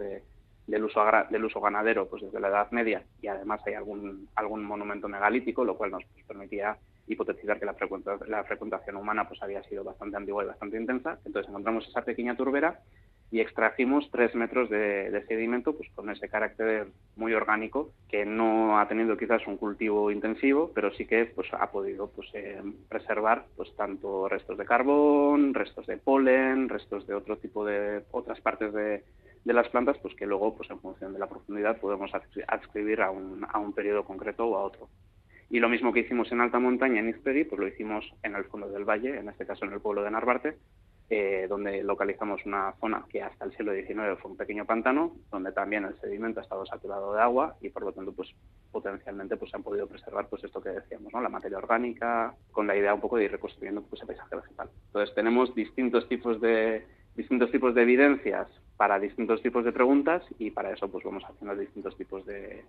del, 0.68 0.84
uso 0.84 1.02
del 1.30 1.46
uso 1.46 1.62
ganadero 1.62 2.08
pues 2.08 2.24
desde 2.24 2.42
la 2.42 2.50
Edad 2.50 2.72
Media 2.72 3.04
y 3.22 3.28
además 3.28 3.62
hay 3.66 3.74
algún, 3.74 4.28
algún 4.36 4.64
monumento 4.66 5.08
megalítico, 5.08 5.64
lo 5.64 5.78
cual 5.78 5.92
nos 5.92 6.04
permitía 6.28 6.78
hipotetizar 7.08 7.60
que 7.60 7.66
la, 7.66 7.76
la 8.28 8.44
frecuentación 8.44 8.96
humana 8.96 9.28
pues 9.28 9.42
había 9.44 9.64
sido 9.64 9.84
bastante 9.84 10.18
antigua 10.18 10.44
y 10.44 10.48
bastante 10.48 10.78
intensa. 10.78 11.20
Entonces 11.26 11.50
encontramos 11.50 11.88
esa 11.88 12.04
pequeña 12.04 12.36
turbera 12.36 12.80
y 13.34 13.40
extrajimos 13.40 14.08
tres 14.12 14.36
metros 14.36 14.70
de, 14.70 15.26
sedimento 15.28 15.76
pues 15.76 15.90
con 15.96 16.08
ese 16.12 16.30
carácter 16.30 16.90
muy 17.16 17.34
orgánico 17.34 17.92
que 18.08 18.26
no 18.26 18.80
ha 18.80 18.88
tenido 18.88 19.18
quizás 19.18 19.48
un 19.48 19.58
cultivo 19.58 20.12
intensivo 20.12 20.72
pero 20.76 20.94
sí 20.94 21.08
que 21.08 21.26
pues 21.26 21.48
ha 21.52 21.72
podido 21.72 22.12
pues 22.12 22.30
eh, 22.36 22.62
preservar 22.88 23.46
pues 23.56 23.76
tanto 23.76 24.30
restos 24.30 24.60
de 24.60 24.66
carbón 24.66 25.56
restos 25.56 25.88
de 25.88 25.98
polen 25.98 26.70
restos 26.70 27.08
de 27.08 27.16
otro 27.16 27.40
tipo 27.40 27.66
de 27.66 28.04
otras 28.12 28.40
partes 28.40 28.72
de, 28.72 29.04
de 29.44 29.54
las 29.54 29.68
plantas 29.70 29.98
pues 29.98 30.14
que 30.14 30.28
luego 30.28 30.56
pues 30.56 30.70
en 30.70 30.80
función 30.80 31.12
de 31.12 31.18
la 31.18 31.28
profundidad 31.28 31.80
podemos 31.80 32.12
adscribir 32.48 33.02
a 33.02 33.10
un, 33.10 33.48
a 33.50 33.58
un 33.58 33.74
periodo 33.74 34.06
concreto 34.06 34.46
o 34.46 34.58
a 34.58 34.64
otro 34.64 34.90
y 35.54 35.60
lo 35.60 35.70
mismo 35.70 35.94
que 35.94 36.00
hicimos 36.00 36.32
en 36.32 36.42
alta 36.42 36.58
montaña 36.58 37.00
en 37.00 37.10
Izpedi, 37.10 37.44
pues 37.44 37.60
lo 37.60 37.68
hicimos 37.68 38.12
en 38.24 38.34
el 38.34 38.44
fondo 38.46 38.68
del 38.70 38.86
valle, 38.86 39.20
en 39.20 39.30
este 39.30 39.46
caso 39.46 39.66
en 39.66 39.74
el 39.74 39.82
pueblo 39.82 40.02
de 40.02 40.10
Narvarte, 40.10 40.58
eh, 41.12 41.46
donde 41.48 41.84
localizamos 41.84 42.44
una 42.48 42.74
zona 42.82 43.06
que 43.08 43.22
hasta 43.22 43.46
el 43.46 43.56
siglo 43.56 43.72
XIX 43.72 44.20
fue 44.20 44.32
un 44.32 44.38
pequeño 44.38 44.66
pantano, 44.66 45.16
donde 45.30 45.52
también 45.52 45.86
el 45.86 45.96
sedimento 46.02 46.40
ha 46.40 46.44
estado 46.44 46.66
saturado 46.66 47.14
de 47.14 47.22
agua 47.22 47.56
y 47.62 47.70
por 47.70 47.84
lo 47.84 47.92
tanto 47.92 48.12
pues 48.14 48.34
potencialmente 48.72 49.38
pues 49.38 49.52
se 49.52 49.58
han 49.58 49.62
podido 49.62 49.86
preservar 49.86 50.28
pues 50.28 50.44
esto 50.44 50.60
que 50.60 50.70
decíamos, 50.70 51.14
¿no? 51.14 51.22
la 51.22 51.30
materia 51.30 51.60
orgánica, 51.60 52.34
con 52.52 52.66
la 52.66 52.76
idea 52.76 52.96
un 52.96 53.02
poco 53.02 53.18
de 53.18 53.26
ir 53.26 53.32
reconstruyendo 53.32 53.84
pues, 53.84 54.02
ese 54.02 54.08
paisaje 54.08 54.36
vegetal. 54.36 54.72
Entonces 54.88 55.14
tenemos 55.14 55.54
distintos 55.54 56.10
tipos 56.10 56.42
de 56.42 56.84
distintos 57.16 57.52
tipos 57.52 57.76
de 57.76 57.84
evidencias 57.84 58.48
para 58.78 59.00
distintos 59.00 59.42
tipos 59.42 59.64
de 59.64 59.72
preguntas 59.72 60.24
y 60.40 60.52
para 60.52 60.72
eso 60.72 60.90
pues 60.90 61.04
vamos 61.04 61.24
haciendo 61.24 61.56
distintos 61.56 61.96
tipos 61.96 62.26
de, 62.26 62.66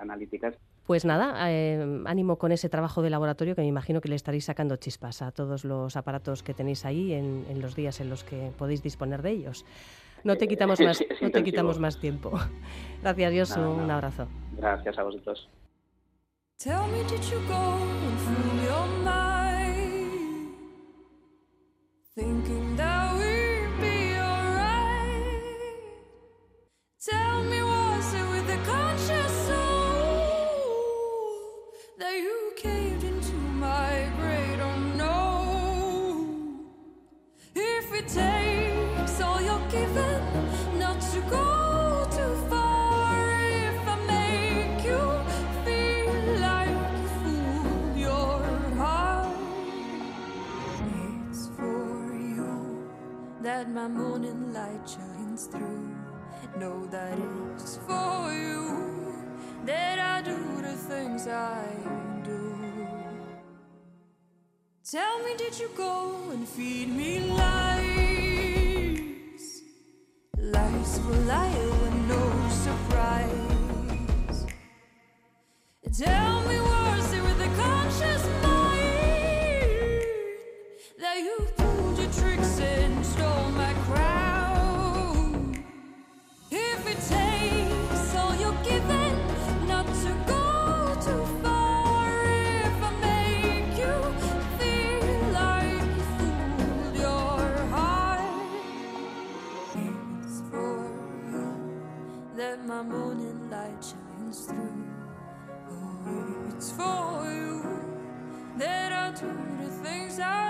analíticas. 0.00 0.54
Pues 0.86 1.04
nada, 1.04 1.50
eh, 1.50 2.02
ánimo 2.06 2.36
con 2.36 2.52
ese 2.52 2.68
trabajo 2.68 3.02
de 3.02 3.10
laboratorio 3.10 3.54
que 3.54 3.62
me 3.62 3.68
imagino 3.68 4.00
que 4.00 4.08
le 4.08 4.16
estaréis 4.16 4.46
sacando 4.46 4.76
chispas 4.76 5.22
a 5.22 5.30
todos 5.30 5.64
los 5.64 5.96
aparatos 5.96 6.42
que 6.42 6.54
tenéis 6.54 6.84
ahí 6.84 7.12
en, 7.12 7.60
los 7.60 7.76
días 7.76 8.00
en 8.00 8.10
los 8.10 8.24
que 8.24 8.50
podéis 8.58 8.82
disponer 8.82 9.22
de 9.22 9.30
ellos. 9.30 9.64
No 10.24 10.36
te 10.36 10.48
quitamos 10.48 10.80
más, 10.80 11.04
no 11.22 11.30
te 11.30 11.44
quitamos 11.44 11.78
más 11.78 12.00
tiempo. 12.00 12.32
Gracias, 13.02 13.32
Dios, 13.32 13.56
un 13.56 13.90
abrazo. 13.90 14.26
Gracias 14.56 14.98
a 14.98 15.02
vosotros. 15.04 15.48
That 53.58 53.70
my 53.70 53.88
morning 53.88 54.52
light 54.52 54.88
shines 54.88 55.46
through. 55.46 55.90
Know 56.60 56.86
that 56.92 57.18
it's 57.56 57.76
for 57.88 58.32
you 58.32 59.16
that 59.64 59.98
I 59.98 60.22
do 60.22 60.62
the 60.62 60.76
things 60.90 61.26
I 61.26 61.64
do. 62.22 62.54
Tell 64.88 65.18
me, 65.24 65.34
did 65.36 65.58
you 65.58 65.70
go 65.76 66.14
and 66.30 66.46
feed 66.46 66.88
me 67.00 67.18
lies? 67.40 67.82
Lies 70.36 70.98
for 71.00 71.16
liar 71.32 71.70
with 71.82 71.96
no 72.14 72.22
surprise. 72.66 74.46
Tell 75.98 76.48
me 76.48 76.77
my 102.78 102.84
morning 102.84 103.50
light 103.50 103.82
shines 103.82 104.46
through. 104.46 104.84
Oh, 105.68 106.54
it's 106.54 106.70
for 106.70 107.24
you 107.24 107.60
that 108.56 108.92
I 108.92 109.10
do 109.18 109.26
the 109.60 109.70
things 109.82 110.20
I 110.20 110.47